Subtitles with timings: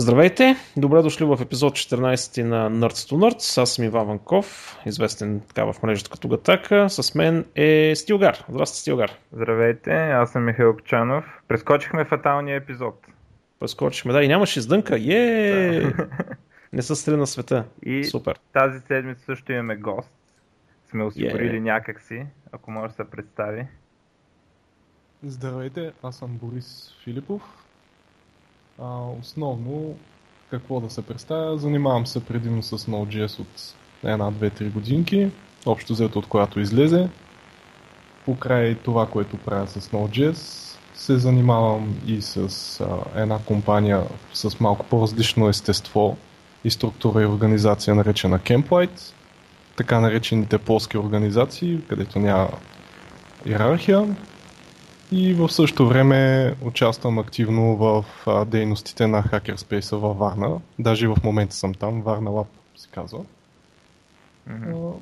[0.00, 0.56] Здравейте!
[0.76, 3.62] Добре дошли в епизод 14 на Nerds to Nerds.
[3.62, 6.90] Аз съм Иван Ванков, известен така в мрежата като Гатака.
[6.90, 8.44] С мен е Стилгар.
[8.48, 9.12] Здрасти, Стилгар.
[9.32, 11.24] Здравейте, аз съм Михаил Кочанов.
[11.48, 13.06] Прескочихме фаталния епизод.
[13.58, 14.98] Прескочихме, да, и нямаше издънка.
[14.98, 15.82] Е!
[16.72, 17.64] Не са стрина на света.
[17.82, 18.38] И Супер.
[18.52, 20.12] тази седмица също имаме гост.
[20.90, 21.60] Сме осигурили yeah.
[21.60, 23.66] някакси, ако може да се представи.
[25.22, 27.59] Здравейте, аз съм Борис Филипов.
[28.82, 29.94] А, основно,
[30.50, 35.30] какво да се представя, занимавам се предимно с Node.js от една, две, три годинки,
[35.66, 37.08] общо взето от която излезе.
[38.24, 44.02] Покрай това, което правя с Node.js, се занимавам и с а, една компания
[44.32, 46.16] с малко по-различно естество
[46.64, 49.14] и структура и организация, наречена Camplight.
[49.76, 52.48] Така наречените полски организации, където няма
[53.46, 54.16] иерархия,
[55.12, 60.60] и в същото време участвам активно в а, дейностите на Hackerspace във Варна.
[60.78, 62.46] Даже и в момента съм там, Варна Lab
[62.76, 63.24] се казва.
[64.50, 64.92] Mm-hmm.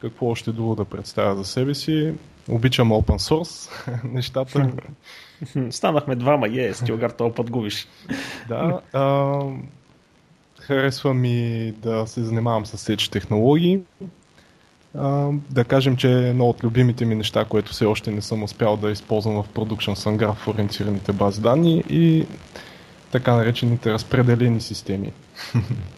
[0.00, 2.14] Какво още друго да представя за себе си?
[2.48, 3.70] Обичам open source
[4.12, 4.72] нещата.
[5.70, 7.88] Станахме двама, е, стилгар, този път губиш.
[8.48, 9.40] да, а,
[10.60, 13.80] харесва ми да се занимавам с сеч технологии
[15.50, 18.76] да кажем, че е едно от любимите ми неща, което все още не съм успял
[18.76, 22.26] да използвам в Production съм граф ориентираните бази данни и
[23.12, 25.12] така наречените разпределени системи.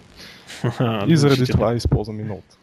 [1.06, 2.56] и заради това използвам и Node.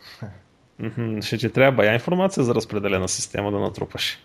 [1.22, 4.20] Ще ти трябва бая информация за разпределена система да натрупаш.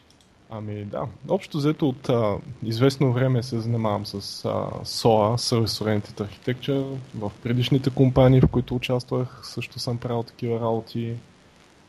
[0.51, 4.15] Ами да, общо взето от а, известно време се занимавам с
[4.45, 4.49] а,
[4.85, 6.97] SOA, Service Oriented Architecture.
[7.15, 11.15] В предишните компании, в които участвах, също съм правил такива работи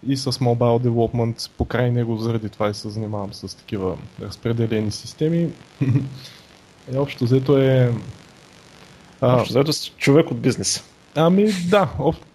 [0.07, 5.49] и с Mobile Development, покрай него заради това и се занимавам с такива разпределени системи.
[6.93, 7.93] и общо взето е...
[9.21, 10.83] А, общо взето човек от бизнеса.
[11.15, 11.89] Ами да,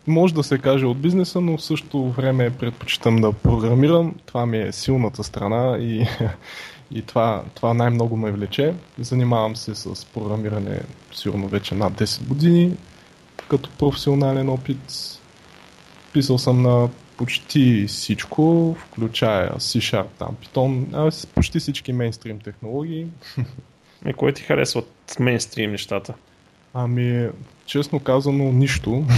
[0.07, 4.15] може да се каже от бизнеса, но в същото време предпочитам да програмирам.
[4.27, 6.07] Това ми е силната страна и,
[6.91, 8.75] и това, това най-много ме влече.
[8.99, 10.81] Занимавам се с програмиране
[11.13, 12.77] сигурно вече над 10 години
[13.49, 15.19] като професионален опит.
[16.13, 23.07] Писал съм на почти всичко, включая C-Sharp, там, Python, а, почти всички мейнстрим технологии.
[24.07, 26.15] И кой ти харесва от мейнстрим нещата?
[26.75, 27.29] Ами,
[27.67, 29.05] честно казано, нищо.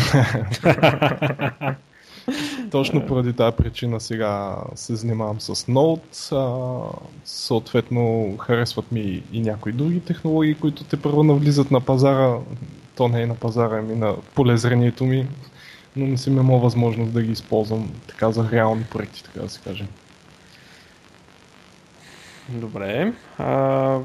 [2.71, 6.33] Точно поради тази причина сега се занимавам с Node.
[6.33, 6.81] А,
[7.25, 12.35] съответно, харесват ми и някои други технологии, които те първо навлизат на пазара.
[12.97, 15.27] То не е на пазара, ами на полезрението ми
[15.97, 19.61] но не съм имал възможност да ги използвам така за реални проекти, така да се
[19.61, 19.85] каже.
[22.49, 23.13] Добре.
[23.39, 23.99] А,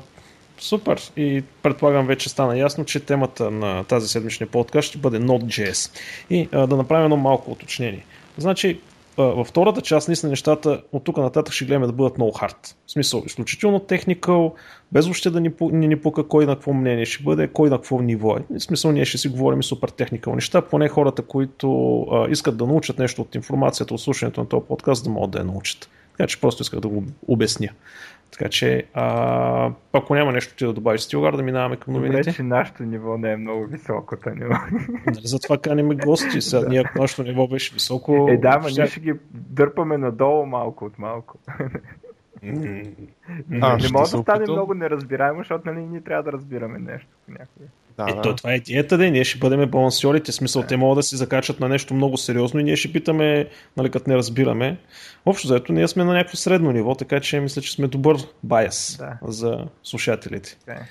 [0.59, 1.11] супер.
[1.17, 5.99] И предполагам вече стана ясно, че темата на тази седмичния подкаст ще бъде Node.js.
[6.29, 8.05] И а, да направим едно малко уточнение.
[8.37, 8.79] Значи,
[9.17, 12.75] във втората част наистина нещата от тук нататък ще гледаме да бъдат много хард.
[12.87, 14.53] В смисъл, изключително техникал,
[14.91, 17.77] без въобще да ни, ни, ни пука кой на какво мнение ще бъде, кой на
[17.77, 18.43] какво ниво е.
[18.49, 22.67] В смисъл, ние ще си говорим супер техникал неща, поне хората, които а, искат да
[22.67, 25.89] научат нещо от информацията, от слушането на този подкаст, да могат да я научат.
[26.11, 27.69] Така че просто исках да го обясня.
[28.31, 32.19] Така че, а, ако няма нещо ти да добавиш Стилгар, да минаваме към новините.
[32.19, 34.53] Добре, че нашето ниво не е много високото ниво.
[35.05, 36.41] Нали, затова каним гости.
[36.41, 38.27] Сега ние, ако нашето ниво беше високо...
[38.29, 41.39] Е, да, ма ние ще ги дърпаме надолу малко от малко.
[42.43, 47.65] А, не може да стане много неразбираемо, защото нали, ние трябва да разбираме нещо някога.
[47.97, 48.35] Да, Ето, да.
[48.35, 50.67] това е идеята, да, ние ще бъдем балансиорите, смисъл, да.
[50.67, 53.47] те могат да си закачат на нещо много сериозно и ние ще питаме,
[53.77, 54.77] нали, като не разбираме.
[55.25, 58.97] Общо заето, ние сме на някакво средно ниво, така че мисля, че сме добър байс
[58.97, 59.17] да.
[59.23, 60.57] за слушателите.
[60.67, 60.81] Okay.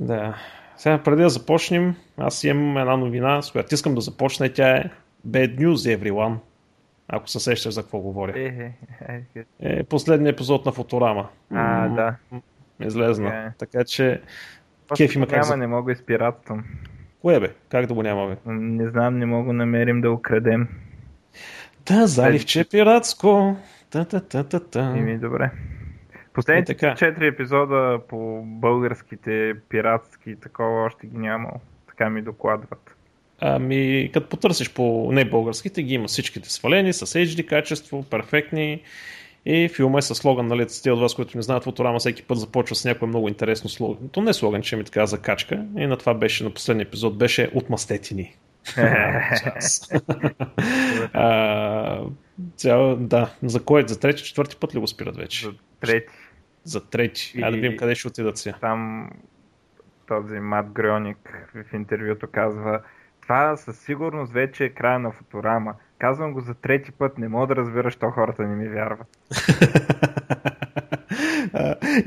[0.00, 0.36] Да.
[0.76, 4.76] Сега, преди да започнем, аз имам една новина, с която искам да започна и тя
[4.76, 4.84] е
[5.28, 6.36] Bad News Everyone.
[7.12, 8.32] Ако се сещаш за какво говоря.
[8.36, 8.72] Е,
[9.08, 11.28] е, е, е последният епизод на Фоторама.
[11.54, 12.16] А, да.
[12.80, 13.30] Излезна.
[13.30, 13.58] Okay.
[13.58, 14.22] Така че
[14.96, 16.64] Кеф има няма, не мога изпиратствам.
[17.22, 17.54] Кое бе?
[17.68, 18.36] Как да го няма бе?
[18.52, 20.68] Не знам, не мога намерим да украдем.
[21.86, 23.56] Да, заливче пиратско.
[23.90, 24.94] Та-та-та-та-та.
[24.96, 25.50] Ими, добре.
[26.32, 31.50] Последните е, четири епизода по българските пиратски такова още ги няма.
[31.88, 32.96] Така ми докладват.
[33.40, 38.82] Ами, като потърсиш по не българските, ги има всичките свалени, с HD качество, перфектни.
[39.46, 42.38] И филма е с слоган, нали, те от вас, които не знаят, Фоторама всеки път
[42.38, 44.08] започва с някое много интересно слоган.
[44.08, 45.64] То не е слоган, че ми така закачка.
[45.78, 48.36] И на това беше, на последния епизод, беше Отмъстете ни.
[51.12, 52.00] а,
[52.56, 53.84] цял, да, за кой?
[53.88, 55.46] За трети, четвърти път ли го спират вече?
[55.46, 56.14] За трети.
[56.64, 57.32] За трети.
[57.36, 58.56] Айде да видим къде ще отидат сега.
[58.60, 59.10] Там
[60.08, 61.18] този Мат Грёник
[61.54, 62.80] в интервюто казва,
[63.30, 65.74] това със сигурност вече е края на Футурама.
[65.98, 69.06] Казвам го за трети път, не мога да разбера, що хората не ми вярват.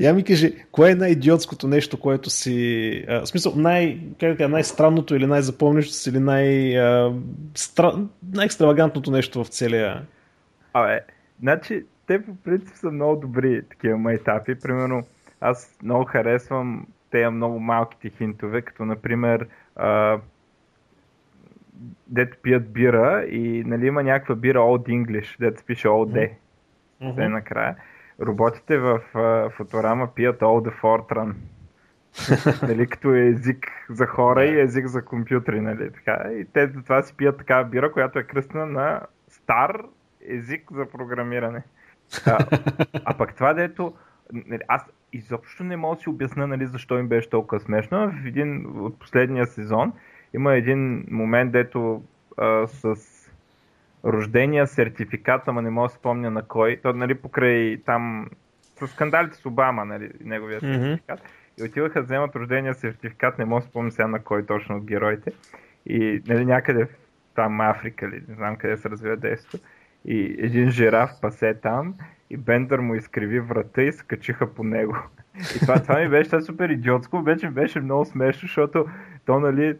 [0.00, 3.04] я ми кажи, кое е най-идиотското нещо, което си...
[3.08, 7.12] А, в смисъл, най, как да най-странното или най-запомнящо си или най, а,
[7.54, 7.92] стра...
[8.34, 10.02] най-екстравагантното нещо в целия...
[10.72, 11.00] Абе,
[11.40, 14.54] значи, те по принцип са много добри такива майтапи.
[14.54, 15.02] Примерно,
[15.40, 20.18] аз много харесвам тези много малките хинтове, като например а,
[22.06, 26.30] дето пият бира и нали, има някаква бира Old English, дето пише Old
[27.02, 27.16] Mm-hmm.
[27.16, 27.76] Те накрая.
[28.20, 31.34] Роботите в uh, Фоторама пият Old the Fortran.
[32.68, 36.30] нали, като е език за хора и език за компютри, нали, така.
[36.32, 39.82] И те това си пият такава бира, която е кръстна на стар
[40.28, 41.62] език за програмиране.
[42.26, 42.38] А,
[43.04, 43.94] а пък това, дето
[44.32, 44.82] нали, аз
[45.12, 48.10] изобщо не мога да си обясна нали, защо им беше толкова смешно.
[48.10, 49.92] В един от последния сезон
[50.34, 52.02] има един момент, дето
[52.36, 52.96] а, с
[54.04, 56.80] рождения сертификат, ама не мога да спомня на кой.
[56.82, 58.26] То, нали, покрай там,
[58.62, 60.82] с скандалите с Обама, нали, неговия mm-hmm.
[60.82, 61.20] сертификат.
[61.60, 64.84] И отиваха да вземат рождения сертификат, не мога да спомня сега на кой точно от
[64.84, 65.32] героите.
[65.86, 66.88] И нали, някъде в
[67.34, 69.66] там Африка ли, не знам къде се развива действието.
[70.04, 71.94] И един жираф пасе там
[72.30, 74.96] и Бендър му изкриви врата и се качиха по него.
[75.56, 78.86] И това, това ми беше супер идиотско, вече беше много смешно, защото
[79.26, 79.76] то, нали,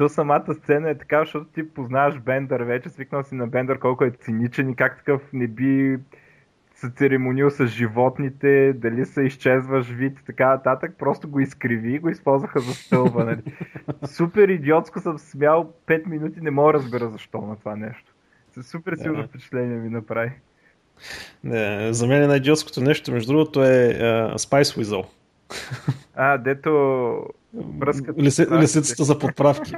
[0.00, 4.04] то самата сцена е така, защото ти познаваш Бендър вече, свикнал си на Бендър колко
[4.04, 5.98] е циничен и как такъв не би
[6.74, 11.98] се церемонил с животните, дали се изчезваш вид и така нататък, просто го изкриви и
[11.98, 13.24] го използваха за стълба.
[13.24, 13.42] Нали.
[14.06, 18.14] Супер идиотско съм смял 5 минути, не мога да разбера защо на това нещо.
[18.62, 20.32] Супер силно впечатление ми направи.
[21.44, 25.06] Не, за мен най-идиотското нещо, между другото, е uh, Spice Weasel.
[26.22, 26.70] А, дето
[27.54, 28.22] Връзката.
[28.60, 29.72] лисицата за подправки.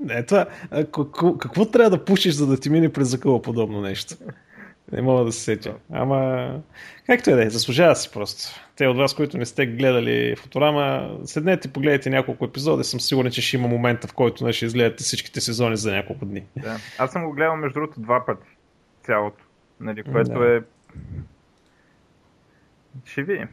[0.00, 4.14] Не, това, какво, какво трябва да пушиш, за да ти мине през закъла подобно нещо?
[4.92, 5.74] Не мога да се сетя.
[5.92, 6.50] Ама,
[7.06, 8.42] както е да е, заслужава си просто.
[8.76, 12.84] Те от вас, които не сте гледали Фоторама, седнете и погледайте няколко епизода.
[12.84, 16.24] Съм сигурен, че ще има момента, в който не ще изгледате всичките сезони за няколко
[16.24, 16.44] дни.
[16.56, 16.76] Да.
[16.98, 18.48] Аз съм го гледал между другото два пъти.
[19.02, 19.44] Цялото.
[19.80, 20.56] Нали, което да.
[20.56, 20.60] е...
[23.04, 23.48] Ще видим.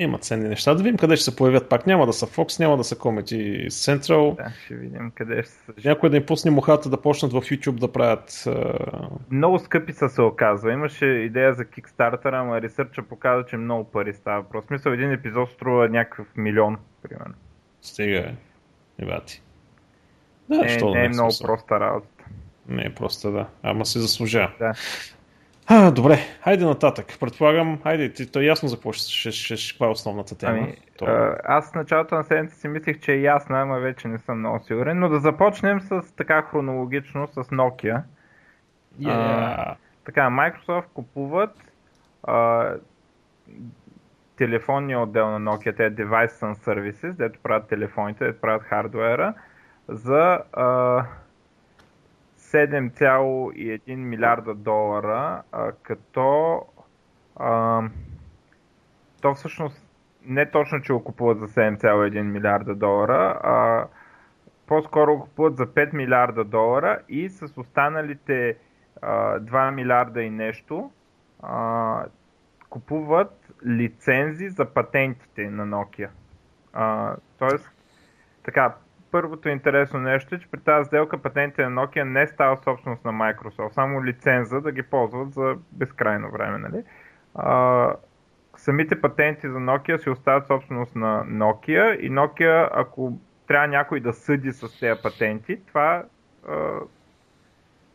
[0.00, 0.74] Има ценни неща.
[0.74, 1.86] Да видим къде ще се появят пак.
[1.86, 4.36] Няма да са Fox, няма да са Comedy Central.
[4.36, 5.72] Да, ще видим къде ще са.
[5.84, 8.30] Някой да им пусне мухата да почнат в YouTube да правят...
[8.30, 9.08] Uh...
[9.30, 10.72] Много скъпи са се оказва.
[10.72, 14.48] Имаше идея за Kickstarter, ама ресърча показва, че много пари става.
[14.48, 17.34] Просто смисъл един епизод струва някакъв милион, примерно.
[17.82, 18.34] Стига е.
[18.98, 19.42] Ебати.
[20.48, 22.08] Да, не, не, не е много проста работа.
[22.68, 23.46] Не е просто да.
[23.62, 24.52] Ама се заслужава.
[24.58, 24.72] Да.
[25.70, 27.06] А, добре, хайде нататък.
[27.20, 30.58] Предполагам, хайде, ти, то е ясно за какво ще, ще, ще, каква е основната тема.
[30.58, 31.06] Ами, то...
[31.44, 34.64] аз в началото на седмица си мислех, че е ясна, ама вече не съм много
[34.64, 34.98] сигурен.
[34.98, 38.02] Но да започнем с така хронологично с Nokia.
[39.00, 39.10] Yeah.
[39.10, 41.54] А, така, Microsoft купуват
[42.22, 42.70] а,
[44.36, 49.34] телефонния отдел на Nokia, те е Device and Services, дето правят телефоните, дето правят хардуера,
[49.88, 51.04] за а,
[52.52, 56.62] 7,1 милиарда долара, а, като
[57.36, 57.82] а,
[59.22, 59.84] то всъщност
[60.24, 63.86] не точно, че го купуват за 7,1 милиарда долара, а
[64.66, 68.56] по-скоро го купуват за 5 милиарда долара и с останалите
[69.02, 70.90] а, 2 милиарда и нещо
[71.42, 72.04] а,
[72.70, 76.08] купуват лицензи за патентите на Nokia.
[76.72, 77.70] А, тоест,
[78.42, 78.74] така,
[79.10, 83.12] първото интересно нещо е, че при тази сделка патентите на Nokia не става собственост на
[83.12, 86.58] Microsoft, само лиценза да ги ползват за безкрайно време.
[86.58, 86.84] Нали?
[87.34, 87.94] А,
[88.56, 94.12] самите патенти за Nokia си остават собственост на Nokia и Nokia, ако трябва някой да
[94.12, 96.04] съди с тези патенти, това,
[96.48, 96.70] а,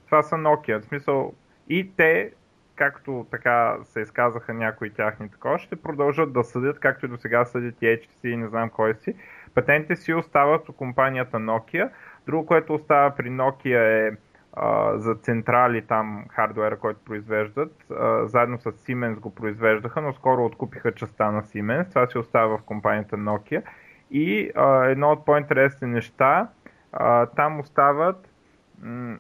[0.06, 0.82] това са Nokia.
[0.82, 1.34] В смисъл
[1.70, 2.32] и те,
[2.76, 7.46] както така се изказаха някои тяхни такова, ще продължат да съдят, както и до сега
[7.46, 9.16] съдят и HTC и не знам кой си,
[9.56, 11.90] Патентите си остават у компанията Nokia.
[12.26, 14.18] Друго, което остава при Nokia е
[14.54, 17.86] а, за централи там хардуера, който произвеждат.
[17.92, 21.90] А, заедно с Siemens го произвеждаха, но скоро откупиха частта на Siemens.
[21.90, 23.64] Това си остава в компанията Nokia.
[24.12, 26.48] И а, едно от по-интересни неща,
[26.92, 28.30] а, там остават
[28.82, 29.18] м-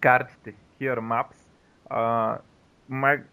[0.00, 1.36] картите, Here Maps.
[1.90, 2.38] А,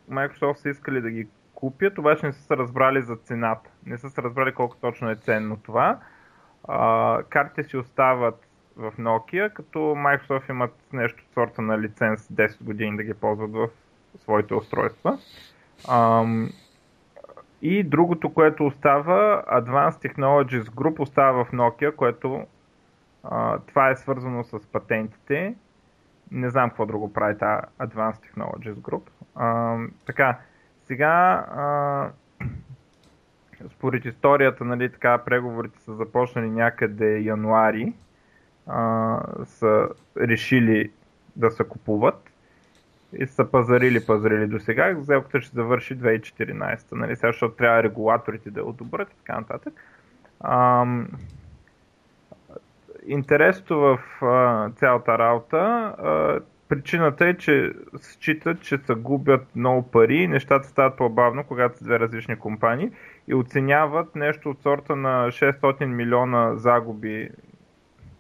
[0.10, 3.70] Microsoft са искали да ги купят, обаче не са се разбрали за цената.
[3.86, 6.00] Не са се разбрали колко точно е ценно това
[7.29, 12.98] картите си остават в Nokia, като Microsoft имат нещо от сорта на лиценз 10 години
[12.98, 13.70] да ги ползват в
[14.17, 15.17] своите устройства.
[15.88, 16.25] А,
[17.62, 22.46] И другото, което остава, Advanced Technologies Group остава в Nokia, което
[23.24, 25.55] а, това е свързано с патентите.
[26.32, 29.10] Не знам какво друго прави тази Advanced Technologies Group.
[29.36, 30.39] А, така,
[30.84, 32.10] сега а,
[33.70, 37.93] според историята, нали, така, преговорите са започнали някъде януари,
[38.67, 40.91] а, са решили
[41.36, 42.29] да се купуват
[43.20, 44.98] и са пазарили, пазарили до сега.
[45.03, 49.74] Сделката ще завърши 2014, нали, сега, защото трябва регулаторите да одобрят и така нататък.
[50.39, 50.86] А,
[53.05, 56.39] интересното в а, цялата работа, а,
[56.70, 61.84] причината е, че считат, че се губят много пари и нещата стават по-бавно, когато са
[61.84, 62.91] две различни компании
[63.27, 67.29] и оценяват нещо от сорта на 600 милиона загуби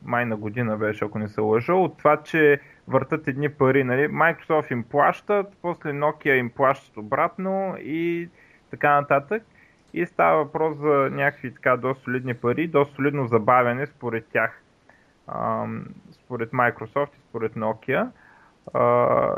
[0.05, 3.83] май на година беше, ако не се лъжа, от това, че въртат едни пари.
[3.83, 4.07] Нали?
[4.07, 8.29] Microsoft им плащат, после Nokia им плащат обратно и
[8.71, 9.43] така нататък.
[9.93, 14.61] И става въпрос за някакви така доста солидни пари, доста солидно забавяне според тях.
[16.11, 18.09] Според Microsoft и според Nokia.
[18.73, 19.35] А,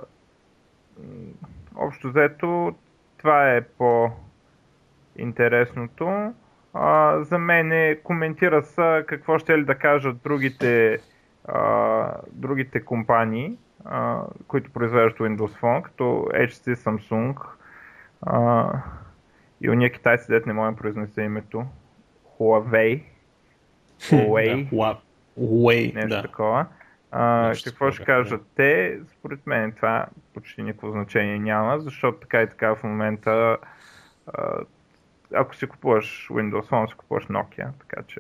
[1.76, 2.76] общо взето,
[3.18, 6.34] това е по-интересното.
[6.74, 11.00] А, за мен е, коментира са какво ще ли да кажат другите,
[11.48, 16.04] а, другите компании, а, които произвеждат Windows Phone, като
[16.34, 17.36] HTC, Samsung
[18.22, 18.72] а,
[19.62, 21.66] и уния китайци, дете не мога да произнеса името.
[22.40, 23.04] Huawei.
[24.00, 24.70] Huawei.
[25.38, 26.22] Huawei, нещо да.
[26.22, 26.66] такова.
[27.18, 29.00] А, Нещо какво ще кажат те?
[29.08, 33.58] Според мен това почти никакво значение няма, защото така и така в момента
[34.28, 34.58] а,
[35.34, 38.20] ако си купуваш Windows Phone, си купуваш Nokia, така че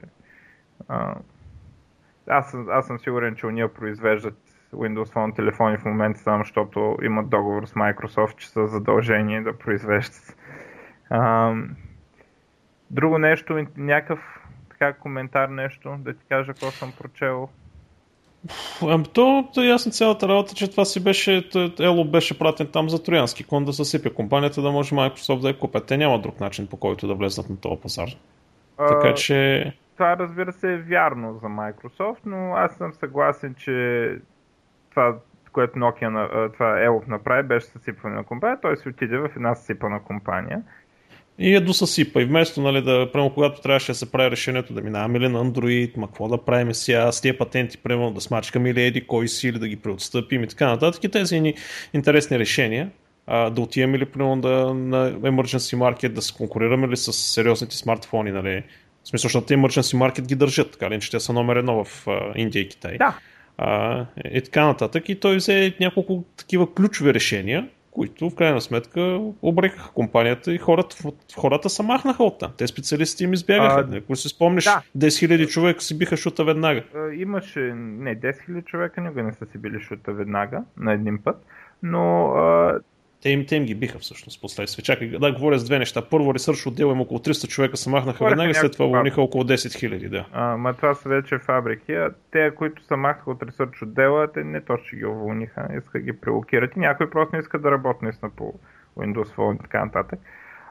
[0.88, 1.16] а,
[2.28, 4.38] аз, съм- аз съм сигурен, че уния произвеждат
[4.74, 9.58] Windows Phone телефони в момента само защото имат договор с Microsoft, че са задължени да
[9.58, 10.38] произвеждат.
[11.10, 11.54] А,
[12.92, 14.20] друго нещо, някакъв
[14.70, 17.50] така коментар нещо, да ти кажа какво съм прочел.
[18.82, 21.50] Ами то, е ясно цялата работа, че това си беше,
[21.80, 25.60] Ело беше пратен там за троянски кон да съсипе компанията, да може Microsoft да я
[25.60, 25.86] купят.
[25.86, 28.10] Те няма друг начин по който да влезнат на този пазар.
[28.78, 34.10] А, Така че, Това разбира се е вярно за Microsoft, но аз съм съгласен, че
[34.90, 35.16] това,
[35.52, 38.62] което Nokia, това Елов направи, беше съсипване на компания.
[38.62, 40.62] Той си отиде в една съсипана компания.
[41.40, 42.22] И я досъсипа.
[42.22, 45.46] И вместо, нали, да, прямо когато трябваше да се прави решението да минаваме ли на
[45.46, 49.28] Android, ма какво да правим сега с тия патенти, примерно да смачкаме или еди кой
[49.28, 51.04] си, или да ги преотстъпим и така нататък.
[51.04, 51.54] И тези едни
[51.94, 52.90] интересни решения.
[53.28, 57.78] А, да отидем ли, примерно, да, на Emergency Market, да се конкурираме ли с сериозните
[57.78, 58.64] смартфони, нали?
[59.04, 62.08] В смисъл, защото Emergency Market ги държат, така ли, че те са номер едно в
[62.08, 62.98] а, Индия и Китай.
[62.98, 63.18] Да,
[63.58, 65.10] а, и така нататък.
[65.10, 70.96] И той взе няколко такива ключови решения, които в крайна сметка обрекаха компанията и хората,
[71.38, 72.52] хората се махнаха от там.
[72.58, 73.88] Те специалисти им избягаха.
[73.92, 74.82] А, Ако си спомниш, да.
[74.98, 76.84] 10 000 човека си биха шута веднага.
[76.96, 81.18] а, имаше, не, 10 000 човека никога не са си били шута веднага, на един
[81.24, 81.46] път,
[81.84, 82.80] но а,
[83.26, 84.84] Те им, те им ги биха всъщност последствие.
[84.84, 86.02] Чакай, да говоря с две неща.
[86.10, 89.44] Първо, ресърш отдел им около 300 човека се махнаха Говореха веднага, след това уволниха около
[89.44, 90.10] 10 000.
[90.10, 90.26] Да.
[90.34, 91.94] А, ма това са вече фабрики.
[91.94, 96.00] А те, които са махнаха от ресърч отдела, те не точно ги уволниха, искат да
[96.00, 98.54] ги прелокират и някой просто не иска да работи наистина по
[98.98, 100.20] Windows Phone и така нататък.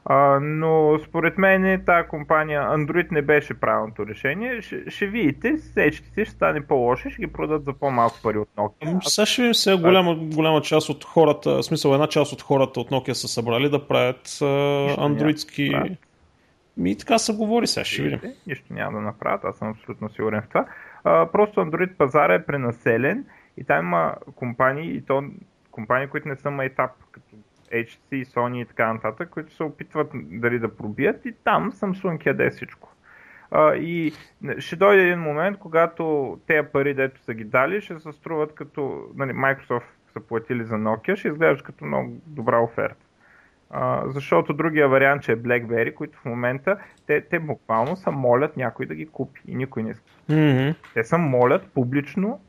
[0.07, 4.63] А, но според мен тази компания Android не беше правилното решение.
[4.63, 8.75] Ще, ще видите, сечките ще стане по-лоши, ще ги продадат за по-малко пари от Nokia.
[8.87, 12.43] Ами, Сега ще видим сега голяма, голяма част от хората, в смисъл една част от
[12.43, 14.39] хората от Nokia са събрали да правят
[14.99, 15.73] андроидски...
[16.77, 18.21] Ми така се говори сега, ще видим.
[18.47, 20.67] Нищо няма да направят, аз съм абсолютно сигурен в това.
[21.05, 23.25] А, просто Android пазара е пренаселен
[23.57, 25.25] и там има компании, и то
[25.71, 27.37] компании, които не са майтап, като
[27.75, 32.51] HTC, Sony и така нататък, които се опитват дали да пробият и там Samsung яде
[32.51, 32.89] всичко.
[33.51, 34.13] А, и
[34.59, 39.09] ще дойде един момент, когато тези пари, дето са ги дали, ще се струват като
[39.17, 43.05] нали, Microsoft са платили за Nokia, ще изглеждат като много добра оферта.
[43.71, 46.77] А, защото другия вариант, че е BlackBerry, които в момента
[47.07, 50.05] те, те буквално са молят някой да ги купи и никой не иска.
[50.29, 50.71] Мгм.
[50.95, 52.41] Те са молят публично,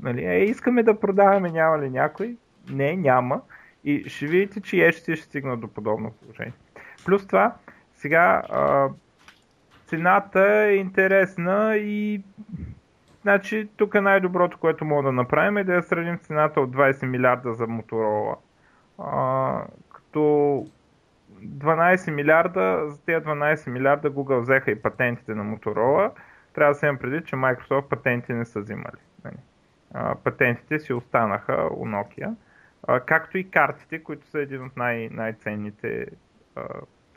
[0.00, 2.36] нали, е, искаме да продаваме, няма ли някой?
[2.70, 3.40] Не, няма.
[3.84, 6.52] И ще видите, че и ще стигнат до подобно положение.
[7.04, 7.54] Плюс това,
[7.94, 8.88] сега а,
[9.86, 12.22] цената е интересна и
[13.22, 17.54] значи тук най-доброто, което мога да направим е да я сравним цената от 20 милиарда
[17.54, 18.36] за Motorola.
[18.98, 19.62] А,
[19.92, 20.18] като
[21.44, 26.10] 12 милиарда, за тези 12 милиарда Google взеха и патентите на Motorola.
[26.54, 29.00] Трябва да се имам преди, че Microsoft патенти не са взимали.
[29.24, 29.36] нали.
[30.24, 32.34] Патентите си останаха у Nokia.
[33.06, 36.06] Както и картите, които са един от най- най-ценните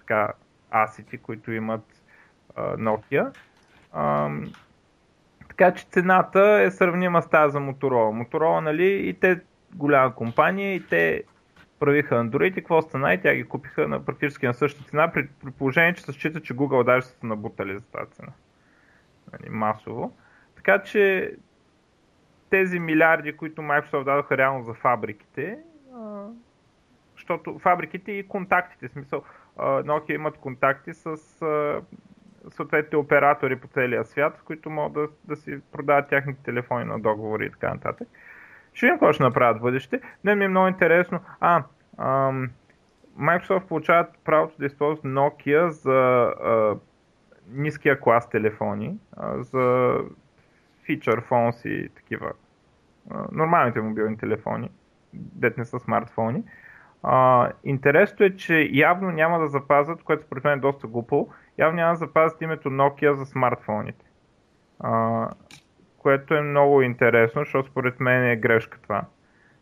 [0.10, 0.34] а,
[0.72, 2.04] асети, които имат
[2.56, 3.36] а, Nokia.
[3.94, 4.30] А,
[5.48, 8.26] така че цената е сравнима с тази за Motorola.
[8.26, 9.40] Motorola, нали, и те
[9.76, 11.24] голяма компания, и те
[11.80, 15.28] правиха Android и какво стана и тя ги купиха на практически на същата цена, при,
[15.44, 18.32] при положение, че се счита, че Google даже са набутали за тази цена.
[19.34, 20.18] Нали, масово.
[20.56, 21.32] Така че
[22.50, 25.60] тези милиарди, които Microsoft дадоха реално за фабриките,
[27.16, 29.24] защото фабриките и контактите, смисъл,
[29.58, 31.18] Nokia имат контакти с
[32.50, 37.46] съответните оператори по целия свят, които могат да, да си продават тяхните телефони на договори
[37.46, 38.08] и така нататък.
[38.74, 40.02] Ще видим какво ще направят в бъдеще.
[40.24, 41.20] Не ми е много интересно.
[41.40, 41.64] А,
[41.98, 42.50] ам,
[43.20, 46.78] Microsoft получават правото да използват Nokia за а,
[47.50, 49.96] ниския клас телефони, а, за
[50.88, 52.32] фичър фонс и такива
[53.32, 54.72] нормалните мобилни телефони,
[55.14, 56.44] дет не са смартфони.
[57.04, 61.28] А, интересното е, че явно няма да запазят, което според мен е доста глупо,
[61.58, 64.06] явно няма да запазят името Nokia за смартфоните.
[64.80, 65.30] А,
[65.98, 69.04] което е много интересно, защото според мен е грешка това.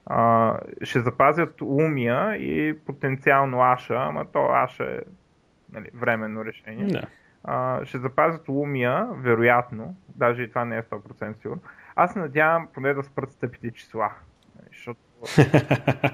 [0.06, 5.00] А, ще запазят Lumia и потенциално Аша, ама то Аша е
[5.72, 6.86] нали, временно решение.
[6.86, 7.02] Да.
[7.48, 11.62] А, ще запазят Lumia, вероятно, даже и това не е 100% сигурно.
[11.96, 14.12] Аз се надявам поне да спрат стъпите числа.
[14.56, 15.00] Нали, Защото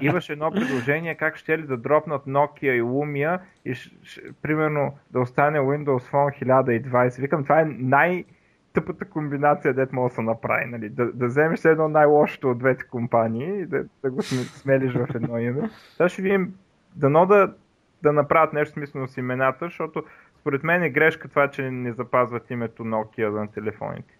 [0.00, 4.98] имаше едно предложение как ще ли да дропнат Nokia и Lumia и ш, ш, примерно
[5.10, 7.20] да остане Windows Phone 1020.
[7.20, 8.24] Викам, това е най-
[8.72, 10.64] тъпата комбинация, дет може да се направи.
[10.66, 10.88] Нали?
[10.88, 15.06] Да, да вземеш едно най-лошото от двете компании и да, да го сме- смелиш в
[15.14, 15.70] едно име.
[15.96, 16.54] Сега ще видим,
[16.96, 17.54] дано да,
[18.02, 20.04] да направят нещо смислено с имената, защото
[20.42, 24.18] според мен е грешка това, че не запазват името Nokia на телефоните.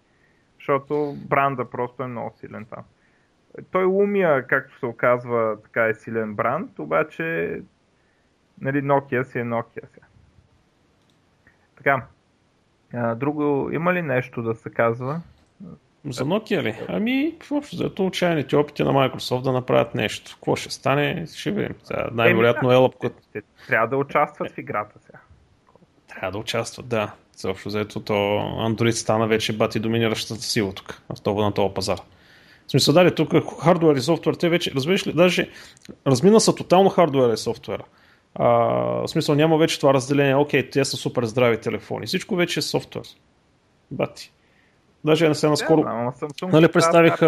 [0.59, 2.83] Защото бранда просто е много силен там.
[3.71, 7.61] Той Lumia, както се оказва, така е силен бранд, обаче
[8.61, 10.05] нали, Nokia си е Nokia сега.
[11.75, 12.05] Така,
[12.93, 15.21] а, друго, има ли нещо да се казва?
[16.05, 16.79] За Nokia ли?
[16.87, 20.31] Ами, общо зато отчаяните опити на Microsoft да направят нещо.
[20.35, 21.75] Какво ще стане, ще видим.
[22.11, 25.19] Най-вероятно като Те трябва да участват в играта сега.
[26.15, 27.13] Трябва да участват, да.
[27.37, 31.73] За общо взето, то Android стана вече бати доминиращата сила тук, в това, на този
[31.73, 31.97] пазар.
[32.67, 35.49] В смисъл, дали, тук хардуер и софтуер, те вече, разбираш ли, даже
[36.07, 37.83] размина са тотално хардуера и софтуера.
[38.35, 42.07] А, в смисъл, няма вече това разделение, окей, те са супер здрави телефони.
[42.07, 43.03] Всичко вече е софтуер.
[43.91, 44.31] Бати.
[45.05, 45.81] Даже не се наскоро...
[45.81, 47.27] Да, Samsung Нали, представиха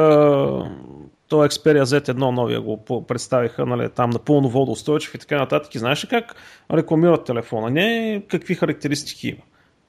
[1.27, 5.75] то Xperia Z1 новия го представиха, нали, там напълно водоустойчив и така нататък.
[5.75, 6.35] И знаеш ли как
[6.71, 7.69] рекламират телефона?
[7.69, 9.41] Не какви характеристики има.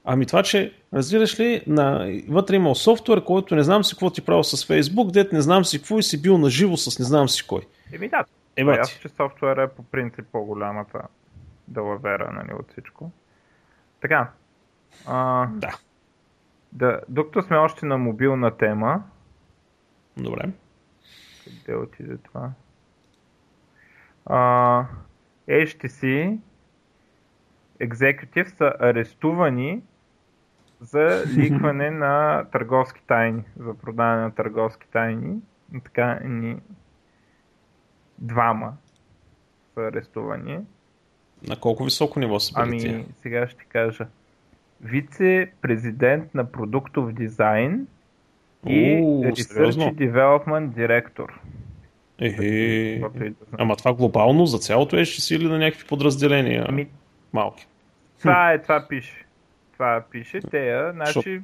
[0.09, 4.21] Ами това, че разбираш ли, на, вътре имал софтуер, който не знам си какво ти
[4.21, 7.29] правил с Facebook, дет не знам си какво и си бил наживо с не знам
[7.29, 7.61] си кой.
[7.93, 8.23] Еми да,
[8.55, 8.79] Е, е, бати.
[8.79, 11.01] ясно, че софтуера е по принцип по-голямата
[11.67, 13.11] далавера нали, от всичко.
[14.01, 14.29] Така.
[15.05, 15.77] А, Да.
[16.71, 19.03] да, докато сме още на мобилна тема,
[20.17, 20.49] Добре.
[21.65, 22.51] Къде отиде това?
[24.25, 24.85] А,
[25.49, 26.37] HTC
[27.79, 29.81] екзекутив са арестувани
[30.81, 35.39] за ликване на търговски тайни, за продаване на търговски тайни.
[35.83, 36.57] Така ни
[38.17, 38.73] двама
[39.73, 40.59] са арестувани.
[41.47, 43.05] На колко високо ниво са били Ами, тия?
[43.21, 44.07] сега ще кажа.
[44.81, 47.87] Вице-президент на продуктов дизайн
[48.69, 51.39] и Research Development директор.
[52.19, 53.01] Ехе.
[53.15, 53.31] Да.
[53.57, 56.87] Ама това глобално за цялото е ще сили на някакви подразделения Ами,
[57.33, 57.67] малки.
[58.19, 59.25] това е, това пише.
[59.73, 60.41] Това пише.
[60.41, 61.41] Тея, значи,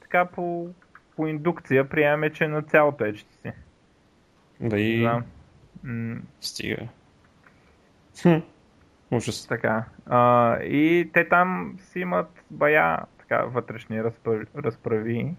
[0.00, 0.68] така по,
[1.16, 3.52] по индукция приемаме, че на цялото е HTC.
[4.60, 5.08] Да и.
[5.84, 6.88] М, стига.
[8.22, 8.38] Хм.
[9.10, 9.46] Ужас.
[9.46, 9.84] Така.
[10.06, 14.44] А, и те там си имат бая така, вътрешни разправи.
[14.56, 15.34] разправи.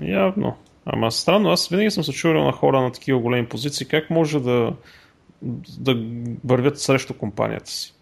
[0.00, 0.56] Явно.
[0.86, 4.40] Ама странно, аз винаги съм се чувал на хора на такива големи позиции, как може
[4.40, 4.72] да,
[5.80, 5.96] да
[6.44, 7.94] вървят срещу компанията си.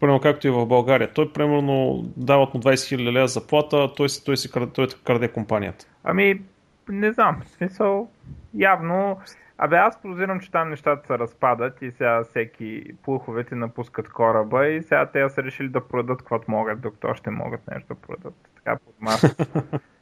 [0.00, 1.12] Примерно както и в България.
[1.12, 5.28] Той примерно дават му 20 000 лева заплата, той, си- той си краде, той краде
[5.28, 5.86] компанията.
[6.04, 6.42] Ами,
[6.88, 7.42] не знам.
[7.44, 8.08] В смисъл,
[8.54, 9.18] явно...
[9.60, 14.82] Абе, аз подозирам, че там нещата се разпадат и сега всеки плуховете напускат кораба и
[14.82, 18.34] сега те са решили да продадат каквото могат, докато още могат нещо да продадат.
[18.56, 19.62] Така под масата.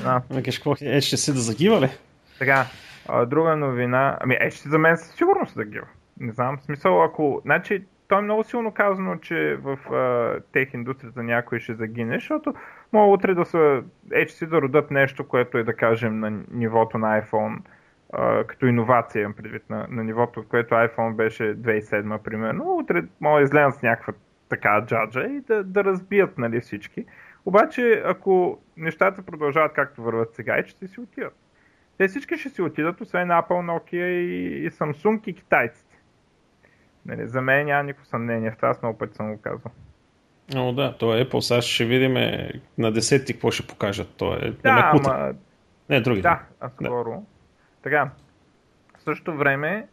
[0.00, 0.22] Знам.
[0.30, 1.88] Викаш, какво е, ще си да загива ли?
[2.38, 2.66] Така,
[3.26, 4.18] друга новина.
[4.20, 5.86] Ами, е, ще за мен със сигурност да гива.
[6.20, 7.40] Не знам, в смисъл, ако...
[7.44, 12.54] Значи, то е много силно казано, че в а, тех индустрията някой ще загине, защото
[12.92, 17.22] мога утре да са HTC да родат нещо, което е да кажем на нивото на
[17.22, 17.58] iPhone,
[18.12, 22.64] а, като иновация, имам предвид на, на нивото, от което iPhone беше 2007 примерно.
[22.64, 24.12] Утре мога да излезат с някаква
[24.48, 27.04] така джаджа и да, да разбият нали, всички.
[27.46, 31.36] Обаче, ако нещата продължават както върват сега, и ще си отидат.
[31.98, 35.96] Те всички ще си отидат, освен Apple, Nokia и, и Samsung и китайците.
[37.06, 39.70] Нали, за мен няма никакво съмнение в това, аз много пъти съм го казал.
[40.56, 42.12] О, да, то е Apple, сега ще видим
[42.78, 44.08] на 10 какво ще покажат.
[44.16, 45.32] То е да, ама...
[45.88, 46.22] Не, други.
[46.22, 47.10] Да, а скоро.
[47.10, 47.20] Да.
[47.82, 48.10] Така,
[48.98, 49.88] в същото време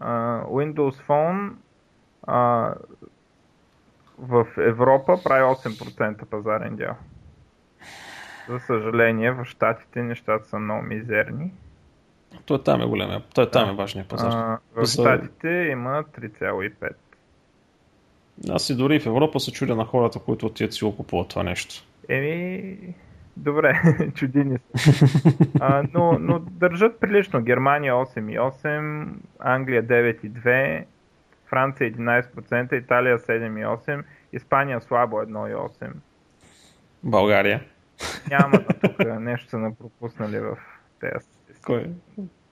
[0.00, 1.52] uh, Windows Phone
[2.26, 2.74] uh,
[4.22, 6.94] в Европа прави 8% пазарен дял.
[8.48, 11.52] За съжаление, в Штатите нещата са много мизерни.
[12.46, 14.30] Той там е големия, той там е важният пазар.
[14.32, 16.92] А, в Штатите има 3,5.
[18.50, 21.42] Аз и дори в Европа се чудя на хората, които отият си го купуват това
[21.42, 21.74] нещо.
[22.08, 22.76] Еми,
[23.36, 23.82] добре,
[24.14, 25.32] чудини са.
[25.60, 27.42] А, но, но държат прилично.
[27.42, 29.08] Германия 8,8,
[29.38, 30.84] Англия 9,2,
[31.52, 35.90] Франция 11%, Италия 7,8, Испания слабо 1,8.
[37.02, 37.64] България.
[38.30, 40.56] Няма да тук нещо са напропуснали в
[41.00, 41.26] тези
[41.66, 41.90] Кой?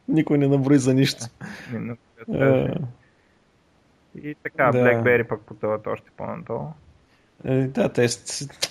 [0.08, 1.26] Никой не наброи за нищо.
[1.72, 1.96] Не,
[2.28, 2.74] не,
[4.22, 4.78] и така, да.
[4.78, 6.68] BlackBerry пък потъват още по-надолу.
[7.44, 8.02] Е, да, те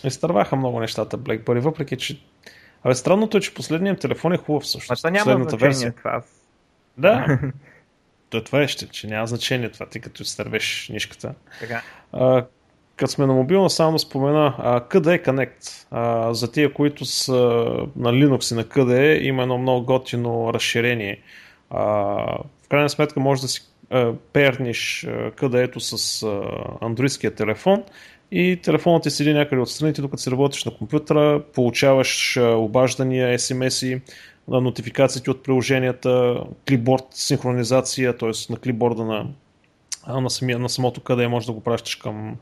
[0.03, 2.21] изтърваха много нещата BlackBerry, въпреки че...
[2.83, 5.05] Абе, странното е, че последният телефон е хубав всъщност.
[5.05, 5.91] А няма значение версия.
[5.91, 6.21] това.
[6.97, 7.39] Да.
[8.29, 11.33] То това е ще, че няма значение това, ти като изтървеш нишката.
[11.59, 11.81] Така.
[12.11, 12.45] А,
[12.95, 15.85] като сме на мобилна, само спомена а, KDE Connect.
[15.91, 17.33] А, за тия, които са
[17.95, 21.21] на Linux и на KDE, има едно много готино разширение.
[21.69, 21.83] А,
[22.63, 23.61] в крайна сметка може да си
[24.33, 26.25] перниш където с
[26.81, 27.83] андроидския телефон
[28.31, 34.01] и телефонът ти седи някъде отстрани, докато си работиш на компютъра, получаваш обаждания, SMS-и,
[34.49, 38.31] нотификациите от приложенията, клипборд синхронизация, т.е.
[38.49, 39.27] на клипборда на,
[40.07, 42.37] на, самия, на самото къде може да го пращаш към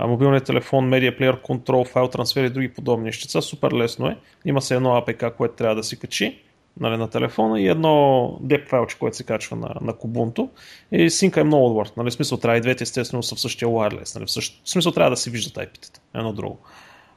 [0.00, 3.42] мобилния телефон, медиа плеер, контрол, файл трансфер и други подобни нещица.
[3.42, 4.16] Супер лесно е.
[4.44, 6.38] Има се едно APK, което трябва да си качи
[6.80, 10.48] нали, на телефона и едно деп файлче, което се качва на, на Kubuntu.
[10.92, 11.90] И синка е много добър.
[11.96, 14.14] Нали, в смисъл трябва и двете естествено са в същия wireless.
[14.14, 14.62] Нали, в, същ...
[14.64, 16.00] в смисъл трябва да се виждат IP-тата.
[16.14, 16.58] Едно друго.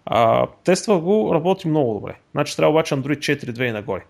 [0.05, 2.15] А, тества го, работи много добре.
[2.31, 4.05] Значи трябва обаче Android 4.2 и нагоре.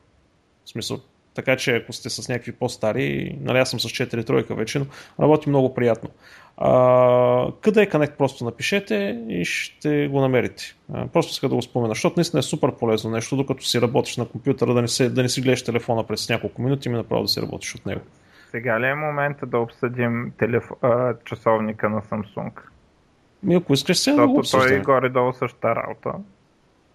[0.66, 1.00] В смисъл,
[1.34, 4.86] така че ако сте с някакви по-стари, нали аз съм с 4 тройка вече, но
[5.20, 6.10] работи много приятно.
[6.58, 10.76] А, къде е Connect просто напишете и ще го намерите.
[10.94, 14.18] А, просто иска да го спомена, защото наистина е супер полезно нещо, докато си работиш
[14.18, 17.22] на компютъра, да не, се, да не си гледаш телефона през няколко минути, ми направо
[17.22, 18.02] да си работиш от него.
[18.52, 20.64] Сега ли е момента да обсъдим телеф...
[20.82, 22.52] а, часовника на Samsung?
[23.44, 24.70] Ми, ако искаш сега да го обсъждаме.
[24.70, 26.14] той горе-долу същата работа.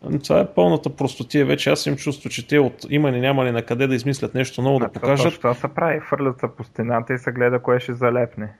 [0.02, 1.46] Ами, това е пълната простотия.
[1.46, 4.34] Вече аз им чувство, че те от има ли няма ли на къде да измислят
[4.34, 5.36] нещо ново а, да покажат.
[5.36, 8.52] Това се прави, фърлят се по стената и се гледа кое ще залепне.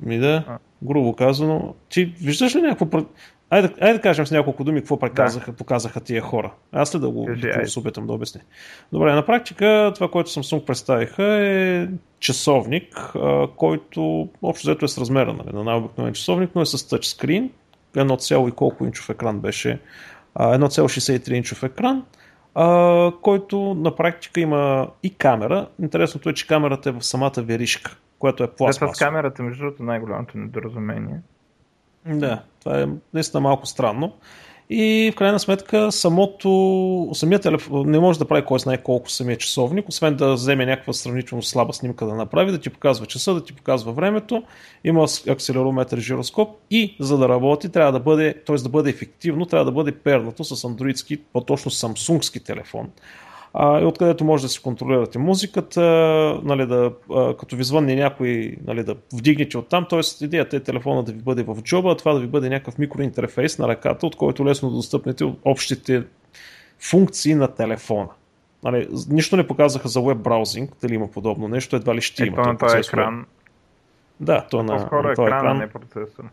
[0.00, 0.58] Ми да, а.
[0.82, 1.74] грубо казано.
[1.88, 3.02] Ти виждаш ли някакво...
[3.50, 5.56] Айде, айде да кажем с няколко думи какво преказаха, да.
[5.56, 6.52] показаха тия хора.
[6.72, 7.28] Аз ли да го,
[7.64, 8.40] се опитам да обясня?
[8.92, 11.88] Добре, на практика това, което Samsung представиха е
[12.18, 13.14] часовник,
[13.56, 17.50] който общо взето е с размера нали, на най-обикновен часовник, но е с тъчскрин.
[17.96, 19.78] Едно цяло и колко инчов екран беше
[20.40, 22.04] 1,63 инчов екран,
[22.54, 25.68] а, който на практика има и камера.
[25.82, 28.94] Интересното е, че камерата е в самата веришка, която е пластмаса.
[28.94, 31.20] с камерата, между другото, най-голямото недоразумение.
[32.06, 34.12] Да, това е наистина малко странно
[34.70, 39.38] и в крайна сметка самото, самият телефон не може да прави кой знае колко самия
[39.38, 43.44] часовник, освен да вземе някаква сравнително слаба снимка да направи, да ти показва часа, да
[43.44, 44.42] ти показва времето,
[44.84, 48.56] има акселерометър жироскоп и за да работи трябва да бъде, т.е.
[48.56, 52.90] да бъде ефективно, трябва да бъде пернато с андроидски, по-точно самсунгски телефон
[53.58, 55.80] а, и откъдето може да си контролирате музиката,
[56.44, 60.24] нали, да, а, като ви звънне някой, нали, да вдигнете оттам, т.е.
[60.24, 63.58] идеята е телефона да ви бъде в джоба, а това да ви бъде някакъв микроинтерфейс
[63.58, 66.04] на ръката, от който лесно да достъпнете общите
[66.78, 68.08] функции на телефона.
[68.64, 72.36] Нали, нищо не показаха за веб браузинг, дали има подобно нещо, едва ли ще има.
[72.40, 73.26] Ето на този екран.
[74.20, 76.24] Да, то на, на този екран, екран, не процесор.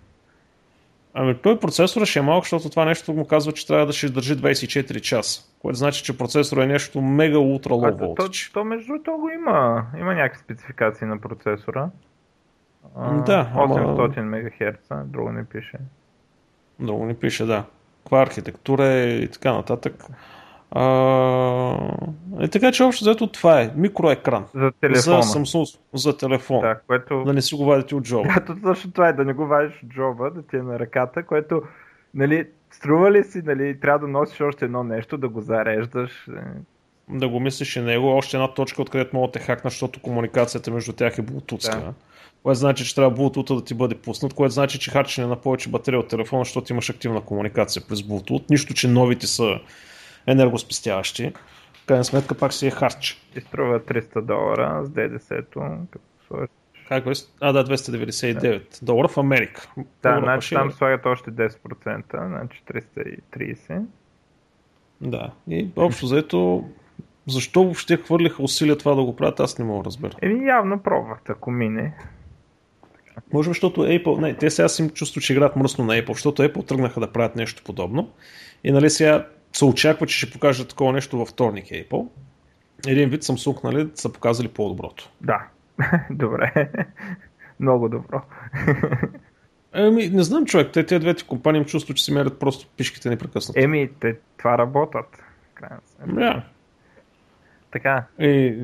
[1.14, 4.10] Ами той процесора ще е малък, защото това нещо му казва, че трябва да ще
[4.10, 5.44] държи 24 часа.
[5.60, 8.48] Което значи, че процесора е нещо мега ултра лоу voltage.
[8.48, 9.86] То, то, между другото го има.
[10.00, 11.90] Има някакви спецификации на процесора.
[13.26, 13.52] да.
[13.56, 14.38] 800 ама...
[14.38, 15.78] МГц, друго не пише.
[16.80, 17.64] Друго не пише, да.
[18.04, 20.04] Каква архитектура е и така нататък.
[20.76, 21.78] А,
[22.40, 24.46] е, така че общо взето това е микроекран.
[24.56, 25.22] За телефона.
[25.22, 26.62] За Samsung, за телефон.
[26.62, 27.24] Да, което...
[27.24, 28.30] да не си го вадите от джоба.
[28.48, 31.24] Да, точно това е, да не го вадиш от джоба, да ти е на ръката,
[31.24, 31.62] което,
[32.14, 36.28] нали, струва ли си, нали, трябва да носиш още едно нещо, да го зареждаш.
[36.28, 36.42] Е,
[37.10, 40.72] да го мислиш и него, още една точка, откъдето могат да те хакнат, защото комуникацията
[40.72, 41.72] между тях е Bluetooth.
[41.72, 41.94] Да.
[42.44, 45.70] Което значи, че трябва Bluetooth да ти бъде пуснат, което значи, че харчене на повече
[45.70, 48.50] батерия от телефона, защото имаш активна комуникация през Bluetooth.
[48.50, 49.60] Нищо, че новите са
[50.28, 51.34] енергоспестяващи.
[51.74, 53.22] В крайна сметка пак си е харч.
[53.36, 55.78] И струва 300 долара с ДДС-то,
[56.88, 57.24] как беше?
[57.42, 58.86] А, да, 299 да.
[58.86, 59.68] долара в Америка.
[60.04, 63.86] Да, значи там слагат още 10%, значи 330.
[65.02, 66.70] Да, и общо заето,
[67.28, 70.16] защо въобще хвърлиха усилия това да го правят, аз не мога да разбера.
[70.22, 71.94] Еми явно пробват, ако мине.
[73.34, 76.14] Може би, защото Apple, не, те сега си им чувство, че играят мръсно на Apple,
[76.14, 78.10] защото Apple тръгнаха да правят нещо подобно.
[78.64, 82.08] И нали сега се очаква, че ще покажат такова нещо във вторник Apple.
[82.88, 85.10] Един вид Samsung, нали, са показали по-доброто.
[85.22, 85.48] Да,
[86.10, 86.70] добре.
[87.60, 88.22] Много добро.
[89.74, 90.70] Еми, не знам, човек.
[90.74, 93.60] Те, тези двете компании им чувстват, че си мерят просто пишките непрекъснато.
[93.60, 95.24] Еми, те това работят.
[96.08, 96.42] Yeah.
[97.72, 98.06] Така.
[98.20, 98.58] И,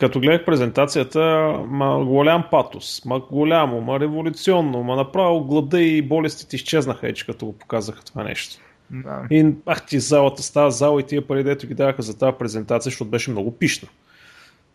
[0.00, 1.20] като гледах презентацията,
[1.68, 7.46] ма голям патос, ма голямо, ма революционно, ма направо глада и болестите изчезнаха, ече като
[7.46, 8.62] го показаха това нещо.
[8.90, 9.26] Да.
[9.30, 12.90] И ах ти залата става зала и тия пари, дето ги даваха за тази презентация,
[12.90, 13.88] защото беше много пишна.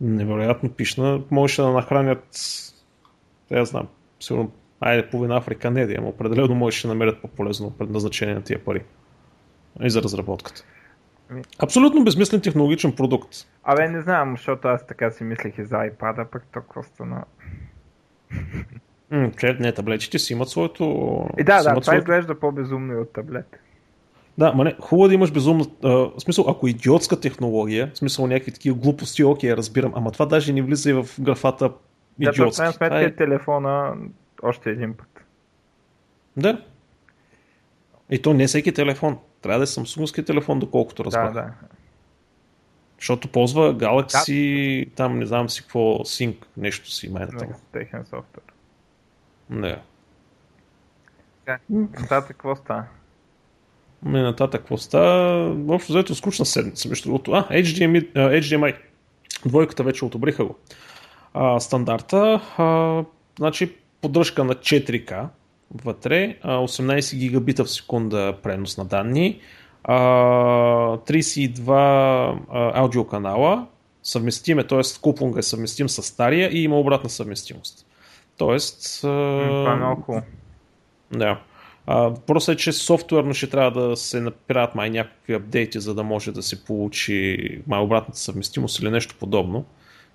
[0.02, 1.22] Невероятно пишна.
[1.32, 2.40] Можеше да нахранят,
[3.52, 3.88] я знам,
[4.20, 6.08] сигурно айде половина Африка не да има.
[6.08, 8.84] Определено можеше да намерят по-полезно предназначение на тия пари.
[9.82, 10.64] И за разработката.
[11.60, 13.30] Абсолютно безмислен технологичен продукт.
[13.64, 17.24] Абе, не знам, защото аз така си мислех и за iPad, пък то стана.
[19.40, 20.84] Че, не, таблетите си имат своето...
[21.38, 22.02] И да, да, това своето...
[22.02, 23.60] изглежда по-безумно и от таблет.
[24.38, 25.66] Да, ма не, хубаво да имаш безумно...
[25.84, 30.26] А, в смисъл, ако идиотска технология, в смисъл някакви такива глупости, окей, разбирам, ама това
[30.26, 31.72] даже не влиза и в графата
[32.20, 32.64] идиотски.
[32.66, 33.96] Да, сметка е телефона
[34.44, 35.26] още един път.
[36.38, 36.66] Да.
[38.10, 39.18] И то не е всеки телефон.
[39.42, 41.34] Трябва да е самсунгски телефон, доколкото разбрах.
[41.34, 41.54] Да, да.
[43.00, 44.96] Защото ползва Galaxy, да.
[44.96, 48.44] там не знам си какво, Sync, нещо си май на Техен софтуер.
[49.50, 49.82] Не.
[51.70, 52.86] Нататък какво става?
[54.06, 55.56] Не нататък какво става?
[55.70, 57.32] Общо взето скучна седмица, между другото.
[57.32, 58.76] А, HDMI, HDMI.
[59.46, 60.56] Двойката вече одобриха го.
[61.34, 63.04] А, стандарта, а,
[63.40, 65.28] значи поддръжка на 4K
[65.84, 69.40] вътре, 18 гигабита в секунда пренос на данни,
[69.84, 72.38] 32
[72.76, 73.68] аудиоканала,
[74.04, 74.82] съвместиме, т.е.
[75.02, 77.86] куплунга е съвместим с стария и има обратна съвместимост.
[78.38, 79.02] Тоест...
[79.02, 80.22] Това е много
[81.12, 81.40] Да.
[82.28, 86.32] Просто е, че софтуерно ще трябва да се направят май някакви апдейти, за да може
[86.32, 89.66] да се получи май обратната съвместимост или нещо подобно.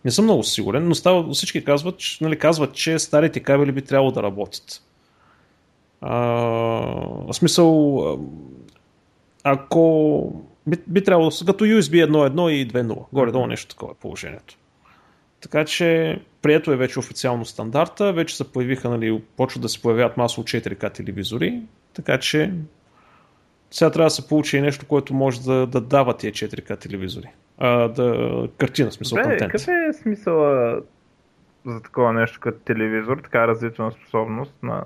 [0.04, 3.82] Не съм много сигурен, но става, всички казват, че, нали, казват, че старите кабели би
[3.82, 4.82] трябвало да работят.
[6.00, 6.16] А,
[7.26, 8.00] в смисъл,
[9.44, 10.32] ако
[10.66, 14.56] би, би трябвало като USB 1.1 и 2.0, горе-долу нещо такова е положението.
[15.46, 20.16] Така че прието е вече официално стандарта, вече се появиха, нали, почват да се появяват
[20.16, 21.62] масово 4К телевизори,
[21.94, 22.52] така че
[23.70, 27.28] сега трябва да се получи и нещо, което може да, да дава тия 4К телевизори
[27.58, 29.52] а, да, картина, смисъл Бе, контент.
[29.52, 30.40] Какъв е смисъл
[31.66, 34.84] за такова нещо като телевизор, така развитна способност на...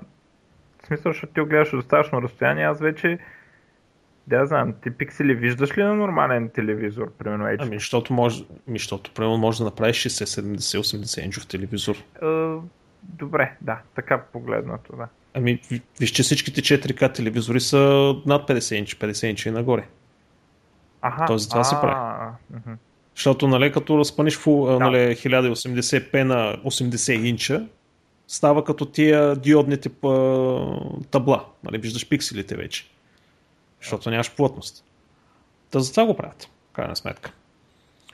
[0.83, 3.19] В смисъл, защото ти гледаш достатъчно разстояние, аз вече
[4.27, 7.57] да, знам, ти пиксели виждаш ли на нормален телевизор, примерно HD?
[7.59, 11.95] Ами, защото може, ми, защото, примерно, може да направиш 60, 70, 80 инчов телевизор.
[12.21, 12.61] Uh,
[13.03, 15.07] добре, да, така погледнато, да.
[15.33, 15.61] Ами,
[15.99, 19.83] виж, че всичките 4К телевизори са над 50 инчи, 50 инчи и нагоре.
[21.01, 22.31] Ага, Тоест, това се прави.
[23.15, 24.79] Защото, нали, като разпъниш фу, да.
[24.79, 27.67] нали, 1080p на 80 инча,
[28.27, 29.89] става като тия диодните
[31.11, 31.45] табла.
[31.63, 32.91] Нали, виждаш пикселите вече.
[33.81, 34.83] Защото нямаш плътност.
[35.71, 37.31] Та за това го правят, крайна сметка.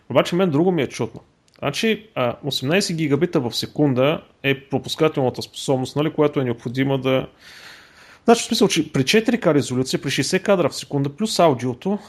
[0.10, 1.22] Обаче мен друго ми е чудно.
[1.60, 7.28] Значи 18 гигабита в секунда е пропускателната способност, нали, която е необходима да...
[8.26, 12.00] Значи в смисъл, че при 4К резолюция, при 60 кадра в секунда, плюс аудиото,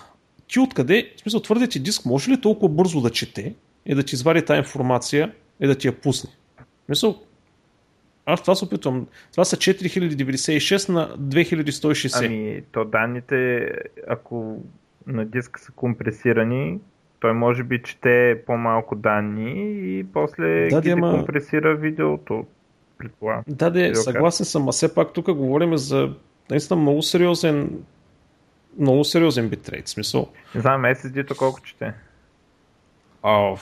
[0.49, 3.55] ти откъде, в смисъл твърдия ти диск може ли толкова бързо да чете
[3.87, 6.31] и да ти извади тази информация и да ти я пусне?
[6.89, 7.23] Мисъл,
[8.29, 9.07] аз това се опитвам.
[9.33, 12.27] Това са 4096 на 2160.
[12.27, 13.71] Ами, то данните,
[14.09, 14.63] ако
[15.07, 16.79] на диск са компресирани,
[17.21, 19.53] той може би чете по-малко данни
[19.99, 21.11] и после да, ги ама...
[21.11, 22.47] компресира видеото.
[22.99, 23.45] Предполагам.
[23.49, 26.15] Да, да, съгласен съм, а все пак тук говорим за
[26.51, 27.71] наистина много сериозен
[28.79, 30.29] много сериозен битрейт, смисъл.
[30.55, 31.95] Не знам, SSD-то колко чете?
[33.23, 33.57] А,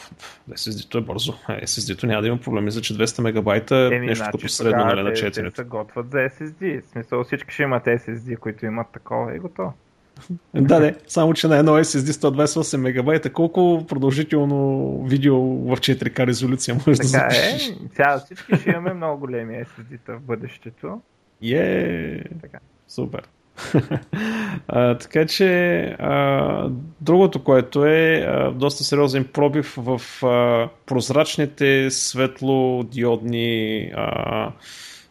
[0.50, 1.32] SSD-то е бързо.
[1.48, 5.02] SSD-то няма да има проблеми, за че 200 мегабайта е нещо значи, като средно нали,
[5.02, 5.50] на 4.
[5.50, 6.82] Те се готвят за SSD.
[6.82, 9.72] В смисъл всички ще имат SSD, които имат такова и готово.
[10.54, 16.74] да, не, само че на едно SSD 128 мегабайта, колко продължително видео в 4К резолюция
[16.74, 17.58] може така да е.
[17.94, 21.00] Сега всички ще имаме много големи SSD-та в бъдещето.
[21.42, 22.58] Е, така.
[22.88, 23.22] супер.
[24.68, 26.68] а, така че а,
[27.00, 34.52] другото, което е а, доста сериозен пробив в а, прозрачните светлодиодни а,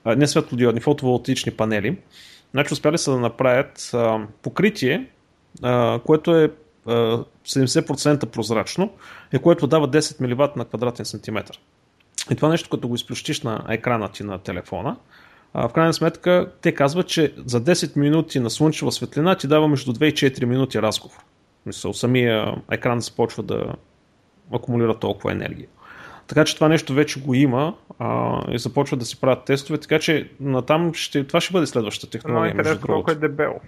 [0.05, 1.97] не светлодиодни, фотоволтични панели.
[2.51, 5.05] Значи успяли са да направят а, покритие,
[5.63, 6.51] а, което е
[6.85, 8.89] а, 70% прозрачно
[9.33, 11.53] и което дава 10 мВ на квадратен сантиметр.
[12.31, 14.97] И това нещо, като го изплющиш на екрана ти на телефона,
[15.57, 19.67] а, в крайна сметка те казват, че за 10 минути на слънчева светлина ти дава
[19.67, 21.17] между 2 и 4 минути разговор.
[21.65, 23.73] Мисъл, самия екран започва да
[24.53, 25.67] акумулира толкова енергия.
[26.27, 29.99] Така че това нещо вече го има а, и започват да си правят тестове, така
[29.99, 32.53] че натам ще, това ще бъде следващата технология.
[32.53, 33.59] Но интересно колко е дебело.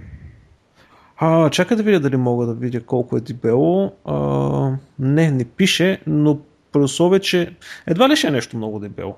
[1.17, 3.93] А, чакай да видя дали мога да видя колко е дебело.
[4.06, 6.39] А, не, не пише, но
[6.71, 7.56] при условие, че
[7.88, 9.15] едва ли ще е нещо много дебело.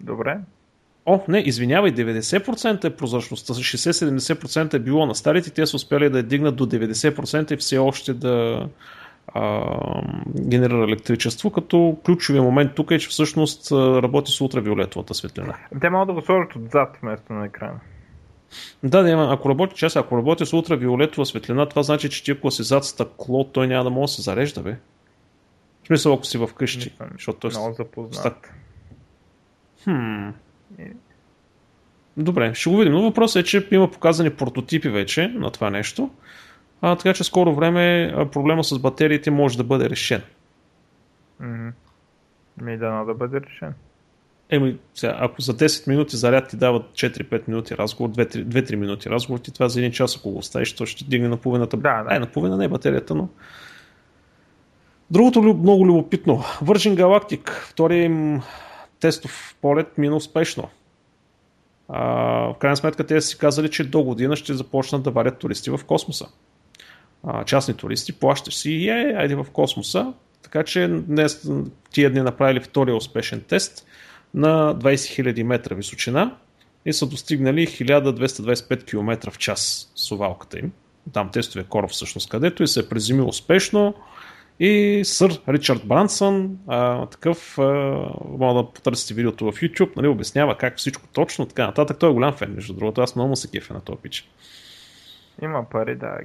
[0.00, 0.38] Добре.
[1.10, 6.18] О, не, извинявай, 90% е прозрачността, 60-70% е било на старите, те са успели да
[6.18, 8.68] я дигнат до 90% и все още да,
[9.34, 9.62] а,
[10.40, 15.54] генерира електричество, като ключовия момент тук е, че всъщност работи с ултравиолетовата светлина.
[15.80, 17.80] Те могат да го сложат отзад вместо на екрана.
[18.82, 22.50] Да, да, ако работи, час, ако работи с ултравиолетова светлина, това значи, че ти ако
[22.50, 24.76] си зад стъкло, той няма да може да се зарежда, бе.
[25.82, 26.94] В смисъл, ако си в къщи.
[27.12, 28.52] защото е много запознат.
[29.84, 30.28] Хм.
[32.16, 32.92] Добре, ще го видим.
[32.92, 36.10] Но въпросът е, че има показани прототипи вече на това нещо.
[36.80, 40.22] А, така че скоро време проблема с батериите може да бъде решен.
[41.42, 41.72] Mm-hmm.
[42.62, 43.74] Ми да, да бъде решен.
[44.50, 49.38] Еми, сега, ако за 10 минути заряд ти дават 4-5 минути разговор, 2-3 минути разговор,
[49.38, 51.76] ти това за един час, ако го оставиш, то ще дигне на половината.
[51.76, 52.16] Да, да.
[52.16, 53.28] Е, на половина не е батерията, но...
[55.10, 56.38] Другото много любопитно.
[56.38, 58.40] Virgin Galactic, втория им
[59.00, 60.68] тестов полет мина успешно.
[61.88, 62.02] А,
[62.52, 65.70] в крайна сметка те са си казали, че до година ще започнат да варят туристи
[65.70, 66.28] в космоса
[67.24, 70.12] а, частни туристи, плащаш си и е, айде в космоса.
[70.42, 71.50] Така че днес
[71.90, 73.86] тия дни направили втория успешен тест
[74.34, 76.36] на 20 000 метра височина
[76.86, 80.72] и са достигнали 1225 км в час с овалката им.
[81.12, 83.94] Там тестове кораб всъщност където и се е приземил успешно
[84.60, 87.62] и сър Ричард Брансън, а, такъв, а,
[88.38, 91.98] мога да потърсите видеото в YouTube, нали, обяснява как всичко точно, така нататък.
[91.98, 94.28] Той е голям фен, между другото, аз много му се кефя на този пич.
[95.42, 96.18] Има пари, да.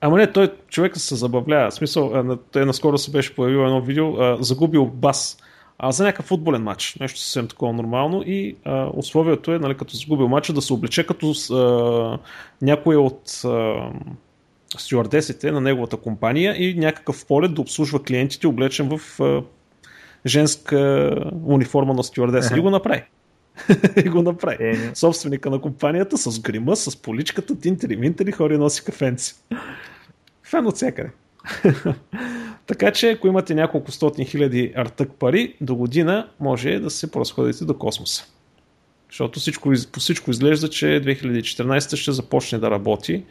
[0.00, 1.70] Ама не, той човека се забавлява.
[1.70, 5.38] В смисъл, той наскоро се беше появил едно видео, а, загубил бас
[5.78, 6.96] а, за някакъв футболен матч.
[7.00, 11.06] Нещо съвсем такова нормално и а, условието е, нали, като загубил матча, да се облече
[11.06, 12.18] като а,
[12.62, 13.90] някой от а,
[14.78, 19.42] стюардесите на неговата компания и някакъв полет да обслужва клиентите, облечен в а,
[20.26, 22.56] женска униформа на стюардеса.
[22.56, 23.02] И го направи.
[24.04, 24.56] и го направи.
[24.60, 29.34] Е, Собственика на компанията с грима, с поличката, тинтери, минтери, хори носи кафенци.
[30.42, 31.10] Фен от всякъде.
[32.66, 37.64] така че, ако имате няколко стотни хиляди артък пари, до година може да се поразходите
[37.64, 38.24] до космоса.
[39.10, 43.24] Защото всичко, по всичко изглежда, че 2014 ще започне да работи.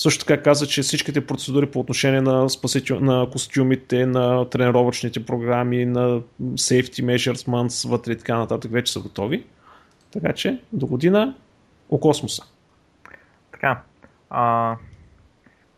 [0.00, 5.84] Също така каза, че всичките процедури по отношение на, спасител, на костюмите, на тренировъчните програми,
[5.84, 9.46] на safety measurements вътре и така нататък вече са готови.
[10.12, 11.34] Така че до година
[11.90, 12.42] о космоса.
[13.52, 13.82] Така.
[14.30, 14.76] А,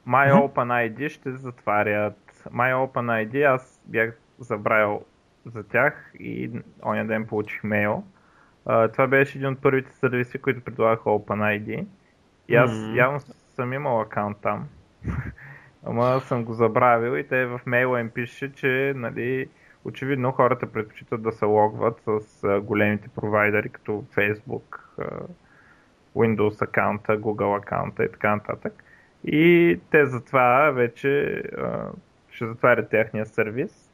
[0.09, 2.45] MyOpenID ще затварят.
[2.53, 5.01] MyOpenID аз бях забравил
[5.47, 6.51] за тях и
[6.87, 8.05] оня ден получих мейл.
[8.67, 11.87] Uh, това беше един от първите сервиси, които предлагаха OpenID.
[12.49, 12.97] И аз mm-hmm.
[12.97, 13.21] явно
[13.55, 14.69] съм имал акаунт там.
[15.85, 19.49] Ама съм го забравил и те в мейла им пише, че нали,
[19.85, 24.81] очевидно хората предпочитат да се логват с големите провайдери, като Facebook,
[26.17, 28.85] Windows акаунта, Google акаунта и така нататък.
[29.25, 31.43] И те затова вече
[32.31, 33.91] ще затварят техния сервис,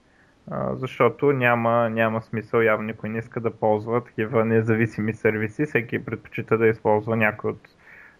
[0.72, 6.58] защото няма, няма смисъл, явно никой не иска да ползва такива независими сервиси, всеки предпочита
[6.58, 7.68] да използва някой от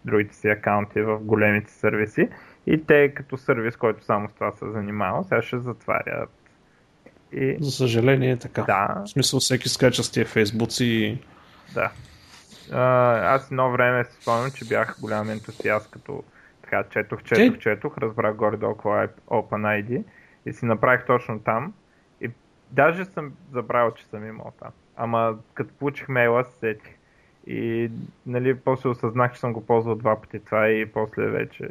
[0.05, 2.29] другите си акаунти в големите сервиси.
[2.67, 6.29] И те като сервис, който само с това се занимава, сега ще затварят
[7.31, 7.57] и...
[7.59, 8.63] За съжаление е така.
[8.63, 9.01] Да.
[9.05, 11.17] В смисъл всеки скача с тия фейсбуци и...
[11.73, 11.91] Да.
[13.25, 16.23] Аз едно време си спомням, че бях голям ентусиаст, като
[16.61, 17.59] така четох, четох, Че?
[17.59, 20.03] четох, разбрах горе-долу какво е OpenID
[20.45, 21.73] и си направих точно там.
[22.21, 22.31] И
[22.71, 24.71] даже съм забравил, че съм имал там.
[24.97, 26.93] Ама като получих мейла, сетих.
[27.47, 27.91] И
[28.25, 31.69] нали, после осъзнах, че съм го ползвал два пъти това и после вече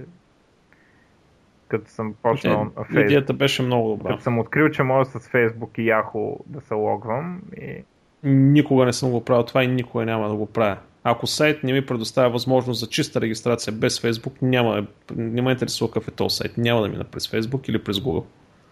[1.68, 2.90] като съм почнал okay.
[2.90, 3.04] Facebook.
[3.04, 4.08] Идеята беше много добра.
[4.08, 7.84] Като съм открил, че мога с Facebook и Yahoo да се логвам и...
[8.24, 10.76] Никога не съм го правил това и никога няма да го правя.
[11.04, 15.90] Ако сайт не ми предоставя възможност за чиста регистрация без Facebook, няма, не ме интересува
[15.90, 16.58] какъв е този сайт.
[16.58, 18.24] Няма да мина през Facebook или през Google.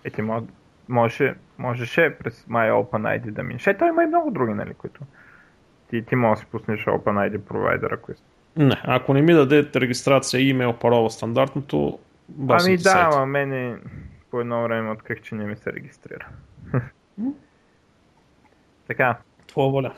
[0.05, 0.23] Е, ти
[0.89, 3.67] може, можеше през MyOpenID да минеш.
[3.67, 5.01] Е, той има и много други, нали, които
[5.91, 8.27] ти, ти можеш да си пуснеш OpenID провайдера, ако искаш.
[8.57, 11.99] Не, ако не ми даде регистрация имейл, парола стандартното,
[12.49, 13.79] Ами да, ама мене
[14.31, 16.29] по едно време открих, че не ми се регистрира.
[18.87, 19.19] така.
[19.47, 19.95] Твоя воля.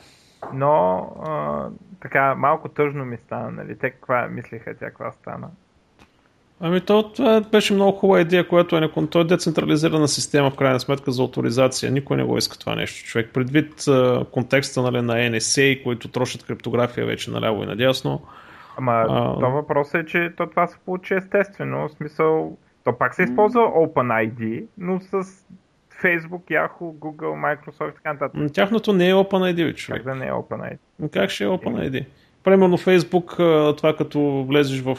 [0.53, 1.69] Но а,
[2.01, 3.77] така малко тъжно ми стана, нали?
[3.77, 5.49] Те каква мислиха тя, каква стана?
[6.61, 10.79] Ами то, това беше много хубава идея, която е, то е децентрализирана система в крайна
[10.79, 11.91] сметка за авторизация.
[11.91, 13.07] Никой не го иска това нещо.
[13.07, 18.21] Човек предвид а, контекста нали, на NSA, които трошат криптография вече наляво и надясно.
[18.77, 19.39] Ама а...
[19.39, 21.87] то въпрос е, че то това се получи естествено.
[21.87, 25.23] В смисъл, то пак се използва OpenID, но с
[26.03, 28.53] Facebook, Yahoo, Google, Microsoft и така нататък.
[28.53, 30.03] Тяхното не е OpenID, човек.
[30.03, 30.77] Как да не е OpenID?
[31.11, 32.05] Как ще е OpenID?
[32.43, 33.37] Примерно Facebook,
[33.77, 34.97] това като влезеш в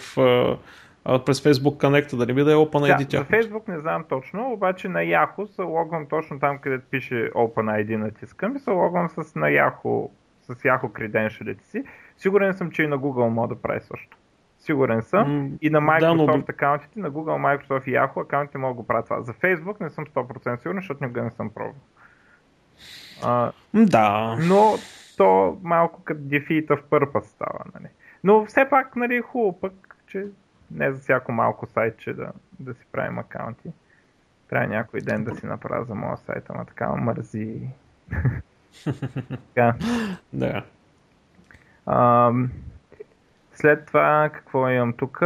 [1.05, 3.20] през Facebook Connect, да не би да е OpenID тях.
[3.20, 7.96] За Facebook не знам точно, обаче на Yahoo се логвам точно там, където пише OpenID
[7.96, 10.11] натискам и се логвам с на Yahoo,
[10.42, 11.84] с Yahoo креденшалите си.
[12.16, 14.16] Сигурен съм, че и на Google мога да прави също.
[14.59, 15.28] Сигурен съм.
[15.28, 16.44] Mm, и на Microsoft да, но...
[16.48, 19.22] акаунтите, на Google, Microsoft и Yahoo акаунтите могат да го правят това.
[19.22, 21.74] За Facebook не съм 100% сигурен, защото никога не съм пробвал.
[23.22, 24.36] А, да.
[24.40, 24.74] Но
[25.16, 27.59] то малко като дефита в пърпа става.
[27.74, 27.88] Нали.
[28.24, 30.26] Но все пак, нали, хубаво пък, че
[30.70, 33.72] не за всяко малко сайтче да, да си правим акаунти.
[34.48, 37.68] Трябва някой ден да си направя за моя сайт, ама така мързи.
[39.54, 39.74] така.
[40.32, 40.64] Да.
[41.86, 42.32] А,
[43.54, 45.22] след това, какво имам тук?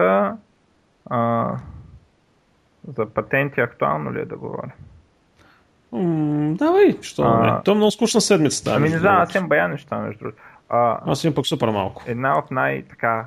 [2.88, 4.72] за патенти актуално ли е да говоря?
[5.92, 7.62] Mm, давай, що а, не?
[7.64, 8.64] То е много скучна седмица.
[8.64, 10.42] Да, ами не знам, аз имам бая неща, между другото.
[10.68, 12.02] аз имам пък супер малко.
[12.06, 13.26] Една от най- така,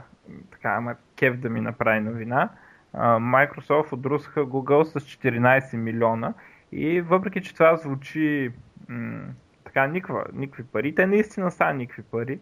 [0.52, 2.50] така ама кев да ми направи новина.
[2.96, 6.34] Microsoft отрусаха Google с 14 милиона
[6.72, 8.52] и въпреки, че това звучи
[8.90, 9.20] м-
[9.64, 12.40] така никва, никакви пари, те наистина са никакви пари.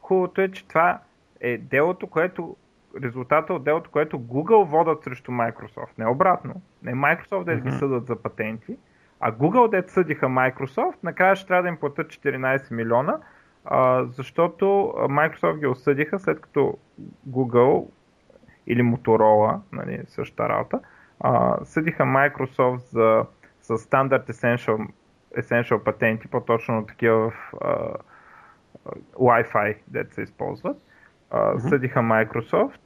[0.00, 1.00] Хубавото е, че това
[1.40, 2.56] е делото, което
[3.02, 5.98] резултата от делото, което Google водат срещу Microsoft.
[5.98, 6.62] Не обратно.
[6.82, 8.76] Не Microsoft да ги съдат за патенти,
[9.20, 13.18] а Google да съдиха Microsoft, накрая ще трябва да им платят 14 милиона,
[13.64, 14.64] а, защото
[14.96, 16.78] Microsoft ги осъдиха след като
[17.28, 17.86] Google
[18.66, 20.80] или Motorola, нали, същата работа,
[21.20, 23.26] а, съдиха Microsoft за,
[23.62, 24.88] за Standard Essential,
[25.38, 27.94] Essential патенти, по-точно такива в а,
[29.14, 30.76] Wi-Fi, дето се използват.
[31.30, 32.80] А, съдиха Microsoft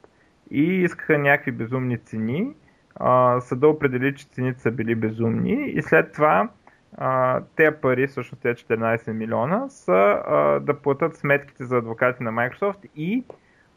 [0.51, 2.55] и искаха някакви безумни цени.
[2.95, 6.49] А, съда определи, че цените са били безумни и след това
[6.97, 12.31] а, тези пари, всъщност тези 14 милиона, са а, да платят сметките за адвокати на
[12.31, 13.23] Microsoft и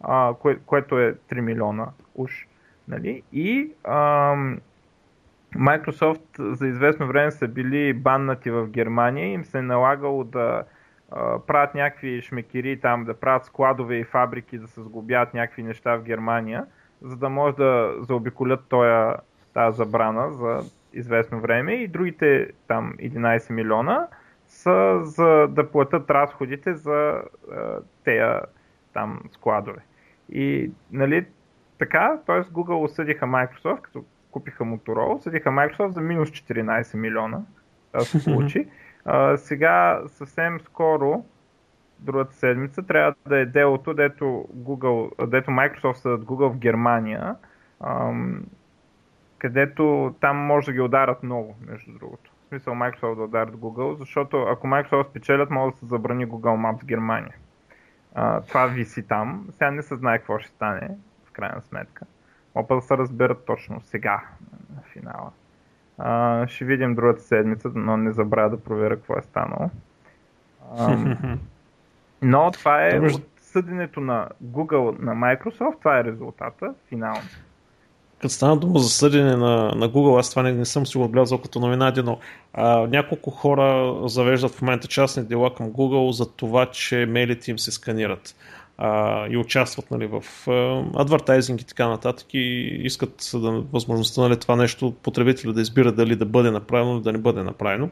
[0.03, 2.47] а, кое, което е 3 милиона уж.
[2.89, 3.23] Нали?
[3.33, 4.35] И а,
[5.57, 10.65] Microsoft за известно време са били баннати в Германия им се е налагало да
[11.47, 16.03] правят някакви шмекери там, да правят складове и фабрики, да се сглобят някакви неща в
[16.03, 16.67] Германия,
[17.03, 19.17] за да може да заобиколят тоя,
[19.55, 20.61] тази забрана за
[20.93, 24.09] известно време и другите там 11 милиона
[24.47, 27.23] са за да платят разходите за
[28.05, 28.41] тея
[28.93, 29.81] там складове.
[30.29, 31.27] И нали,
[31.79, 32.43] така, т.е.
[32.43, 37.41] Google осъдиха Microsoft, като купиха Motorola, осъдиха Microsoft за минус 14 милиона.
[37.93, 38.69] Това се получи.
[39.05, 41.25] А, сега съвсем скоро,
[41.99, 44.25] другата седмица, трябва да е делото, дето,
[44.57, 47.37] Google, дето Microsoft съдат Google в Германия,
[47.81, 48.43] ам,
[49.39, 52.31] където там може да ги ударят много, между другото.
[52.45, 56.73] В смисъл Microsoft да ударят Google, защото ако Microsoft спечелят, може да се забрани Google
[56.73, 57.35] Maps в Германия.
[58.15, 59.47] А, това виси там.
[59.53, 60.91] Сега не се знае какво ще стане,
[61.25, 62.07] в крайна сметка.
[62.55, 64.23] Опа да се разберат точно сега,
[64.77, 65.31] на финала.
[65.99, 69.71] А, ще видим другата седмица, но не забравя да проверя какво е станало.
[70.79, 70.97] А,
[72.23, 77.23] но това е от съденето на Google на Microsoft, това е резултата, финално.
[78.23, 81.05] Като стана дума за съдене на, на Google, аз това не, не съм си го
[81.05, 82.19] отбелязал като новина, но
[82.53, 87.59] а, няколко хора завеждат в момента частни дела към Google за това, че мейлите им
[87.59, 88.35] се сканират
[88.79, 90.25] а, и участват нали, в
[90.95, 92.39] адвертайзинг и така нататък и
[92.83, 97.13] искат да, възможността нали, това нещо потребителя да избира дали да бъде направено или да
[97.13, 97.89] не бъде направено.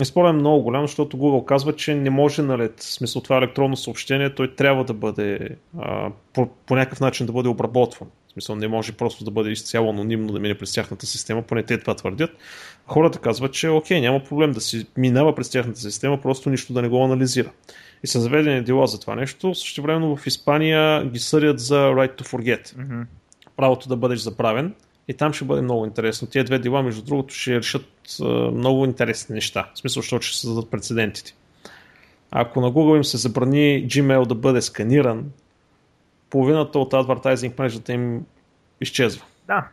[0.00, 3.36] И според е много голям, защото Google казва, че не може, нали, в смисъл това
[3.36, 5.48] електронно съобщение, той трябва да бъде
[5.78, 8.08] а, по, по някакъв начин да бъде обработван.
[8.32, 11.62] В смисъл не може просто да бъде изцяло анонимно да мине през тяхната система, поне
[11.62, 12.30] те това твърдят.
[12.86, 16.82] Хората казват, че окей, няма проблем да си минава през тяхната система, просто нищо да
[16.82, 17.50] не го анализира.
[18.04, 19.54] И са заведени дела за това нещо.
[19.54, 22.68] Също времено в Испания ги съдят за right to forget.
[22.68, 23.04] Mm-hmm.
[23.56, 24.74] Правото да бъдеш забравен.
[25.08, 26.28] И там ще бъде много интересно.
[26.28, 27.86] Тия две дела, между другото, ще решат
[28.52, 29.70] много интересни неща.
[29.74, 31.34] В смисъл, защото ще създадат прецедентите.
[32.30, 35.24] Ако на Google им се забрани Gmail да бъде сканиран,
[36.32, 38.26] половината от адвертайзинг мрежата им
[38.80, 39.24] изчезва.
[39.46, 39.68] Да,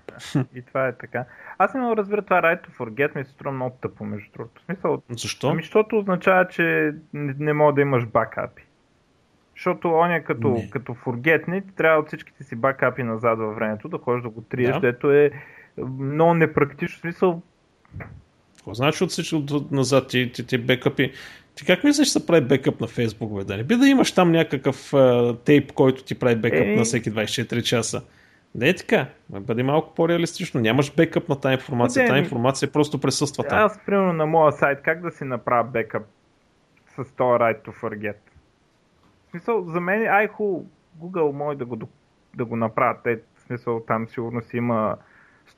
[0.55, 1.26] и това е така.
[1.57, 4.32] Аз не мога да разбера това right to forget ми се струва много тъпо, между
[4.34, 4.62] другото.
[4.66, 5.49] Смисъл, Защо?
[5.49, 8.64] Ами, защото означава, че не, не мога да имаш бакапи.
[9.55, 10.70] Защото оня като, не.
[10.70, 14.74] като forgetne, трябва от всичките си бакапи назад във времето да ходиш да го триеш,
[14.74, 14.80] да.
[14.80, 15.32] дето е
[15.99, 16.99] много непрактично.
[16.99, 17.41] Смисъл,
[18.57, 21.14] какво значи от всичко назад ти, ти, ти бекъпи?
[21.60, 23.43] Ти как мислиш, че се прави бекъп на Фейсбук, бе?
[23.43, 26.76] Да не би да имаш там някакъв uh, тейп, който ти прави бекъп е...
[26.76, 28.01] на всеки 24 часа?
[28.55, 29.05] Не е така.
[29.30, 30.62] Бъде малко по-реалистично.
[30.62, 32.07] Нямаш бекъп на тази информация.
[32.07, 33.60] Тази информация просто присъства там.
[33.60, 36.03] Аз, примерно, на моя сайт, как да си направя бекъп
[36.88, 38.18] с този right to forget?
[39.28, 40.28] В смисъл, за мен, ай
[41.01, 41.78] Google може да го,
[42.36, 42.97] да го направят.
[43.03, 44.95] Те, в смисъл, там сигурно си има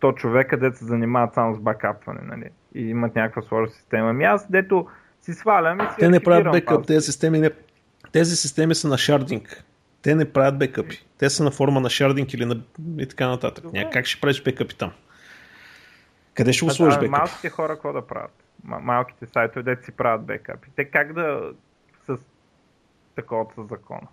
[0.02, 2.49] 100 човека, дето се занимават само с бакапване, нали?
[2.76, 4.10] И имат някаква сложна система.
[4.10, 4.88] Ами аз, дето
[5.22, 7.51] си свалям и си Те не правят бекъп, тези системи не...
[8.11, 9.63] Тези системи са на шардинг.
[10.01, 11.05] Те не правят бекъпи.
[11.17, 12.61] Те са на форма на шардинг или на...
[12.97, 13.63] и така нататък.
[13.63, 13.89] Добре.
[13.93, 14.91] Как ще правиш бекъпи там?
[16.34, 17.11] Къде ще го сложиш бекъп?
[17.11, 18.32] Малките хора какво да правят?
[18.63, 20.69] Малките сайтове, дете си правят бекъпи.
[20.76, 21.51] Те как да
[22.07, 22.17] с
[23.15, 24.07] такова с закона?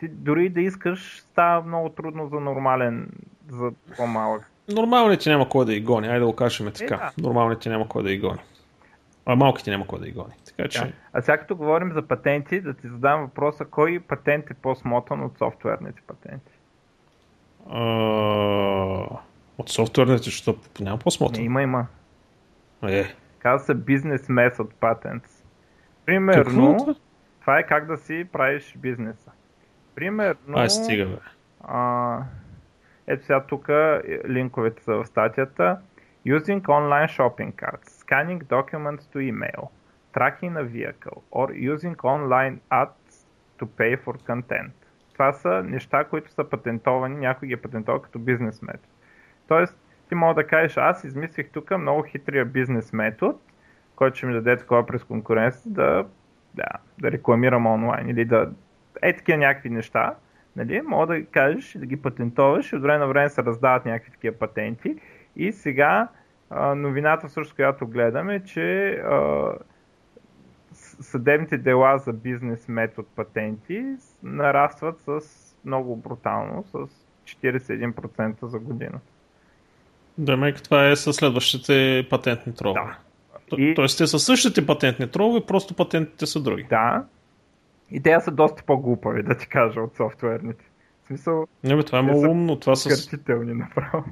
[0.00, 3.08] Ти дори да искаш, става много трудно за нормален,
[3.48, 4.50] за по-малък.
[4.68, 6.94] Нормалните няма кой да ги гони, айде да го кажем така.
[6.94, 7.28] Е, да.
[7.28, 8.38] Нормалните няма кой да ги гони.
[9.26, 10.34] А малките няма кой да ги гони.
[10.46, 10.80] Така, че...
[10.80, 10.92] да.
[11.12, 15.38] А сега като говорим за патенти, да ти задам въпроса, кой патент е по-смотан от
[15.38, 16.52] софтуерните патенти?
[17.70, 17.80] А...
[19.58, 21.40] От софтуерните, защото няма по-смотан.
[21.40, 21.86] Не, има, има.
[22.82, 23.04] Е.
[23.38, 25.44] Казва се Business Method Patents.
[26.06, 26.94] Примерно, Какво?
[27.40, 29.30] това е как да си правиш бизнеса.
[29.94, 30.58] Примерно...
[30.58, 31.16] Ай, стига, бе.
[31.60, 32.18] А,
[33.06, 33.68] ето сега тук
[34.28, 35.78] линковете са в статията.
[36.26, 39.70] Using online shopping carts, scanning documents to email,
[40.12, 43.26] tracking a vehicle or using online ads
[43.58, 44.72] to pay for content.
[45.12, 48.88] Това са неща, които са патентовани, някой ги е патентовал като бизнес метод.
[49.48, 53.38] Тоест, ти мога да кажеш, аз измислих тук много хитрия бизнес метод,
[53.96, 56.06] който ще ми даде такова през конкуренция да,
[56.54, 58.52] да, да рекламирам онлайн или да
[59.02, 60.14] е такива някакви неща,
[60.56, 64.10] нали, мога да кажеш да ги патентоваш и от време на време се раздават някакви
[64.10, 64.96] такива патенти
[65.36, 66.08] и сега
[66.54, 69.50] а, новината също, която гледаме, е, че а,
[71.00, 73.84] съдебните дела за бизнес метод патенти
[74.22, 75.20] нарастват с
[75.64, 76.76] много брутално, с
[77.24, 79.00] 41% за година.
[80.18, 82.80] Демек, това е със следващите патентни тролове.
[82.80, 82.96] Да.
[83.48, 83.74] То, и...
[83.74, 86.66] Тоест те са същите патентни тролове, просто патентите са други.
[86.70, 87.04] Да.
[87.90, 90.64] И те са доста по-глупави, да ти кажа, от софтуерните.
[91.04, 91.46] В смисъл...
[91.64, 92.60] Не, бе, това е много умно.
[92.60, 92.88] Това са...
[92.88, 94.04] Къртителни направо.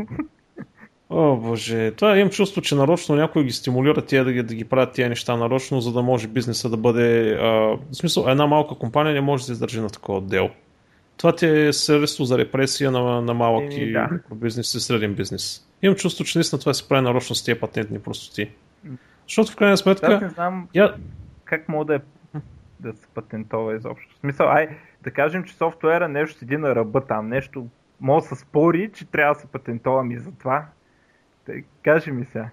[1.10, 1.90] О, боже.
[1.90, 5.08] Това имам чувство, че нарочно някой ги стимулира тия да ги, да ги правят тия
[5.08, 7.34] неща нарочно, за да може бизнеса да бъде...
[7.34, 10.50] А, в смисъл, една малка компания не може да се издържи на такова отдел.
[11.16, 14.08] Това ти е средство за репресия на, на малък и да.
[14.34, 15.66] бизнес и среден бизнес.
[15.82, 18.50] Имам чувство, че наистина това се прави нарочно с тия патентни простоти.
[19.28, 20.14] Защото в крайна сметка...
[20.14, 20.94] Аз не знам я...
[21.44, 22.00] как мога да, е,
[22.80, 24.14] да се патентова изобщо.
[24.16, 24.68] В смисъл, ай,
[25.02, 27.66] да кажем, че софтуера нещо седи на ръба там, нещо
[28.00, 30.66] може да се спори, че трябва да се патентова ми за това.
[31.82, 32.50] Кажи ми сега.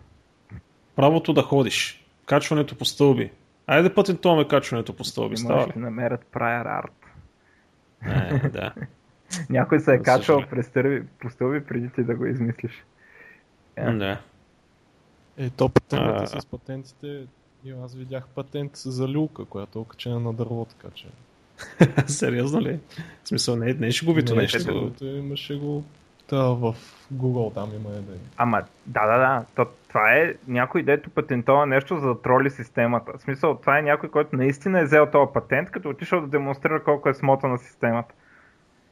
[0.95, 2.05] Правото да ходиш.
[2.25, 3.31] Качването по стълби.
[3.67, 5.35] Айде да патентуваме качването по стълби.
[5.35, 6.91] Не може да намерят prior art.
[8.05, 8.73] Не, да.
[9.49, 12.83] Някой се е качвал през стълби, по стълби преди ти да го измислиш.
[13.77, 13.97] Yeah.
[13.97, 14.21] Да.
[15.37, 16.41] Е, то патентите а...
[16.41, 17.27] с патентите,
[17.83, 21.07] аз видях патент за люлка, която е окачена на дърво, така че...
[22.07, 22.79] Сериозно ли?
[23.23, 24.91] В смисъл, не, не е шеговито не, нещо.
[25.01, 25.83] Не, имаше го
[26.27, 26.75] Та, в
[27.13, 28.19] Google там има един.
[28.37, 29.45] Ама, да, да, да.
[29.55, 33.11] То, това е някой, дето патентова нещо за да троли системата.
[33.17, 36.83] В смисъл, това е някой, който наистина е взел този патент, като отишъл да демонстрира
[36.83, 38.13] колко е смота на системата.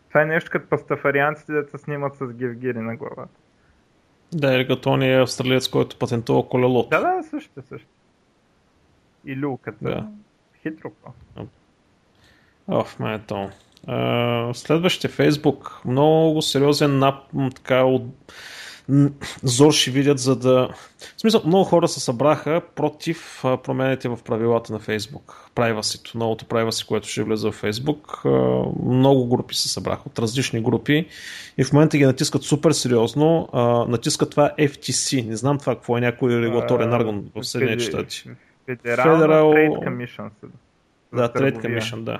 [0.07, 3.39] Това е нещо като пастафарианците, да се снимат с гивгири на главата.
[4.33, 6.89] Да, или като он е австралиец, който патентува колелото.
[6.89, 7.87] Да, да, също, също.
[9.25, 9.77] И люката.
[9.81, 10.07] Да.
[10.61, 10.91] Хитро.
[12.67, 13.51] Оф, ме е Uh,
[14.53, 17.15] следващите Фейсбук, много сериозен нап,
[17.55, 18.03] така, от,
[19.43, 20.69] зор ще видят, за да...
[21.17, 25.49] В смисъл, много хора се събраха против промените в правилата на Фейсбук.
[25.55, 28.21] Privacy, новото privacy, което ще влезе в Фейсбук.
[28.85, 31.07] Много групи се събраха от различни групи
[31.57, 33.49] и в момента ги натискат супер сериозно.
[33.89, 35.27] Натискат това FTC.
[35.27, 38.23] Не знам това какво е някой регулаторен орган в Съединените щати.
[38.65, 40.29] Федерал Trade Commission.
[41.13, 42.19] Да, Trade Commission, да.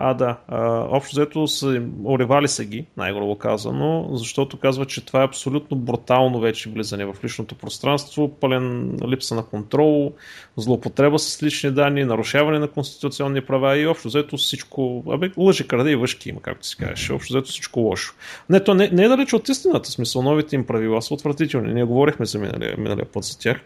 [0.00, 0.36] А, да.
[0.48, 5.76] А, общо взето са, оревали са ги, най-грубо казано, защото казва, че това е абсолютно
[5.76, 10.12] брутално вече влизане в личното пространство, пълен липса на контрол,
[10.56, 15.90] злоупотреба с лични данни, нарушаване на конституционни права и общо взето всичко, абе, лъжи, краде
[15.90, 17.10] и въшки има, както си кажеш.
[17.10, 18.14] Общо взето всичко лошо.
[18.50, 21.74] Не, то не, не е далеч от истината, смисъл, новите им правила са отвратителни.
[21.74, 23.60] Ние говорихме за миналия, миналия път за тях.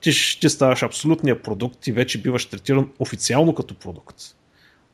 [0.00, 0.10] Ти,
[0.40, 4.16] ти ставаш абсолютния продукт и вече биваш третиран официално като продукт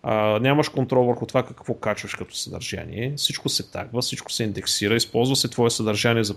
[0.03, 3.13] а, нямаш контрол върху това какво качваш като съдържание.
[3.17, 6.35] Всичко се тагва, всичко се индексира, използва се твое съдържание за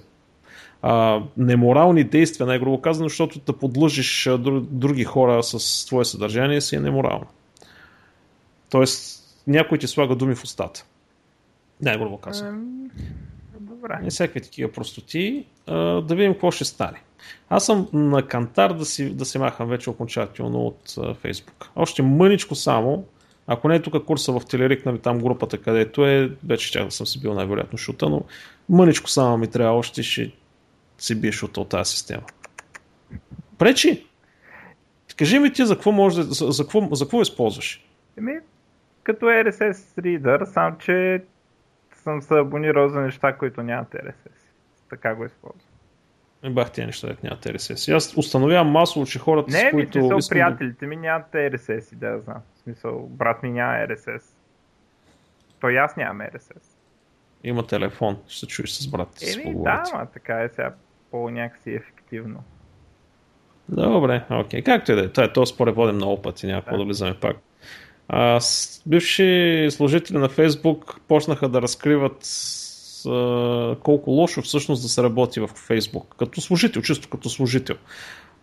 [0.81, 4.29] а, неморални действия, най-грубо казано, защото да подлъжиш
[4.61, 7.25] други хора с твое съдържание си е неморално.
[8.69, 10.85] Тоест, някой ти слага думи в устата.
[11.81, 12.59] Най-грубо казано.
[13.59, 13.99] Добре.
[14.05, 15.45] И всякакви такива простоти.
[15.67, 17.01] А, да видим какво ще стане.
[17.49, 21.69] Аз съм на кантар да си, да си махам вече окончателно от а, Фейсбук.
[21.75, 23.05] Още мъничко само
[23.47, 26.91] ако не е тук курса в Телерик, нали, там групата където е, вече ще да
[26.91, 28.21] съм си бил най-вероятно шута, но
[28.69, 30.31] мъничко само ми трябва още ще
[30.97, 32.23] си бие шута от тази система.
[33.57, 34.07] Пречи!
[35.17, 37.85] Кажи ми ти за какво може за, за, какво, за какво използваш?
[38.17, 38.33] Еми,
[39.03, 41.23] като RSS Reader, сам че
[41.95, 44.31] съм се абонирал за неща, които нямат RSS.
[44.89, 45.72] Така го използвам.
[46.43, 47.95] Не бах тия неща, да нямат RSS.
[47.95, 49.99] Аз установявам масово, че хората, не, с които...
[49.99, 52.41] Не, смисъл, приятелите ми нямат RSS, да знам.
[52.55, 54.23] В смисъл, брат ми няма RSS.
[55.59, 56.63] Той аз нямам RSS.
[57.43, 59.09] Има телефон, ще се чуеш с брат.
[59.35, 60.73] Еми, да, ма така е сега
[61.11, 62.43] по-някакси ефективно.
[63.69, 64.61] Добре, окей.
[64.61, 64.65] Okay.
[64.65, 65.09] Както и да е.
[65.09, 66.77] Това е то според водим много пъти, няма да.
[66.77, 67.37] да влизаме пак.
[68.07, 68.39] А,
[68.85, 72.17] бивши служители на Фейсбук почнаха да разкриват
[73.83, 76.15] колко лошо всъщност да се работи в Фейсбук.
[76.17, 77.75] Като служител, чисто като служител.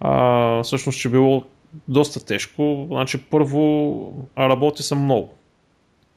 [0.00, 1.44] А, всъщност ще било
[1.88, 2.86] доста тежко.
[2.90, 5.34] Значи първо работи са много.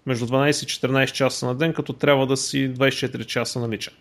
[0.05, 3.93] Между 12 и 14 часа на ден, като трябва да си 24 часа наличен.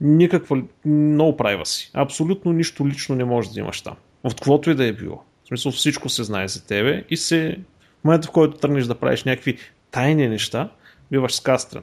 [0.00, 1.90] Никаква, много прайва си.
[1.94, 3.96] Абсолютно нищо лично не може да имаш там.
[4.24, 5.22] От каквото и да е било.
[5.44, 7.58] В смисъл всичко се знае за тебе и се
[8.00, 9.58] в момента в който тръгнеш да правиш някакви
[9.90, 10.70] тайни неща,
[11.10, 11.82] биваш скастрен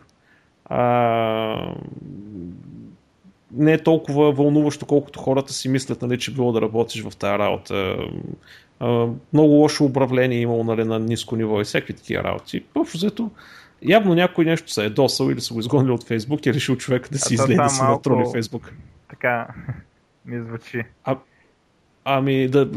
[0.66, 1.76] а,
[3.52, 7.40] не е толкова вълнуващо, колкото хората си мислят, нали, че било да работиш в тази
[7.40, 7.98] работа.
[8.80, 12.64] А, много лошо управление имало нали, на ниско ниво и всякакви такива работи.
[12.76, 13.32] Общо взето,
[13.82, 16.76] явно някой нещо се е досал или са го изгонили от Фейсбук и е решил
[16.76, 18.74] човека да си излезе да си натроли Фейсбук.
[19.10, 19.48] Така
[20.26, 20.84] ми звучи.
[21.04, 21.18] А,
[22.08, 22.70] Ами, да,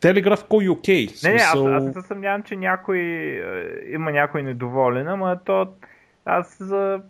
[0.00, 1.06] Телеграф кой окей.
[1.06, 1.68] Okay, не, смисъл...
[1.68, 2.98] не, аз, аз се съмнявам, че някой
[3.90, 5.66] има някой недоволен, ама то
[6.24, 7.00] аз за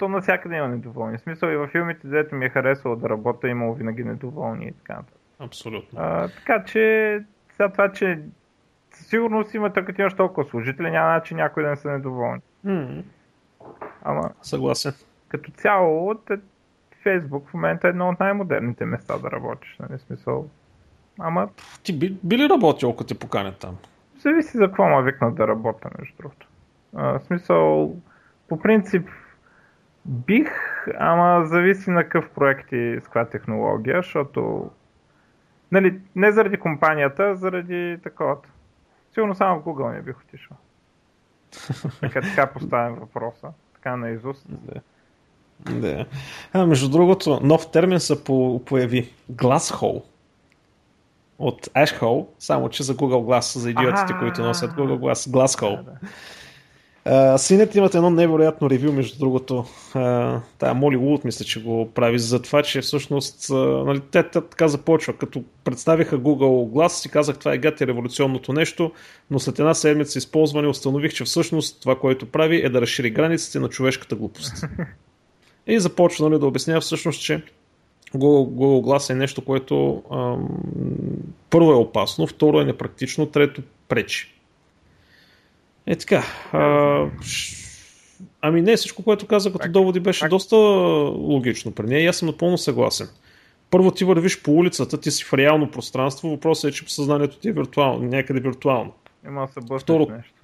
[0.00, 1.18] то навсякъде има недоволни.
[1.18, 4.72] В смисъл и във филмите, където ми е харесало да работя, имало винаги недоволни и
[4.72, 5.20] така нататък.
[5.38, 5.98] Абсолютно.
[6.02, 8.20] А, така че, сега това, че
[8.90, 12.40] със сигурност има така имаш толкова служители, няма начин някой да не са недоволни.
[12.66, 13.02] Mm.
[14.02, 14.92] Ама, Съгласен.
[15.28, 16.38] Като цяло, те,
[17.02, 19.76] Фейсбук в момента е едно от най-модерните места да работиш.
[19.80, 19.98] Нали?
[19.98, 20.48] Смисъл.
[21.18, 21.48] Ама...
[21.82, 23.76] Ти би, би ли работил, ако те поканят там?
[24.18, 26.46] Зависи за какво ме викнат да работя, между другото.
[26.96, 27.94] А, в смисъл,
[28.48, 29.08] по принцип,
[30.10, 30.50] Бих,
[30.98, 34.70] ама зависи на какъв проект и с каква технология, защото
[35.72, 38.48] нали, не заради компанията, заради таковата.
[39.14, 40.56] Сигурно само в Google не бих отишъл.
[42.00, 43.48] Така, така поставям въпроса.
[43.74, 44.46] Така на изуст.
[44.48, 44.80] Да.
[45.60, 46.06] Да.
[46.52, 49.12] А, между другото, нов термин се по- появи.
[49.32, 50.02] Glasshole.
[51.38, 55.30] От Ashhole, само че за Google Glass, за идиотите, които носят Google Glass.
[55.30, 55.76] Glasshole.
[55.76, 55.98] Да, да.
[57.36, 59.64] Синет имат едно невероятно ревю, между другото.
[59.94, 64.22] Uh, тая Моли Луд мисля, че го прави за това, че всъщност uh, нали, те
[64.22, 65.12] така започва.
[65.12, 68.92] Като представиха Google Glass, си казах това е гати революционното нещо,
[69.30, 73.58] но след една седмица използване установих, че всъщност това, което прави е да разшири границите
[73.58, 74.64] на човешката глупост.
[75.66, 77.42] И започва нали, да обяснява всъщност, че
[78.14, 80.48] Google, Google Glass е нещо, което ам,
[81.50, 84.39] първо е опасно, второ е непрактично, трето пречи.
[85.90, 86.24] Е така.
[86.52, 87.06] А,
[88.40, 92.26] ами не, всичко, което каза като доводи беше доста логично при нея и аз съм
[92.26, 93.08] напълно съгласен.
[93.70, 97.48] Първо ти вървиш по улицата, ти си в реално пространство, въпросът е, че съзнанието ти
[97.48, 98.92] е виртуално, някъде виртуално.
[99.26, 100.06] Има се Второ...
[100.10, 100.34] нещо.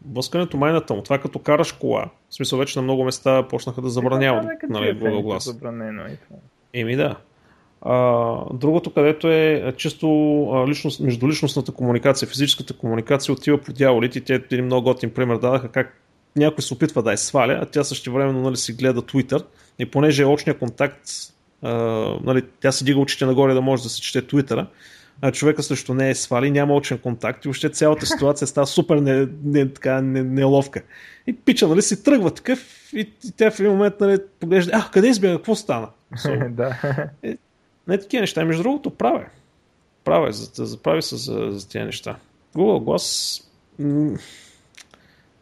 [0.00, 2.10] Блъскането майната му, това като караш кола.
[2.30, 5.38] В смисъл вече на много места почнаха да забраняват нали, Google Glass.
[5.38, 6.36] Забранено и това.
[6.72, 7.16] Еми да.
[7.82, 10.06] А, другото, където е чисто
[10.52, 14.20] а, личност, междуличностната комуникация, физическата комуникация отива по дяволите.
[14.20, 16.00] Те един много готин пример дадаха как
[16.36, 19.44] някой се опитва да я сваля, а тя също времено нали, си гледа Twitter
[19.78, 21.00] и понеже е очния контакт,
[21.62, 21.72] а,
[22.24, 24.66] нали, тя си дига очите нагоре да може да се чете Twitter,
[25.22, 28.96] а човека срещу нея е свали, няма очен контакт и въобще цялата ситуация става супер
[28.96, 30.82] не, не, така, не, неловка.
[31.26, 34.90] И пича, нали, си тръгва такъв и, и тя в един момент нали, поглежда, а,
[34.92, 35.88] къде избяга, какво стана?
[36.16, 36.76] So, да.
[37.90, 38.44] Е, не такива неща.
[38.44, 39.24] Между другото, правя.
[40.04, 42.16] Правя, за, за, прави се за, за тези неща.
[42.54, 43.44] Google Glass
[43.78, 44.18] м-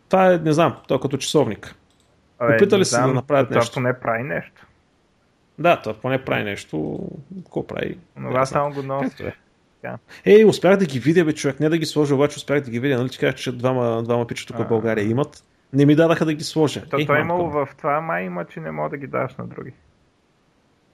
[0.09, 1.74] това е, не знам, то е като часовник.
[2.38, 3.74] Абе, Опитали се да направят това нещо.
[3.74, 4.66] поне прави нещо.
[5.59, 7.01] Да, това поне прави нещо.
[7.44, 7.99] Какво прави?
[8.14, 8.46] Това Не знам.
[8.46, 9.09] само го носи.
[9.11, 9.34] Както е.
[10.24, 11.61] Ей, успях да ги видя, бе, човек.
[11.61, 12.99] Не да ги сложа, обаче успях да ги видя.
[12.99, 15.44] Нали ти кажа, че двама, двама пича тук в България имат.
[15.72, 16.88] Не ми дадаха да ги сложа.
[16.88, 19.07] То, Ей, той е мамка имало в това, май има, че не мога да ги
[19.07, 19.72] даш на други.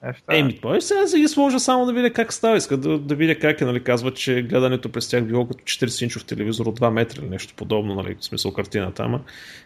[0.03, 0.37] Неща.
[0.37, 2.57] Еми, той сега си ги сложа само да видя как става.
[2.57, 6.27] Иска да, да видя как е, нали, казва, че гледането през тях било като 40-инчов
[6.27, 9.21] телевизор от 2 метра или нещо подобно, нали, в смисъл картината, ама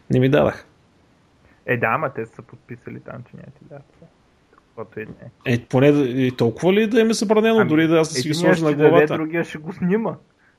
[0.10, 0.66] не ми дадах.
[1.66, 3.80] Е, да, ама те са подписали там, че няма ти да.
[4.52, 5.12] Каквото и да
[5.46, 5.54] е.
[5.54, 8.28] Е, поне и толкова ли да им е забранено, Ами, дори да аз да си
[8.28, 9.14] ги сложа на ще даде, главата?
[9.14, 10.16] другия ще го снима.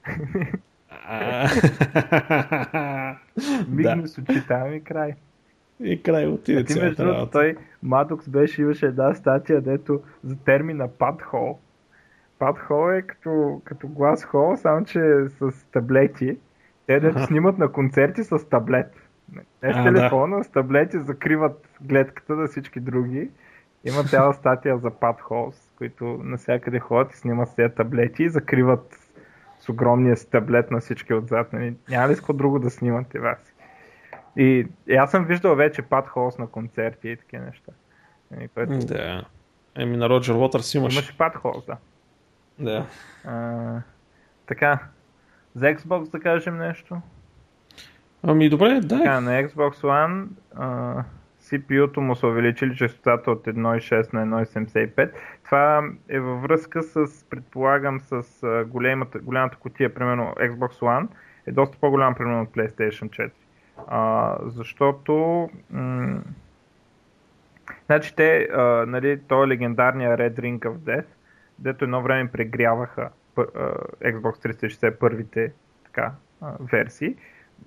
[3.69, 5.15] Мигни да, с очите, ами край.
[5.83, 10.89] И край отиде ти между другото, той Maddox беше, имаше една статия, дето за термина
[10.89, 11.59] падхол.
[12.39, 16.39] Падхол е като, като глас хол, само че с таблети.
[16.87, 18.93] Те дето снимат на концерти с таблет.
[19.63, 23.31] Не с телефона, с таблети закриват гледката на всички други.
[23.85, 28.97] Има цяла статия за падхолс, които навсякъде ходят и снимат тези таблети и закриват
[29.59, 31.53] с огромния си таблет на всички отзад.
[31.53, 31.75] Нали?
[31.89, 33.50] Няма ли с друго да снимат и вас?
[34.37, 37.73] И, и аз съм виждал вече пад холс на концерти и такива неща.
[38.41, 38.79] И, което...
[38.79, 39.25] Да.
[39.77, 40.95] Еми на Роджер Уотърс имаш.
[40.95, 41.77] Имаше пад холс, да.
[42.59, 42.87] Да.
[43.25, 43.81] А,
[44.47, 44.79] така,
[45.55, 47.01] за Xbox да кажем нещо.
[48.23, 48.99] Ами добре, дай.
[48.99, 50.27] Така, на Xbox One
[50.57, 51.05] а,
[51.43, 55.13] CPU-то му са увеличили частотата от 1.6 на 1.75.
[55.45, 58.23] Това е във връзка с, предполагам, с
[58.69, 61.07] големата, голямата котия, примерно Xbox One
[61.47, 63.31] е доста по-голям, примерно от PlayStation 4.
[63.89, 66.23] А, защото м-
[67.87, 71.07] значи те, а, нали, то е легендарния Red Ring of Death,
[71.59, 73.75] дето едно време прегряваха пър- а,
[74.13, 75.53] Xbox 360 първите
[75.85, 77.17] така, а, версии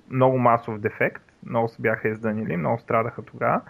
[0.09, 3.61] много масов дефект, много се бяха изданили, много страдаха тогава.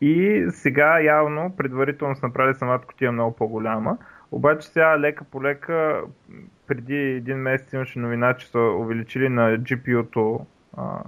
[0.00, 3.98] И сега явно предварително са направили самата котия много по-голяма,
[4.34, 6.02] обаче сега лека по лека,
[6.66, 11.02] преди един месец имаше новина, че са увеличили на GPU-то а,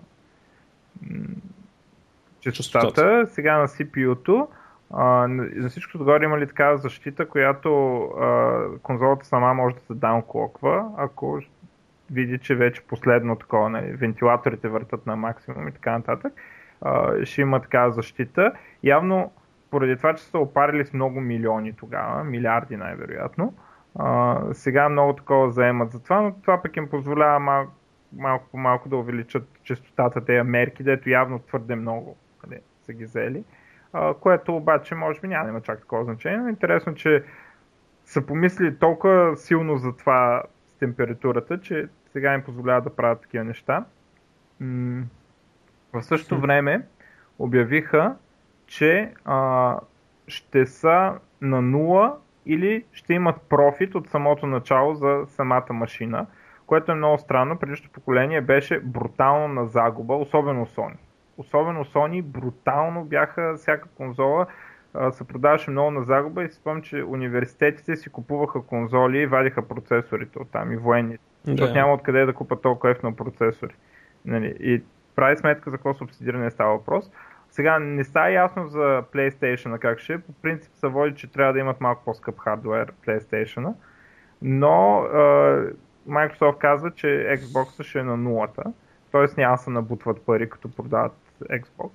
[2.41, 4.49] частотата, сега на CPU-то.
[4.91, 9.81] А, на на всичко отгоре има ли такава защита, която а, конзолата сама може да
[9.81, 11.41] се даунклоква, ако
[12.11, 16.33] види, че вече последно такова, нали, вентилаторите въртат на максимум и така нататък,
[16.81, 18.53] а, ще има такава защита.
[18.83, 19.33] Явно,
[19.77, 23.55] поради това, че са опарили с много милиони тогава, милиарди най-вероятно,
[23.95, 27.67] а, сега много такова заемат за това, но това пък им позволява мал,
[28.13, 33.05] малко по малко да увеличат частотата тези мерки, дето явно твърде много къде са ги
[33.05, 33.45] взели,
[33.93, 37.25] а, което обаче може би няма да има чак такова значение, но интересно, че
[38.05, 43.45] са помислили толкова силно за това с температурата, че сега им позволява да правят такива
[43.45, 43.85] неща.
[44.61, 45.05] М-
[45.93, 46.87] в същото време
[47.39, 48.17] обявиха,
[48.67, 49.79] че а,
[50.29, 56.27] ще са на нула или ще имат профит от самото начало за самата машина,
[56.67, 57.59] което е много странно.
[57.59, 60.97] Предишното поколение беше брутално на загуба, особено Sony.
[61.39, 64.47] Особено Sony брутално бяха всяка конзола
[65.11, 69.69] се продаваше много на загуба и си спомням, че университетите си купуваха конзоли и вадиха
[69.69, 71.25] процесорите от там и военните.
[71.45, 73.75] Защото няма откъде да купат толкова ефтно процесори.
[74.25, 74.57] Нали?
[74.61, 74.83] И
[75.17, 77.11] прави сметка за какво субсидиране става въпрос.
[77.57, 80.19] Сега не става ясно за PlayStation как ще е.
[80.19, 83.75] По принцип се води, че трябва да имат малко по-скъп хардвер PlayStation,
[84.43, 85.19] но е,
[86.09, 88.63] Microsoft казва, че Xbox ще е на нулата.
[89.13, 91.91] Тоест няма се набутват пари, като продават Xbox.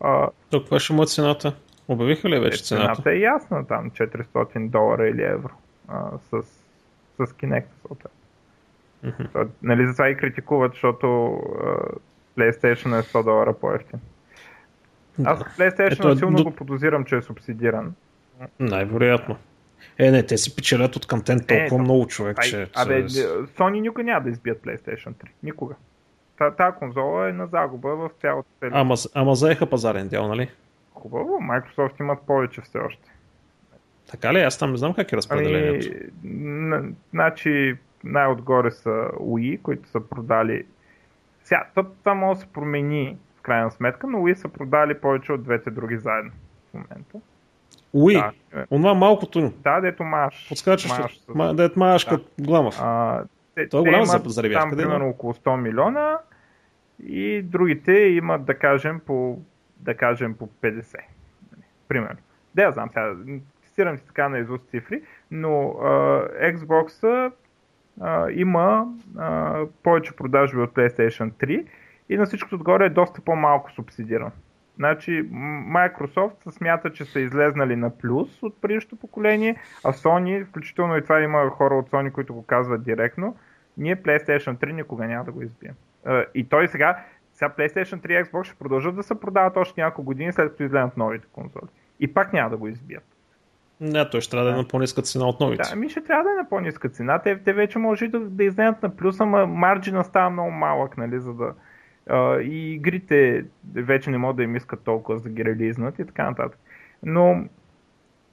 [0.00, 1.54] А, То каква ще му е цената?
[1.88, 2.94] Обявиха ли вече цената?
[2.94, 5.52] Цената е ясна там, 400 долара или евро
[5.88, 6.42] а, с,
[7.16, 8.20] с Kinect съответно.
[9.02, 9.24] Мгм.
[9.32, 11.76] То, нали за това и критикуват, защото а,
[12.38, 14.00] PlayStation е 100 долара по-ефтин.
[15.24, 15.40] Аз.
[15.40, 17.94] PlayStation Ето, силно до- го подозирам, че е субсидиран.
[18.60, 19.36] Най-вероятно.
[19.98, 22.66] Е, не, те си печелят от контент толкова то- много човек, Ай, че...
[22.74, 25.14] абе, Sony никога няма да избият PlayStation 3.
[25.42, 25.74] Никога.
[26.56, 28.48] Та, конзола е на загуба в цялото.
[28.62, 30.50] Ама, ама заеха пазарен дял, нали?
[30.94, 33.10] Хубаво, Microsoft имат повече все още.
[34.10, 34.40] Така ли?
[34.40, 35.88] Аз там не знам как е разпределението.
[36.24, 38.90] Ами, значи най-отгоре са
[39.20, 40.64] Wii, които са продали.
[41.44, 43.16] Сега, това може да се промени
[43.48, 46.30] крайна сметка, но Wii са продали повече от двете други заедно
[46.70, 47.18] в момента.
[47.92, 48.32] Уи, да.
[48.70, 49.52] онова малкото.
[49.64, 50.48] Да, дето маш.
[50.48, 52.10] Подскачаш, маш, ма, дето маш да.
[52.10, 52.74] като гламав.
[52.80, 53.22] А,
[53.54, 54.68] те, Той е голям за заребявка.
[54.68, 56.18] Там примерно около 100 милиона
[57.06, 59.38] и другите имат да кажем по,
[59.76, 60.96] да кажем по 50.
[61.88, 62.18] Примерно.
[62.54, 63.14] Да, я знам сега,
[63.64, 65.84] цитирам си така на изуст цифри, но а,
[66.52, 67.04] Xbox
[68.00, 68.86] а, има
[69.18, 71.66] а, повече продажби от PlayStation 3
[72.08, 74.30] и на всичкото отгоре е доста по-малко субсидиран.
[74.76, 75.30] Значи
[75.72, 81.02] Microsoft се смята, че са излезнали на плюс от предишното поколение, а Sony, включително и
[81.02, 83.36] това има хора от Sony, които го казват директно,
[83.76, 85.74] ние PlayStation 3 никога няма да го избием.
[86.34, 90.02] И той сега, сега PlayStation 3 и Xbox ще продължат да се продават още няколко
[90.02, 91.68] години след като излезнат новите конзоли.
[92.00, 93.04] И пак няма да го избият.
[93.80, 95.70] Не, той ще трябва да е на по-ниска цена от новите.
[95.70, 97.18] Да, ми ще трябва да е на по-ниска цена.
[97.18, 101.20] Те, те вече може да, да излезнат на плюс, ама марджина става много малък, нали,
[101.20, 101.54] за да,
[102.42, 103.44] и игрите
[103.74, 106.58] вече не могат да им искат толкова за да ги релизнат и така нататък.
[107.02, 107.44] Но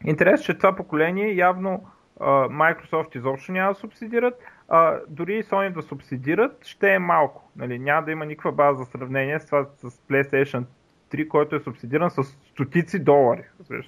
[0.05, 1.86] интересно, че това поколение явно
[2.19, 7.51] Microsoft изобщо няма да субсидират, а, дори и Sony да субсидират, ще е малко.
[7.55, 10.63] Нали, няма да има никаква база за сравнение с това с PlayStation
[11.11, 13.43] 3, който е субсидиран с стотици долари.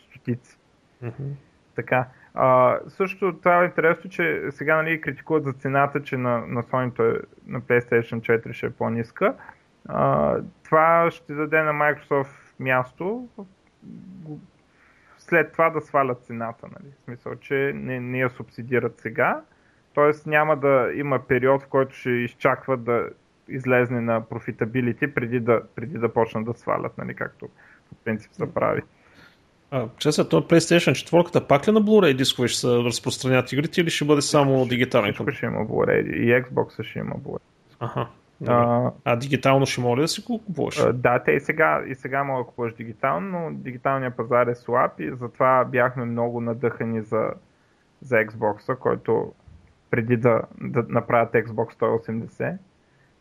[0.10, 0.58] Стотици.
[1.04, 1.32] Mm-hmm.
[1.76, 2.08] Така.
[2.34, 7.00] А, също това е интересно, че сега нали, критикуват за цената, че на, на Sony
[7.00, 9.34] е, на PlayStation 4 ще е по-ниска.
[9.88, 13.28] А, това ще даде на Microsoft място
[15.18, 16.68] след това да свалят цената.
[16.68, 16.94] Нали?
[17.02, 19.42] В смисъл, че не, не я субсидират сега.
[19.94, 23.10] Тоест няма да има период, в който ще изчакват да
[23.50, 27.48] излезне на профитабилити преди да, преди да почнат да свалят, нали, както
[27.90, 28.82] по принцип се прави.
[29.72, 33.90] А, честно, това PlayStation 4 пак ли на Blu-ray дискове ще се разпространят игрите или
[33.90, 35.14] ще бъде само дигитален?
[35.14, 37.42] Всичко ще има Blu-ray и Xbox ще има Blu-ray.
[37.80, 38.08] Ага.
[38.48, 40.86] А, а дигитално ще може да си го купуваш?
[40.94, 45.00] Да, те и сега, и сега мога да купуваш дигитално, но дигиталният пазар е слаб
[45.00, 47.32] и затова бяхме много надъхани за,
[48.02, 49.34] за Xbox, който
[49.90, 52.58] преди да, да направят Xbox 180,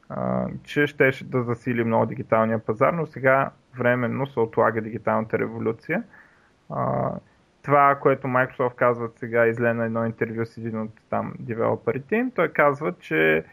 [0.08, 6.02] а, че ще да засили много дигиталния пазар, но сега временно се отлага дигиталната революция.
[6.70, 7.12] А,
[7.62, 12.30] това, което Microsoft казват сега, изле на едно интервю с един от там девелоперите им,
[12.30, 13.44] той казва, че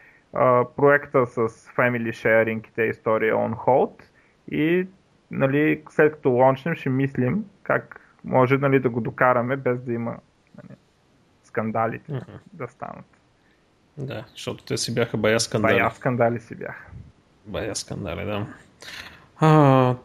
[0.76, 4.02] проекта с Family Sharing и те история е on hold
[4.50, 4.86] и
[5.30, 10.16] нали, след като лончнем ще мислим как може нали, да го докараме без да има
[10.56, 10.78] нали,
[11.44, 12.38] скандалите uh-huh.
[12.52, 13.04] да станат.
[13.98, 15.78] Да, защото те си бяха бая скандали.
[15.78, 16.86] Бая скандали си бяха.
[17.46, 18.46] Бая скандали, да.
[19.36, 19.96] А,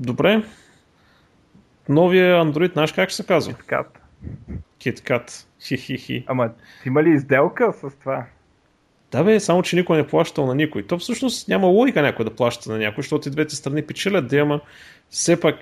[0.00, 0.42] добре.
[1.88, 3.52] Новия Android, знаеш как ще се казва?
[3.52, 3.86] KitKat.
[4.78, 5.46] KitKat.
[5.60, 6.24] Хи-хи-хи.
[6.26, 6.50] Ама,
[6.86, 8.26] има ли изделка с това?
[9.10, 10.86] Да бе, само че никой не плащал на никой.
[10.86, 14.38] То всъщност няма логика някой да плаща на някой, защото и двете страни печелят, да
[14.38, 14.60] ама
[15.10, 15.56] все пак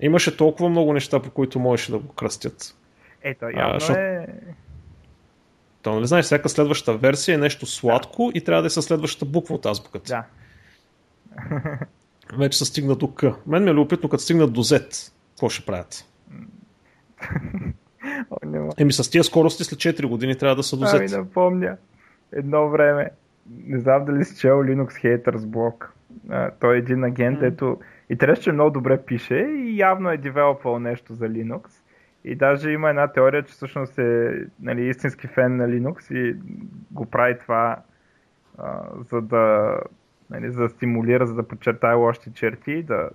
[0.00, 2.76] имаше толкова много неща, по които можеше да го кръстят.
[3.22, 4.00] Ето, явно а, защото...
[4.00, 4.26] е...
[5.82, 8.38] То, нали знаеш, всяка следваща версия е нещо сладко да.
[8.38, 10.08] и трябва да е със следващата буква от азбуката.
[10.08, 10.24] Да.
[12.38, 13.22] Вече са стигна до К.
[13.46, 16.04] Мен ми е любопитно, като стигнат до Z, какво ще правят?
[18.78, 20.96] Еми с тия скорости след 4 години трябва да са до Z.
[20.96, 21.76] Ами да помня
[22.32, 23.10] едно време,
[23.66, 25.86] не знам дали си чел Linux Haters Blog.
[26.28, 27.46] А, той е един агент, mm.
[27.46, 31.68] ето и трябва, че много добре пише и явно е девелопвал нещо за Linux.
[32.24, 36.36] И даже има една теория, че всъщност е нали, истински фен на Linux и
[36.90, 37.76] го прави това
[38.58, 39.76] а, за да
[40.30, 43.10] нали, за да стимулира, за да подчертае лошите черти, да,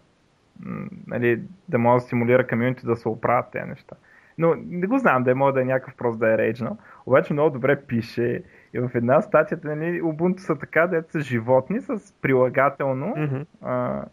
[1.08, 3.96] нали, да може да стимулира комьюнити да се оправят тези неща.
[4.38, 6.78] Но не го знам, да е може да е някакъв просто да е рейджнал.
[7.06, 8.44] Обаче много добре пише
[8.76, 13.46] и в една статия, нали, Ubuntu са така, дето са животни с прилагателно, mm-hmm.
[13.62, 14.06] а,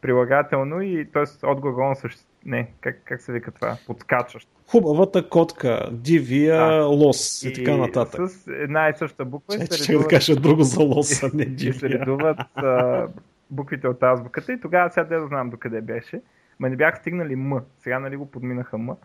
[0.00, 1.46] прилагателно и т.е.
[1.46, 2.22] отглаголно също.
[2.46, 3.76] Не, как, как се вика това?
[3.86, 4.48] Подскачащ.
[4.70, 6.84] Хубавата котка, дивия да.
[6.84, 8.30] лос и, и така нататък.
[8.30, 9.58] С една и съща буква.
[9.58, 10.08] Че, ще редуват...
[10.08, 11.70] да кажа друго за лоса, не дивия.
[11.74, 13.06] И се редуват а,
[13.50, 16.22] буквите от азбуката и тогава сега да знам докъде беше.
[16.60, 17.62] Ма не бях стигнали М.
[17.78, 18.96] Сега нали го подминаха М.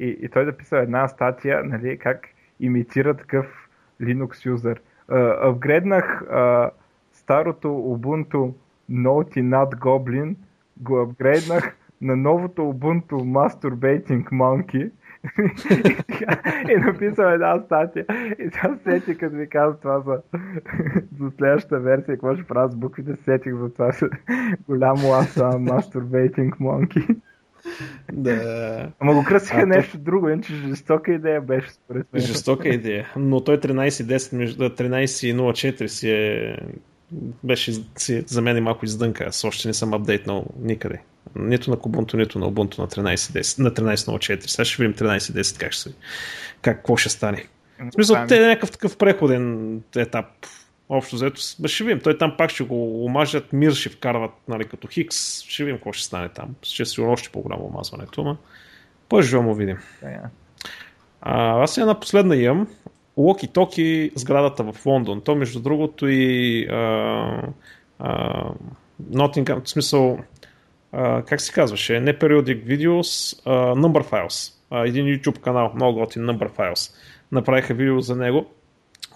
[0.00, 2.28] И, и той да писал една статия, нали, как
[2.60, 3.65] имитира такъв
[4.00, 4.80] Linux юзер.
[5.42, 6.22] Апгрейднах
[7.12, 8.52] старото Ubuntu
[8.90, 10.36] Naughty Nut Goblin,
[10.76, 14.90] го апгрейднах на новото Ubuntu Masturbating Monkey
[16.70, 18.06] и написал една статия.
[18.38, 20.22] И сега сетих, като ви каза това за,
[21.20, 23.90] за следващата версия, какво ще правя с буквите, сетих за това
[24.68, 27.16] голямо аз Masturbating Monkey.
[28.12, 28.88] Да.
[29.00, 30.02] Ама го кръсиха а, нещо то...
[30.02, 32.22] друго, иначе жестока идея беше според мен.
[32.22, 36.56] Жестока идея, но той 13.10 между 13.04 си е
[37.44, 39.24] беше си, за мен е малко издънка.
[39.24, 41.00] Аз още не съм апдейтнал никъде.
[41.36, 44.46] Нито на Kubuntu, нито на Ubuntu на 13.10, на 13.04.
[44.46, 45.90] Сега ще видим 13.10 как ще
[46.62, 47.44] как, какво ще стане.
[47.78, 50.26] В смисъл, те е някакъв такъв преходен етап.
[50.88, 52.00] Общо взето, ще видим.
[52.00, 55.42] Той там пак ще го омажат, мир ще вкарват, нали, като Хикс.
[55.42, 56.54] Ще видим какво ще стане там.
[56.62, 58.36] Ще си още по-голямо омазването, но
[59.08, 59.78] по-живо му видим.
[61.20, 62.68] А, аз една последна имам.
[63.16, 65.20] Локи Токи сградата в Лондон.
[65.20, 66.68] То, между другото, и
[69.12, 70.18] Nottingham, в смисъл,
[70.92, 74.52] а, как се казваше, не Periodic Videos, а, Number Files.
[74.70, 76.94] А, един YouTube канал, много готин Number Files.
[77.32, 78.46] Направиха видео за него.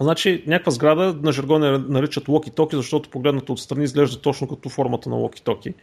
[0.01, 5.09] Значи, някаква сграда на жаргон наричат Локи Токи, защото погледнато отстрани изглежда точно като формата
[5.09, 5.73] на Локи Токи.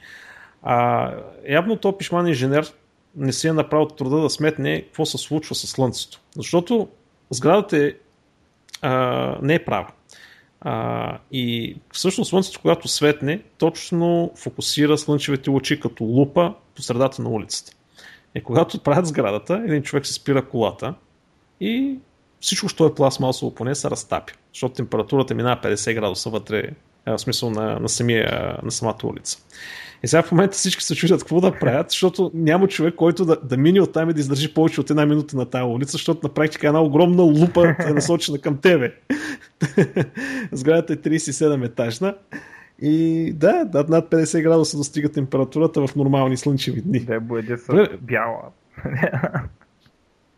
[0.62, 1.12] А,
[1.48, 2.72] явно то пишман инженер
[3.16, 6.20] не си е направил труда да сметне какво се случва с Слънцето.
[6.36, 6.88] Защото
[7.30, 7.92] сградата е
[8.82, 9.88] а, не е права.
[10.60, 17.28] А, и всъщност Слънцето, когато светне, точно фокусира слънчевите лъчи като лупа по средата на
[17.28, 17.72] улицата.
[18.34, 20.94] И когато отправят сградата, един човек се спира колата
[21.60, 21.98] и
[22.40, 24.32] всичко, що е пластмасово поне, се разтапя.
[24.54, 26.70] Защото температурата минава 50 градуса вътре,
[27.06, 29.38] в смисъл на, на, самия, на самата улица.
[30.02, 33.36] И сега в момента всички се чудят какво да правят, защото няма човек, който да,
[33.36, 36.20] да мине от там и да издържи повече от една минута на тази улица, защото
[36.22, 38.94] на практика една огромна лупа е насочена към тебе.
[40.52, 42.14] Сградата е 37 етажна.
[42.82, 47.00] И да, над 50 градуса достига температурата в нормални слънчеви дни.
[47.00, 47.56] Да, бъде
[48.00, 48.42] бяла.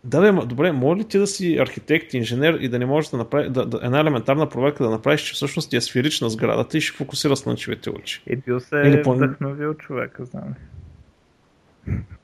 [0.05, 3.17] Да, бе, добре, може ли ти да си архитект, инженер и да не можеш да
[3.17, 6.81] направи да, да, една елементарна проверка да направиш, че всъщност ти е сферична сградата и
[6.81, 8.23] ще фокусира слънчевите лъчи?
[8.27, 9.15] И бил се Или по...
[9.15, 10.55] вдъхновил човека, знам.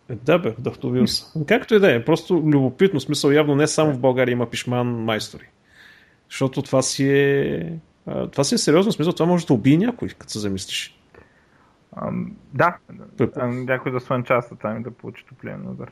[0.08, 1.24] Е, да бе, вдъхновил се.
[1.48, 5.46] Както и да е, просто любопитно, смисъл явно не само в България има пишман майстори.
[6.30, 7.72] Защото това си е
[8.06, 10.98] това си е сериозно смисъл, това може да убие някой, като се замислиш.
[11.96, 12.76] Ам, да,
[13.40, 14.00] някой да
[14.60, 15.90] там и да получи топлен удар.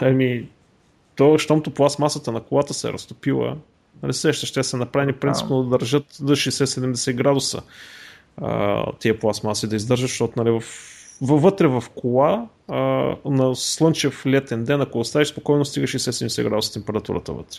[0.00, 0.48] Ами,
[1.18, 3.56] то, щомто пластмасата на колата се е разтопила,
[4.02, 7.62] нали сеща, ще се направени принципно да държат до 60-70 градуса
[8.36, 10.62] а, тия пластмаси да издържат, защото нали, в,
[11.20, 12.76] вътре в кола а,
[13.24, 17.58] на слънчев летен ден, ако оставиш спокойно, стига 60-70 градуса температурата вътре.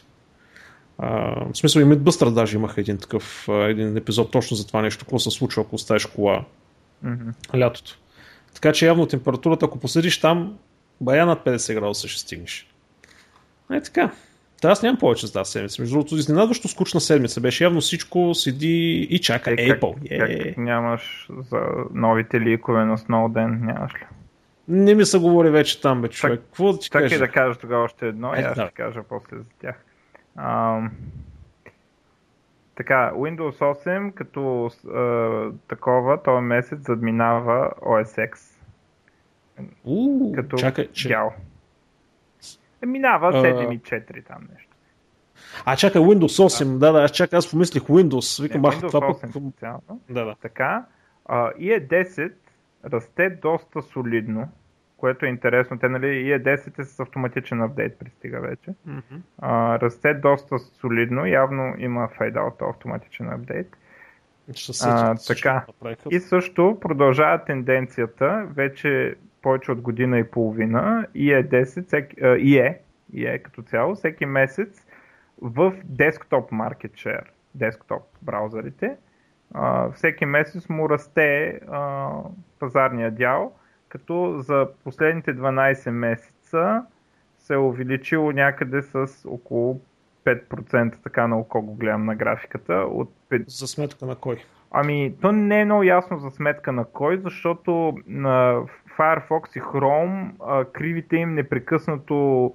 [0.97, 1.09] А,
[1.53, 5.19] в смисъл и Mythbuster даже имаха един такъв един епизод точно за това нещо, какво
[5.19, 6.45] се случва, ако оставиш кола
[7.05, 7.59] mm-hmm.
[7.59, 7.97] лятото.
[8.53, 10.57] Така че явно температурата, ако посидиш там,
[11.01, 12.69] бая над 50 градуса ще стигнеш.
[13.71, 14.11] Е така.
[14.61, 15.81] Та аз нямам повече за тази седмица.
[15.81, 17.63] Между другото, изненадващо скучна седмица беше.
[17.63, 20.19] Явно всичко седи и чака е, Apple.
[20.19, 20.39] Как, е.
[20.39, 21.59] как нямаш за
[21.93, 23.65] новите ликове на Snowden?
[23.65, 24.05] Нямаш ли?
[24.67, 26.39] Не ми се говори вече там, бе, човек.
[26.39, 27.19] Какво да ти кажа?
[27.19, 28.65] да кажа тогава още едно е, и аз да.
[28.65, 29.75] ще кажа после за тях.
[30.35, 30.81] А,
[32.75, 38.37] така, Windows 8 като а, такова този месец задминава OS X.
[39.83, 41.07] У, като чакай, че...
[41.07, 41.33] дял.
[42.83, 44.69] Е, минава 7.4 там нещо.
[45.65, 48.43] А чакай, Windows 8, да, да, аз чакай, аз помислих Windows.
[48.43, 49.91] Викам, ах, това 8 пък...
[50.09, 50.35] Да, да.
[50.41, 50.85] Така,
[51.25, 52.31] а, IE10
[52.85, 54.49] расте доста солидно,
[54.97, 55.79] което е интересно.
[55.79, 58.71] Те, нали, IE10 е с автоматичен апдейт пристига вече.
[58.87, 59.19] Mm-hmm.
[59.37, 63.77] А, расте доста солидно, явно има фейдаут автоматичен апдейт.
[64.83, 65.65] А, така.
[66.11, 72.57] И също продължава тенденцията, вече повече от година и половина и е 10, всеки, и
[72.57, 72.79] е,
[73.13, 74.85] и е като цяло, всеки месец
[75.41, 77.25] в десктоп market share,
[77.55, 78.97] десктоп браузърите,
[79.93, 81.59] всеки месец му расте
[82.59, 83.53] пазарния дял,
[83.89, 86.85] като за последните 12 месеца
[87.39, 89.81] се е увеличило някъде с около
[90.25, 92.73] 5%, така на око го гледам на графиката.
[92.73, 93.49] От 5...
[93.49, 94.37] За сметка на кой?
[94.71, 98.61] Ами, то не е много ясно за сметка на кой, защото на
[98.97, 102.53] Firefox и Chrome а, кривите им непрекъснато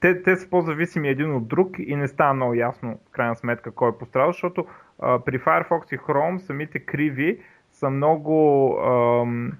[0.00, 3.70] те, те са по-зависими един от друг и не става много ясно в крайна сметка
[3.70, 4.66] кой е пострадал, защото
[4.98, 7.38] а, при Firefox и Chrome самите криви
[7.72, 9.52] са много ам,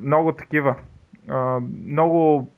[0.00, 0.76] много такива
[1.28, 2.48] а, много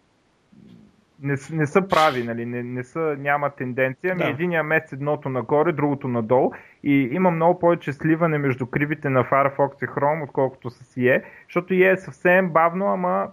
[1.23, 2.47] не, не са прави, нали?
[2.47, 4.31] не, не са, няма тенденция, ами да.
[4.31, 6.53] единия месец едното нагоре, другото надолу
[6.87, 11.75] и има много повече сливане между кривите на Firefox и Chrome, отколкото с IE, защото
[11.75, 13.29] IE е съвсем бавно, ама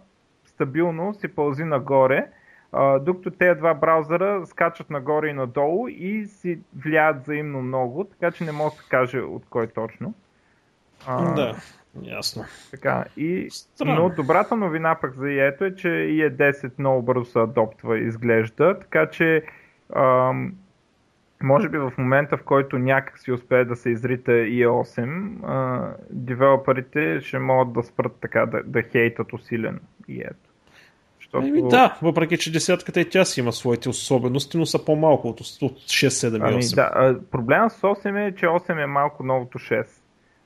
[0.46, 2.28] стабилно си пълзи нагоре,
[3.02, 8.44] докато тези два браузъра скачат нагоре и надолу и си влияят взаимно много, така че
[8.44, 10.14] не може да се каже от кой точно.
[11.08, 11.56] А, да,
[12.02, 12.44] ясно.
[12.72, 13.50] Така, и,
[13.86, 18.08] но добрата новина пък за ИЕ-то е, че IE 10 много бързо се адоптва и
[18.08, 19.44] изглежда, така че
[19.96, 20.54] ам,
[21.44, 27.40] може би в момента, в който някак си успее да се изрита IE8, девелоперите ще
[27.40, 29.80] могат да спрат така, да, да хейтат усилено
[30.10, 30.50] IE-то.
[31.20, 31.48] Защото...
[31.48, 35.40] Еми да, въпреки че десятката и тя си има своите особености, но са по-малко от
[35.40, 36.54] 6, 7 и 8.
[36.54, 39.86] Ами, да, проблема с 8 е, че 8 е малко новото 6.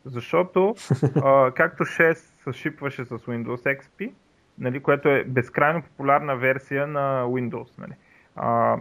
[0.05, 0.75] Защото,
[1.23, 4.11] а, както 6 се шипваше с Windows XP,
[4.59, 7.69] нали, което е безкрайно популярна версия на Windows.
[7.77, 7.93] Нали.
[8.35, 8.77] А,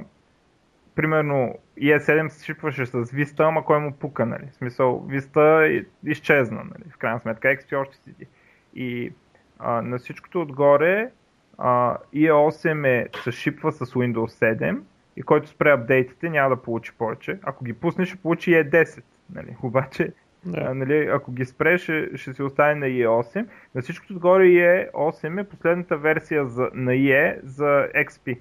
[0.96, 4.48] примерно IE7 се шипваше с Vista, ама кой му пука, нали?
[4.52, 6.90] В смисъл, Vista изчезна, нали?
[6.90, 8.26] В крайна сметка, XP още седи.
[8.74, 9.12] И
[9.58, 11.10] а, на всичкото отгоре
[11.58, 14.78] uh, IE8 е, се шипва с Windows 7
[15.16, 17.38] и който спре апдейтите няма да получи повече.
[17.42, 19.02] Ако ги пуснеш, ще получи IE10.
[19.34, 19.56] Нали?
[19.62, 20.12] Обаче,
[20.46, 20.70] yeah.
[20.70, 23.46] а, нали, ако ги спреш, ще, ще се остане на IE8.
[23.74, 28.38] На всичкото отгоре IE8 е последната версия за, на IE за XP.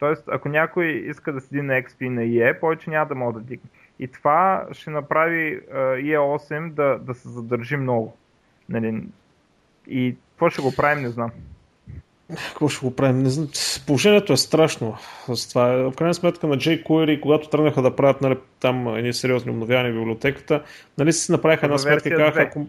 [0.00, 3.40] Тоест, ако някой иска да седи на XP на IE, повече няма да може да
[3.40, 3.70] дигне.
[3.98, 8.16] И това ще направи uh, IE8 да, да се задържи много.
[8.68, 9.02] Нали?
[9.88, 11.30] И какво ще го правим, не знам.
[12.48, 13.22] Какво ще го правим?
[13.22, 13.48] Не знам.
[13.86, 14.96] Положението е страшно.
[15.50, 15.66] Това.
[15.66, 19.96] В крайна сметка на jQuery, когато тръгнаха да правят нали, там едни сериозни обновявания в
[19.96, 20.62] библиотеката,
[20.98, 22.66] нали си направиха една сметка и казаха, ако,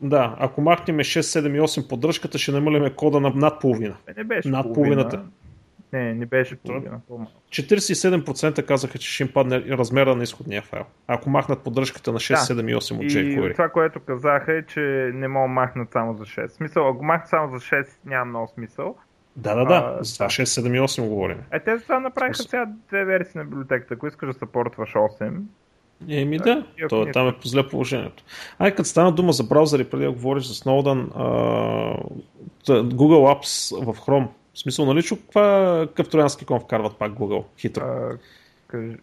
[0.00, 3.96] да, ако махнем 6, 7 и 8 поддръжката, ще намалиме кода на над половина.
[4.16, 5.22] Не беше над половина.
[5.92, 7.00] Не, не беше половина.
[7.50, 10.84] 47% казаха, че ще им падне размера на изходния файл.
[11.06, 12.62] Ако махнат поддръжката на 6, да.
[12.62, 13.50] 7 и 8 от jQuery.
[13.50, 14.80] И това, което казаха е, че
[15.14, 16.46] не мога махнат само за 6.
[16.48, 18.96] Смисъл, ако махнат само за 6, няма много смисъл.
[19.36, 19.98] Да, да, да.
[20.00, 21.38] За това 6, 7 и 8 говорим.
[21.52, 22.48] Е, те за това направиха Смисъл.
[22.50, 23.94] сега две версии на библиотеката.
[23.94, 25.40] Ако искаш да съпортваш 8,
[26.08, 28.24] Еми да, то, там е по зле положението.
[28.58, 31.08] Ай, като стана дума за браузъри, преди да говориш за Snowden,
[32.66, 37.44] Google Apps в Chrome в смисъл, нали чу каква, какъв троянски кон вкарват пак Google?
[37.58, 37.82] Хитро.
[37.84, 38.18] А,
[38.66, 38.94] къж...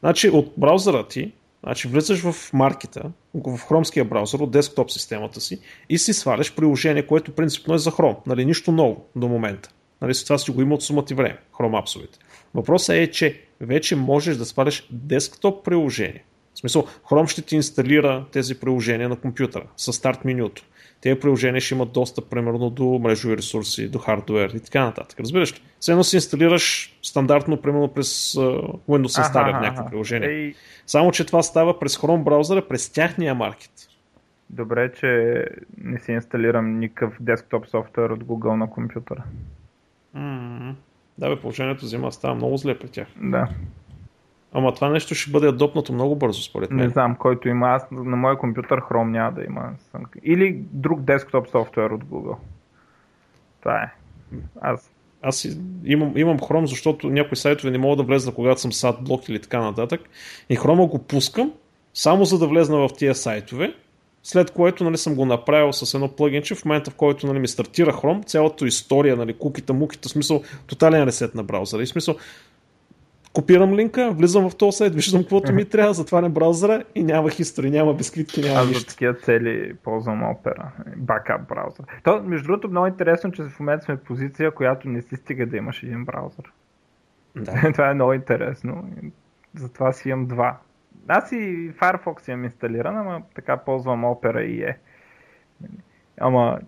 [0.00, 1.32] Значи от браузъра ти,
[1.62, 7.06] значи влизаш в маркета, в хромския браузър от десктоп системата си и си сваляш приложение,
[7.06, 8.16] което принципно е за Chrome.
[8.26, 9.70] Нали, нищо ново до момента.
[10.02, 12.18] Нали, с това си го има от сумата и време, Chrome апсовете.
[12.54, 16.24] Въпросът е, че вече можеш да сваляш десктоп приложение.
[16.54, 20.62] В смисъл, Chrome ще ти инсталира тези приложения на компютъра с старт менюто
[21.00, 25.20] тези приложения ще имат достъп, примерно, до мрежови ресурси, до хардвер и така нататък.
[25.20, 25.62] Разбираш ли?
[25.80, 30.28] Все едно си инсталираш стандартно, примерно, през uh, Windows Installer някакво приложение.
[30.28, 30.54] Ей...
[30.86, 33.70] Само, че това става през Chrome браузъра, през тяхния маркет.
[34.50, 35.44] Добре, че
[35.78, 39.24] не си инсталирам никакъв десктоп софтуер от Google на компютъра.
[40.16, 40.74] Mm-hmm.
[41.18, 43.08] Да, бе, положението взима става много зле при тях.
[43.16, 43.48] Да.
[44.52, 46.86] Ама това нещо ще бъде адопнато много бързо, според мен.
[46.86, 47.68] Не знам, който има.
[47.68, 49.70] Аз на моя компютър Chrome няма да има.
[50.22, 52.36] Или друг десктоп софтуер от Google.
[53.60, 53.92] Това е.
[54.60, 54.90] Аз
[55.22, 55.48] аз
[55.84, 59.40] имам, имам Chrome, защото някои сайтове не мога да влезна, когато съм сад блок или
[59.40, 60.00] така нататък.
[60.48, 61.52] И Chrome го пускам,
[61.94, 63.74] само за да влезна в тия сайтове,
[64.22, 67.48] след което нали, съм го направил с едно плагинче, в момента в който нали, ми
[67.48, 71.82] стартира Chrome, цялата история, нали, куките, муките, смисъл, тотален ресет на браузъра.
[71.82, 72.16] И смисъл,
[73.38, 77.70] копирам линка, влизам в този сайт, виждам каквото ми трябва, затварям браузъра и няма хистори,
[77.70, 80.66] няма бисквитки, няма Аз за такива цели ползвам Opera,
[80.96, 81.84] бакап браузър.
[82.04, 85.46] То, между другото, много интересно, че в момента сме в позиция, която не си стига
[85.46, 86.52] да имаш един браузър.
[87.36, 87.72] Да.
[87.72, 88.90] Това е много интересно.
[89.54, 90.58] Затова си имам два.
[91.08, 94.78] Аз и Firefox имам инсталиран, ама така ползвам Opera и е.
[96.20, 96.58] Ама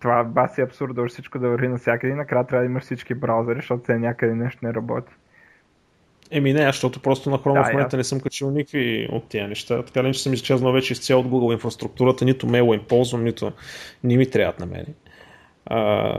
[0.00, 3.86] това баси абсурдно, всичко да върви навсякъде и накрая трябва да имаш всички браузъри, защото
[3.86, 5.12] се някъде нещо не работи.
[6.30, 9.44] Еми не, защото просто на Chrome да, в момента не съм качил никакви от тези
[9.44, 9.82] неща.
[9.82, 13.52] Така ли, че съм изчезнал вече изцяло от Google инфраструктурата, нито мейла им ползвам, нито
[14.04, 14.86] не ми трябват на мен.
[15.66, 16.12] А,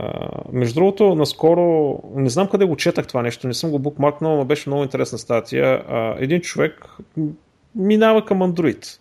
[0.52, 4.44] между другото, наскоро, не знам къде го четах това нещо, не съм го букмаркнал, но
[4.44, 5.84] беше много интересна статия.
[5.88, 6.96] А, един човек
[7.74, 8.98] минава към Android.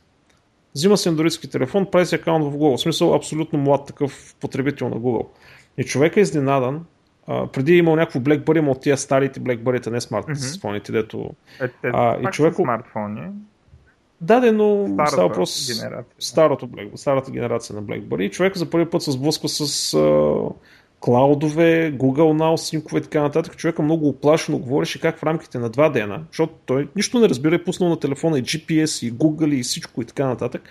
[0.75, 2.77] Взима си андроидски телефон, прави си акаунт в Google.
[2.77, 5.27] В смисъл абсолютно млад такъв потребител на Google.
[5.77, 6.85] И човек е изненадан,
[7.29, 10.91] Uh, преди е имал някакво BlackBerry, има от тия старите BlackBerry, не смартфоните, mm-hmm.
[10.91, 11.29] дето...
[11.61, 12.55] Е, те, а, и човек...
[12.55, 13.21] смартфони.
[14.21, 16.15] Да, де, но старата става въпрос генерация.
[16.19, 18.21] Старото Black, старата генерация на BlackBerry.
[18.21, 20.53] И човек за първи път се сблъсква с uh,
[20.99, 23.57] клаудове, Google Now, симкове и така нататък.
[23.57, 27.55] Човека много оплашено говореше как в рамките на два дена, защото той нищо не разбира,
[27.55, 30.61] е пуснал на телефона и GPS, и Google, и всичко и така нататък,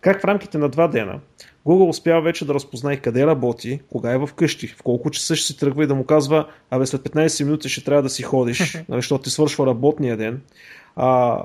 [0.00, 1.20] как в рамките на два дена
[1.66, 5.58] Google успява вече да разпознае къде работи, кога е вкъщи, в колко часа ще си
[5.58, 8.98] тръгва и да му казва, абе след 15 минути ще трябва да си ходиш, нали,
[8.98, 10.40] защото ти свършва работния ден.
[10.96, 11.40] А,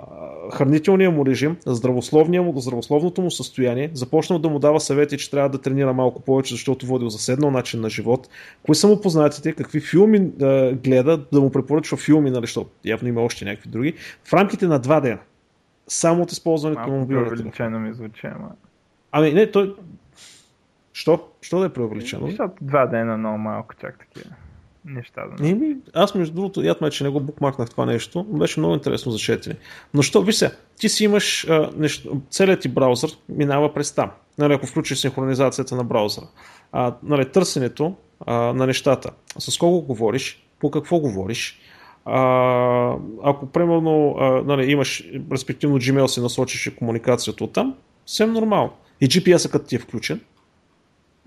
[0.53, 5.49] хранителният му режим, здравословния му, здравословното му състояние, започнал да му дава съвети, че трябва
[5.49, 8.29] да тренира малко повече, защото водил заседнал начин на живот.
[8.63, 13.07] Кои са му познатите, какви филми да гледа, да му препоръчва филми, нали, защото явно
[13.07, 13.93] има още някакви други,
[14.23, 15.19] в рамките на два дена.
[15.87, 17.81] Само от използването на мобилния телефон.
[17.81, 18.49] ми звучи, ама...
[19.11, 19.75] Ами не, той
[20.99, 21.19] Що?
[21.41, 22.27] Що да е преувеличено?
[22.27, 24.35] Защото два дена много малко чак такива
[24.85, 25.21] неща.
[25.37, 25.49] Да.
[25.49, 29.11] Еми, аз между другото, яд ме, че не го букмаркнах това нещо, беше много интересно
[29.11, 29.55] за четене.
[29.93, 34.11] Но що, ви се, ти си имаш а, нещо, целият ти браузър минава през там.
[34.37, 36.25] Нали, ако включиш синхронизацията на браузъра.
[36.71, 37.95] А, нали, търсенето
[38.25, 39.11] а, на нещата.
[39.37, 41.59] С кого говориш, по какво говориш,
[42.05, 48.73] а, ако примерно а, нали, имаш, респективно Gmail си насочиш комуникацията от там, съвсем нормално.
[49.01, 50.21] И GPS-а като ти е включен,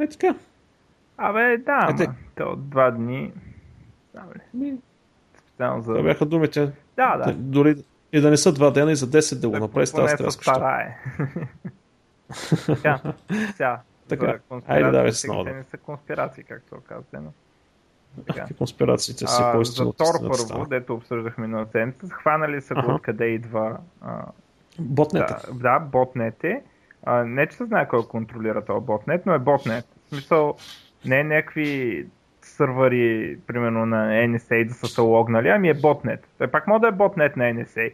[0.02, 0.34] е така.
[1.16, 3.32] Абе, да, е, ама, те от два дни.
[4.54, 4.74] Ми...
[5.38, 5.92] Специално за...
[5.92, 6.72] Това бяха думите.
[6.96, 7.34] Да, да.
[7.34, 7.76] Дори
[8.12, 10.60] и да не са два дена и за 10 да го направи, става стряскащо.
[12.64, 13.00] Сега,
[13.52, 13.80] сега.
[14.08, 15.44] Така, айде давай с ново.
[15.44, 17.32] не са конспирации, както казвате, но...
[18.26, 18.46] Така.
[18.58, 23.78] Конспирациите си по За Тор първо, дето обсъждахме на седмица, хванали са го откъде идва...
[24.00, 24.24] А,
[24.78, 25.40] ботнета.
[25.52, 26.62] Да, да, ботнете.
[27.04, 29.86] А, не, че се знае кой контролира този ботнет, но е ботнет.
[30.12, 30.56] Смисъл,
[31.05, 32.06] не е някакви
[32.43, 36.28] сървъри, примерно на NSA да са се логнали, ами е ботнет.
[36.39, 37.93] Той пак може да е ботнет на NSA.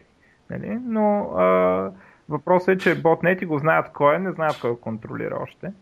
[0.49, 0.79] Нали?
[0.85, 1.91] Но а,
[2.29, 5.73] въпросът е, че ботнети го знаят кой е, не знаят кой го контролира още.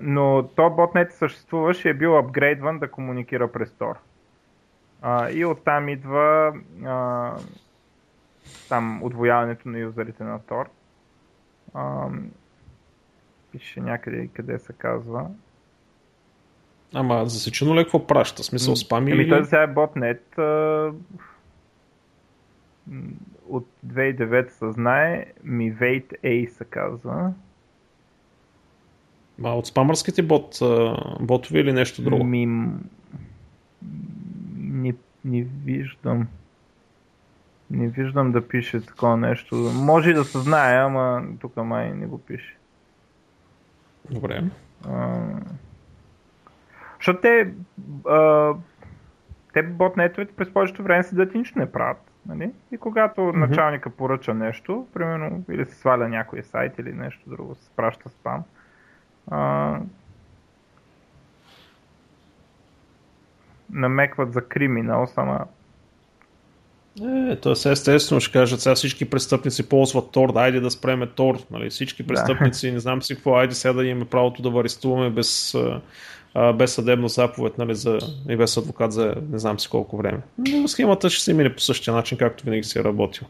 [0.00, 3.96] Но то ботнет съществуваше и е бил апгрейдван да комуникира през Tor.
[5.02, 6.54] А, и оттам идва
[6.84, 7.32] а,
[8.68, 10.40] там отвояването на юзерите на.
[11.74, 12.08] А,
[13.58, 15.26] пише някъде къде се казва.
[16.94, 18.42] Ама засечено ли е какво праща?
[18.42, 19.30] Смисъл спами Еми или...
[19.30, 20.34] той сега е ботнет.
[23.48, 27.32] От 2009 се знае, ми Wait A се казва.
[29.44, 30.58] А от спамърските бот,
[31.20, 32.24] ботове или нещо друго?
[32.24, 32.46] Ми...
[34.56, 34.94] Не,
[35.24, 36.28] не виждам.
[37.70, 39.56] Не виждам да пише такова нещо.
[39.74, 42.56] Може и да се знае, ама тук май не го пише.
[44.10, 44.44] Добре.
[44.88, 45.20] А...
[46.96, 47.54] Защото те,
[48.08, 48.52] а,
[49.52, 52.10] те ботнетовете през повечето време седят и нищо не правят.
[52.26, 52.52] Нали?
[52.72, 53.36] И когато mm-hmm.
[53.36, 58.44] началника поръча нещо, примерно, или се сваля някой сайт или нещо друго, се праща спам,
[59.30, 59.78] а,
[63.70, 65.46] намекват за криминал, сама
[67.02, 71.06] е, то е естествено ще кажат, сега всички престъпници ползват Тор, да, айде да спреме
[71.06, 72.72] Тор, нали, всички престъпници, да.
[72.72, 75.56] не знам си какво, айде сега да имаме правото да арестуваме без,
[76.54, 77.98] без съдебно заповед, нали, за,
[78.28, 80.18] и без адвокат за не знам си колко време.
[80.38, 83.26] Но схемата ще се мине по същия начин, както винаги си е работил.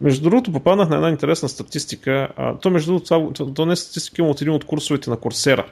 [0.00, 2.28] Между другото, попаднах на една интересна статистика.
[2.36, 5.16] А, то, между другото, това, то, то не е статистика, от един от курсовете на
[5.16, 5.66] Курсера.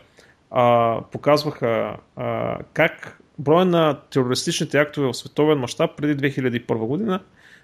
[0.51, 7.21] А, показваха а, как броя на терористичните актове в световен мащаб преди 2001 година,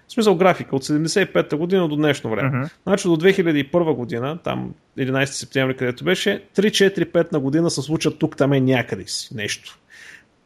[0.07, 2.49] в смисъл графика от 75-та година до днешно време.
[2.49, 2.69] Uh-huh.
[2.83, 8.37] Значи до 2001 година, там 11 септември, където беше, 3-4-5 на година се случат тук,
[8.37, 9.79] там е някъде си нещо.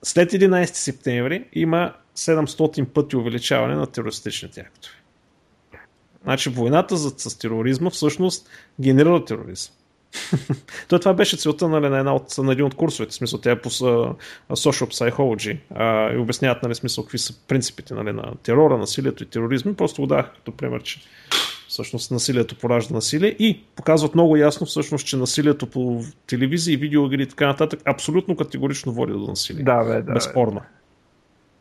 [0.04, 4.95] След 11 септември има 700 пъти увеличаване на терористичните актове.
[6.24, 8.49] Значи войната с тероризма всъщност
[8.82, 9.74] генерира тероризъм.
[10.88, 13.62] Той това беше целта нали, на, една от, на един от курсовете, смисъл, тя е
[13.62, 14.16] по uh,
[14.49, 19.26] social psychology uh, и обясняват нали, смисъл, какви са принципите нали, на терора, насилието и
[19.26, 19.74] тероризма.
[19.74, 21.02] Просто го дах като пример, че
[21.68, 27.28] всъщност насилието поражда насилие и показват много ясно всъщност, че насилието по телевизия, видеоигри и
[27.28, 29.64] така нататък абсолютно категорично води до насилие.
[29.64, 30.14] Да, бе, да.
[30.14, 30.60] Безспорно.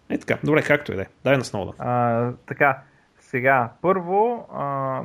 [0.08, 0.14] Бе.
[0.14, 1.06] Е така, добре, както и да е.
[1.24, 1.74] Дай на Сноудън.
[1.78, 2.78] А, така,
[3.20, 5.00] сега, първо, а,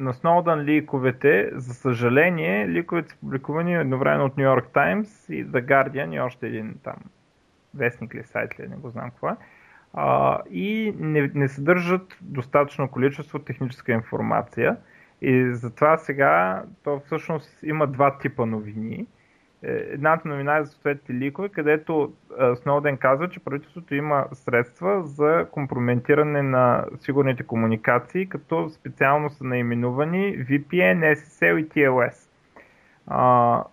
[0.00, 5.64] на Сноудън ликовете, за съжаление, ликовете са публикувани едновременно от New York Times и The
[5.64, 6.96] Guardian и още един там
[7.74, 9.36] вестник ли, сайт ли, не го знам какво е.
[9.94, 14.76] А, и не, не съдържат достатъчно количество техническа информация.
[15.22, 19.06] И затова сега то всъщност има два типа новини.
[19.62, 22.12] Е, едната новина е за съответните ликове, където
[22.54, 30.38] Сноуден казва, че правителството има средства за компрометиране на сигурните комуникации, като специално са наименувани
[30.38, 32.30] VPN, SSL и TLS.
[33.06, 33.64] А,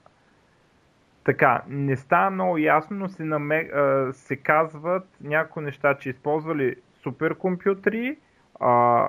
[1.24, 6.76] така, не става много ясно, но се, наме, а, се казват някои неща, че използвали
[7.04, 8.18] суперкомпютри,
[8.60, 9.08] а,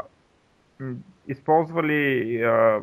[1.29, 2.81] използвали а,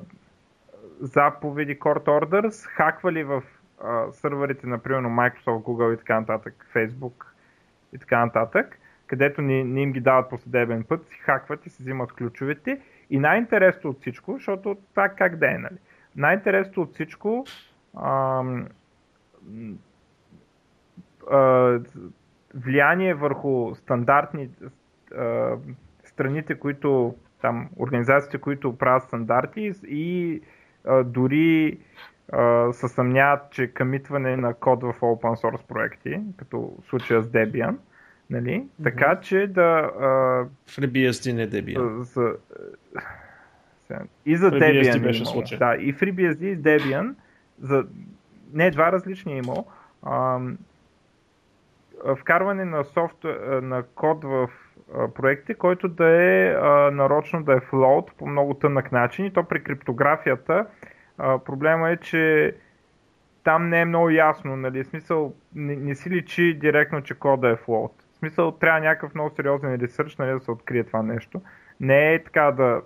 [1.00, 3.44] заповеди Court Orders, хаквали в
[3.84, 7.26] а, сървърите на примерно Microsoft, Google и така нататък, Facebook
[7.94, 11.70] и така нататък, където не, не им ги дават по съдебен път, си хакват и
[11.70, 12.82] си взимат ключовете.
[13.10, 15.78] И най-интересното от всичко, защото това как да е, нали?
[16.16, 17.46] Най-интересното от всичко
[18.04, 18.68] ам,
[21.32, 21.80] а,
[22.56, 24.50] влияние върху стандартни
[25.18, 25.58] а,
[26.04, 30.42] страните, които там, организациите, които правят стандарти и
[30.86, 31.80] а, дори
[32.32, 37.28] а, се съмняват, че къмитване на код в open source проекти, като в случая с
[37.28, 37.76] Debian,
[38.30, 38.50] нали?
[38.50, 38.84] Mm-hmm.
[38.84, 39.92] така че да...
[40.00, 40.06] А,
[40.70, 42.02] FreeBSD не Debian.
[42.02, 42.36] За,
[44.26, 45.58] и за FreeBSD Debian беше случай.
[45.58, 47.16] Да, и FreeBSD и Debian,
[47.62, 47.86] за,
[48.54, 49.66] не два различни е имал,
[50.04, 50.40] а,
[52.20, 53.24] вкарване на, софт,
[53.62, 54.50] на код в
[55.16, 59.44] проекти, който да е а, нарочно да е флоут по много тънък начин и то
[59.44, 60.66] при криптографията
[61.18, 62.56] а, проблема е, че
[63.44, 67.50] там не е много ясно, нали, в смисъл не, не си личи директно, че кода
[67.50, 67.94] е флоут.
[68.12, 71.42] В смисъл трябва някакъв много сериозен ресърч, нали, да се открие това нещо.
[71.80, 72.82] Не е така да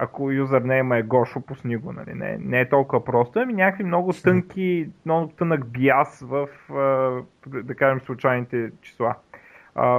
[0.00, 2.14] ако юзернейма е Гошо, пусни го, нали?
[2.14, 6.48] не, не е толкова просто, ами някакви много тънки, много тънък биас в,
[7.46, 9.14] да кажем, случайните числа.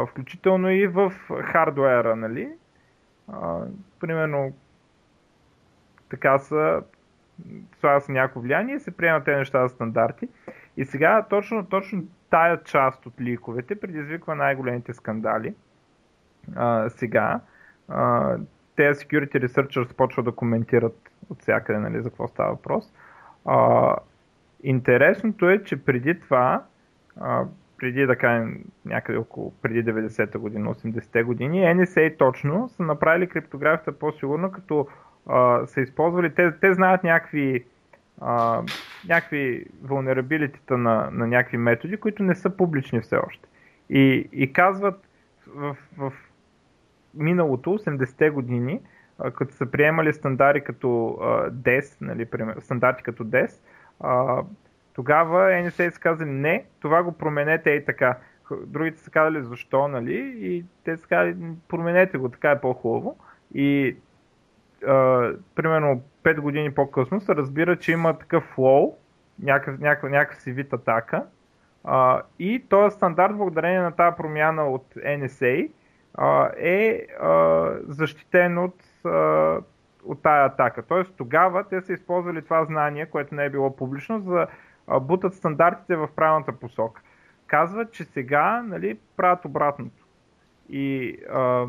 [0.08, 1.14] включително и в
[1.44, 2.50] хардуера, нали?
[4.00, 4.54] примерно
[6.10, 6.82] така са
[7.80, 10.28] слага се някакво влияние се приемат тези неща за стандарти.
[10.78, 15.56] И сега точно, точно тая част от ликовете предизвиква най-големите скандали.
[16.56, 17.40] А, сега
[17.88, 18.36] а,
[18.76, 22.94] тези security researchers почват да коментират от всякъде нали, за какво става въпрос.
[23.46, 23.96] А,
[24.64, 26.64] интересното е, че преди това,
[27.20, 27.46] а,
[27.78, 34.00] преди да кажем някъде около преди 90-та година, 80-те години, NSA точно са направили криптографията
[34.00, 34.88] по-сигурно, като
[35.66, 37.66] са използвали, те, те знаят някакви,
[38.22, 38.62] а,
[39.08, 43.50] някакви vulnerability на, на някакви методи, които не са публични все още.
[43.90, 45.08] И, и казват
[45.48, 46.14] в, в
[47.14, 48.80] миналото, 80-те години,
[49.20, 52.28] а, като са приемали стандарти като а, DES, нали,
[52.60, 53.52] стандарти като DES,
[54.00, 54.44] а,
[54.94, 58.18] тогава NSA са казали не, това го променете и така.
[58.66, 60.34] Другите са казали защо, нали?
[60.40, 61.36] И те са казали
[61.68, 63.18] променете го, така е по-хубаво.
[63.54, 63.96] И
[64.88, 68.98] а, примерно 5 години по-късно се разбира, че има такъв флоу,
[69.40, 71.26] някакъв, си вид атака.
[71.84, 75.72] А, и този стандарт, благодарение на тази промяна от NSA,
[76.14, 78.76] а, е а, защитен от,
[79.06, 79.58] а,
[80.06, 80.84] от тая атака.
[80.84, 84.48] Тоест тогава те са използвали това знание, което не е било публично, за
[84.88, 87.02] да бутат стандартите в правилната посока.
[87.48, 90.06] Казват, че сега нали, правят обратното.
[90.70, 91.68] И а,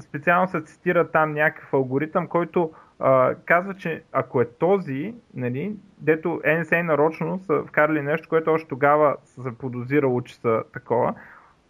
[0.00, 6.28] специално се цитира там някакъв алгоритъм, който а, казва, че ако е този, нали, дето
[6.28, 11.14] NSA нарочно са вкарали нещо, което още тогава се подозирало, че са такова,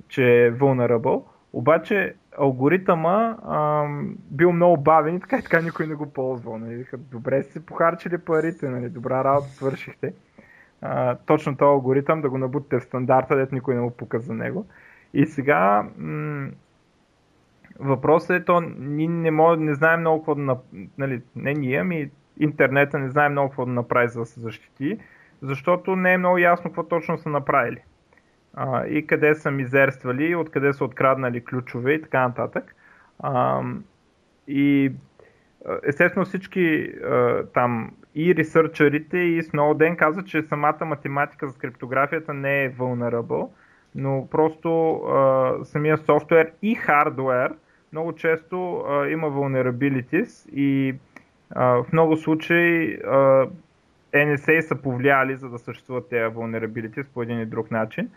[0.08, 3.86] че е vulnerable, обаче алгоритъма а,
[4.30, 6.58] бил много бавен и така и така никой не го ползвал.
[6.58, 6.86] Нали.
[6.98, 8.88] Добре сте похарчили парите, нали.
[8.88, 10.14] добра работа свършихте.
[10.82, 14.66] А, точно този алгоритъм да го набутите в стандарта, дето никой не му пука него.
[15.14, 16.48] И сега м-
[17.78, 20.58] Въпросът е, то ние не, може, не знаем много какво да
[20.98, 22.10] нали, не ние, ами
[22.40, 24.98] интернета не знае много какво да направи за да се защити,
[25.42, 27.82] защото не е много ясно какво точно са направили.
[28.54, 32.74] А, и къде са мизерствали, откъде са откраднали ключове и така нататък.
[33.18, 33.62] А,
[34.48, 34.92] и
[35.82, 42.64] естествено всички а, там и ресърчерите и Snowden казват, че самата математика за криптографията не
[42.64, 43.48] е vulnerable,
[43.94, 47.54] но просто а, самия софтуер и хардуер
[47.92, 50.94] много често а, има vulnerabilities и
[51.50, 53.46] а, в много случаи а,
[54.14, 58.10] NSA са повлияли за да съществуват тези vulnerabilities по един или друг начин.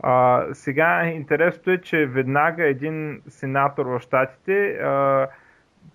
[0.00, 5.28] А, сега интересното е, че веднага един сенатор в Штатите а,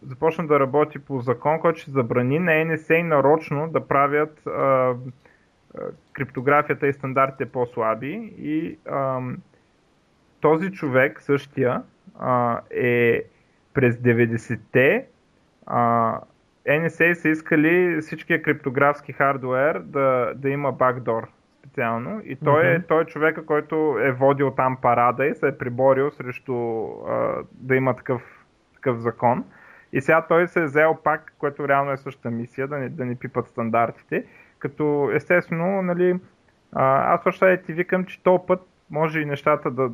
[0.01, 4.93] започна да работи по закон, който ще забрани на NSA нарочно да правят а,
[6.13, 9.19] криптографията и стандартите по-слаби и а,
[10.41, 11.83] този човек, същия,
[12.19, 13.23] а, е
[13.73, 15.05] през 90-те
[15.65, 16.19] а,
[16.67, 21.27] NSA са искали всичкия криптографски хардуер да, да има бакдор
[21.59, 22.77] специално и той, mm-hmm.
[22.77, 26.53] е, той е човека, който е водил там парада и се е приборил срещу
[27.07, 28.21] а, да има такъв,
[28.75, 29.43] такъв закон.
[29.93, 33.05] И сега той се е взел пак, което реално е същата мисия, да не, да
[33.05, 34.25] не пипат стандартите,
[34.59, 36.19] като естествено, нали,
[36.71, 39.89] а, аз още ти викам, че този път може и нещата да,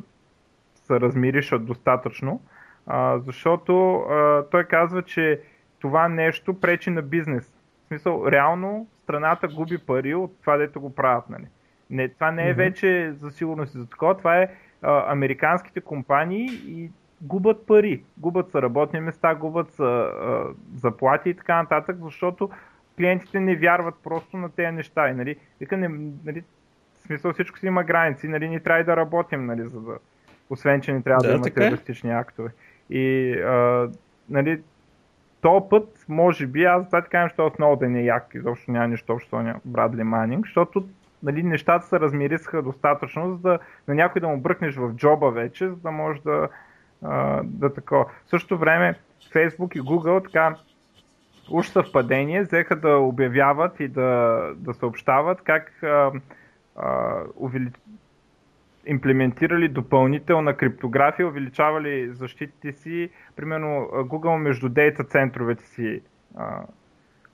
[0.86, 2.40] се размиришат достатъчно,
[2.86, 5.40] а, защото а, той казва, че
[5.78, 7.52] това нещо пречи на бизнес.
[7.84, 11.30] В смисъл, реално страната губи пари от това, дето го правят.
[11.30, 11.46] Нали.
[11.90, 12.56] Не, това не е mm-hmm.
[12.56, 14.48] вече за сигурност и за такова, това е
[14.82, 16.90] а, американските компании и
[17.20, 18.04] губят пари.
[18.18, 20.44] Губят са работни места, губят са а,
[20.74, 22.50] заплати и така нататък, защото
[22.96, 25.08] клиентите не вярват просто на тези неща.
[25.08, 25.88] И, нали, вика, не,
[26.24, 26.44] нали,
[26.94, 29.98] в смисъл всичко си има граници, нали, ние трябва да работим, нали, за да,
[30.50, 31.50] освен, че не трябва да, да има е.
[31.50, 32.50] терористични актове.
[32.90, 33.88] И а,
[34.28, 34.62] нали,
[35.40, 38.70] то път, може би, аз това ти кажа, че отново да не е як, изобщо
[38.70, 40.88] няма нищо общо с Брадли Манинг, защото
[41.22, 43.58] нали, нещата се размирисаха достатъчно, за да
[43.88, 46.48] на някой да му бръкнеш в джоба вече, за да може да,
[47.02, 48.04] а, да такова.
[48.04, 48.94] В същото време
[49.34, 50.56] Facebook и Google така
[51.50, 56.12] уж съвпадение взеха да обявяват и да, да съобщават как а,
[56.76, 57.70] а, увели...
[58.86, 63.10] имплементирали допълнителна криптография, увеличавали защитите си.
[63.36, 66.00] Примерно Google между дейта центровете си
[66.36, 66.62] а,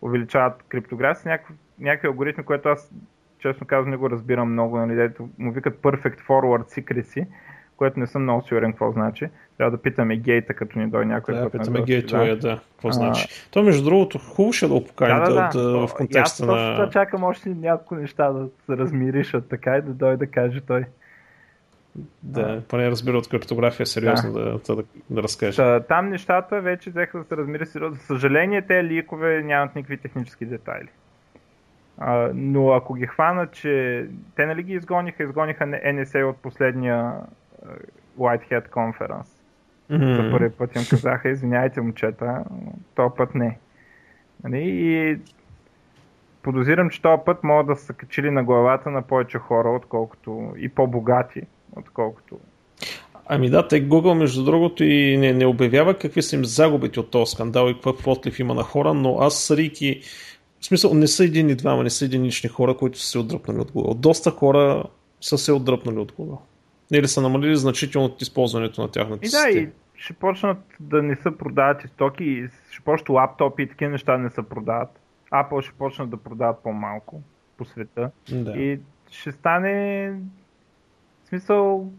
[0.02, 2.92] увеличават криптография някакви, някакви алгоритми, което аз
[3.38, 7.26] честно казвам не го разбирам много, нали, дето му викат Perfect Forward Secrecy,
[7.76, 9.28] което не съм много сигурен какво значи.
[9.58, 11.34] Трябва да питаме гейта, като ни дойде някой.
[11.34, 12.36] Да, питаме гейта, да.
[12.36, 12.92] да, какво а...
[12.92, 13.28] значи.
[13.50, 16.82] То, между другото, хубаво ще да го поканим да, да, да, да, в контекста на...
[16.82, 20.84] Аз чакам още няколко неща да се размиришат така и да дойде да каже той.
[22.22, 25.56] Да, поне разбира от картография сериозно да, да, да, да, разкаже.
[25.56, 27.96] Та, там нещата вече взеха да се размири сериозно.
[27.96, 30.88] За съжаление, те ликове нямат никакви технически детайли.
[31.98, 34.06] А, но ако ги хванат, че
[34.36, 37.12] те нали ги изгониха, изгониха NSA от последния
[38.18, 39.28] Whitehead Conference.
[39.90, 40.16] Mm-hmm.
[40.16, 42.44] За първи път им казаха, извиняйте момчета,
[42.94, 43.58] този път не.
[44.44, 44.62] Нали?
[44.64, 45.18] И
[46.42, 50.68] подозирам, че този път могат да са качили на главата на повече хора, отколкото и
[50.68, 51.42] по-богати,
[51.76, 52.38] отколкото
[53.26, 57.10] Ами да, те Google, между другото, и не, не обявява какви са им загубите от
[57.10, 60.00] този скандал и какъв отлив има на хора, но аз съдейки,
[60.60, 63.60] в смисъл, не са един и двама, не са единични хора, които са се отдръпнали
[63.60, 63.94] от Google.
[63.94, 64.84] Доста хора
[65.20, 66.38] са се отдръпнали от Google.
[66.92, 71.16] Или са намалили значително от използването на тяхната и да, и ще почнат да не
[71.16, 75.00] са продават и стоки, и ще почнат лаптопи и такива неща не се продават.
[75.32, 77.22] Apple ще почнат да продават по-малко
[77.56, 78.10] по света.
[78.32, 78.50] Да.
[78.50, 78.80] И
[79.10, 80.12] ще стане
[81.32, 81.90] смисъл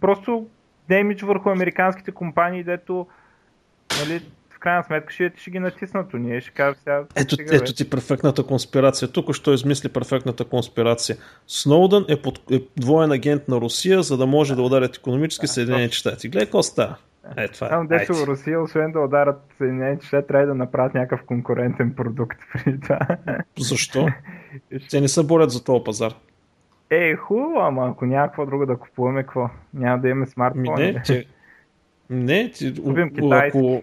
[0.00, 0.46] просто
[0.88, 3.06] демидж върху американските компании, дето
[4.00, 4.22] нали,
[4.62, 7.04] крайна сметка ще, ще ги натиснат ние ще кажа сега...
[7.16, 9.12] Ето, ето ти перфектната конспирация.
[9.12, 11.16] Тук що измисли перфектната конспирация.
[11.46, 15.52] Сноудън е, под, е двоен агент на Русия, за да може да ударят економически да,
[15.52, 16.28] Съединените щати.
[16.28, 16.96] Гледай какво става.
[17.36, 17.86] Е, това е.
[17.98, 22.80] Дето в Русия, освен да ударят Съединените щати, трябва да направят някакъв конкурентен продукт при
[22.80, 22.98] това.
[23.58, 24.08] Защо?
[24.90, 26.12] Те не се борят за този пазар.
[26.94, 29.48] Е, хубаво, ама ако няма какво друго да купуваме, какво?
[29.74, 30.92] Няма да имаме смартфони.
[30.92, 31.26] Не, че...
[32.10, 32.74] Не, ти,
[33.30, 33.82] ако,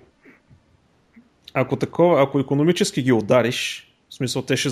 [1.53, 4.69] ако такова, ако економически ги удариш, в смисъл те ще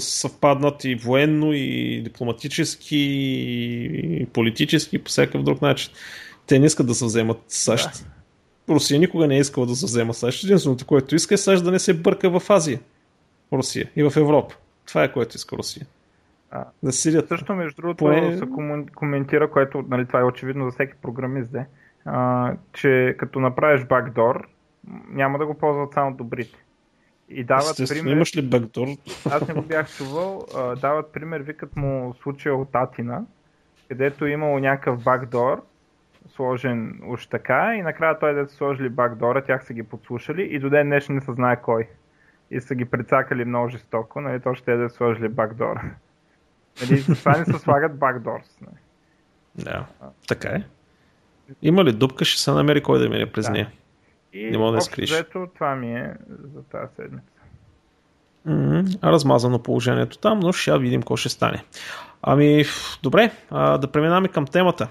[0.00, 5.92] съвпаднат и военно, и дипломатически, и политически, по всякакъв друг начин.
[6.46, 7.88] Те не искат да се вземат САЩ.
[8.68, 8.74] Да.
[8.74, 10.44] Русия никога не е искала да се взема САЩ.
[10.44, 12.80] Единственото, което иска е САЩ да не се бърка в Азия.
[13.52, 14.54] Русия и в Европа.
[14.86, 15.86] Това е което иска Русия.
[16.50, 17.28] А, да сидят.
[17.28, 18.36] Също, между другото, Поне...
[18.36, 18.46] се
[18.94, 21.66] коментира, което нали, това е очевидно за всеки програмист, де,
[22.04, 24.48] а, че като направиш бакдор,
[25.08, 26.64] няма да го ползват само добрите.
[27.28, 28.12] И дават пример...
[28.12, 28.86] имаш ли бектор?
[29.30, 30.46] Аз не го бях чувал.
[30.80, 33.22] дават пример, викат му случая от Атина,
[33.88, 35.62] където е имало някакъв бакдор,
[36.28, 40.58] сложен уж така, и накрая той да са сложили бакдора, тях са ги подслушали и
[40.58, 41.88] до ден днешен не се знае кой.
[42.50, 45.82] И са ги прецакали много жестоко, нали, то ще е да сложили бакдора.
[46.80, 48.58] Нали, това не се слагат бакдорс.
[48.60, 48.76] Нали.
[49.54, 49.86] Да,
[50.28, 50.62] така е.
[51.62, 53.52] Има ли дупка, ще се намери кой да мине през да.
[53.52, 53.72] нея.
[54.32, 55.10] И не мога да скриш.
[55.10, 56.14] Взето, това ми е
[56.54, 57.32] за тази седмица.
[58.48, 59.02] Mm-hmm.
[59.02, 61.64] Размазано положението там, но ще видим какво ще стане.
[62.22, 62.64] Ами,
[63.02, 64.88] добре, а, да преминаваме към темата.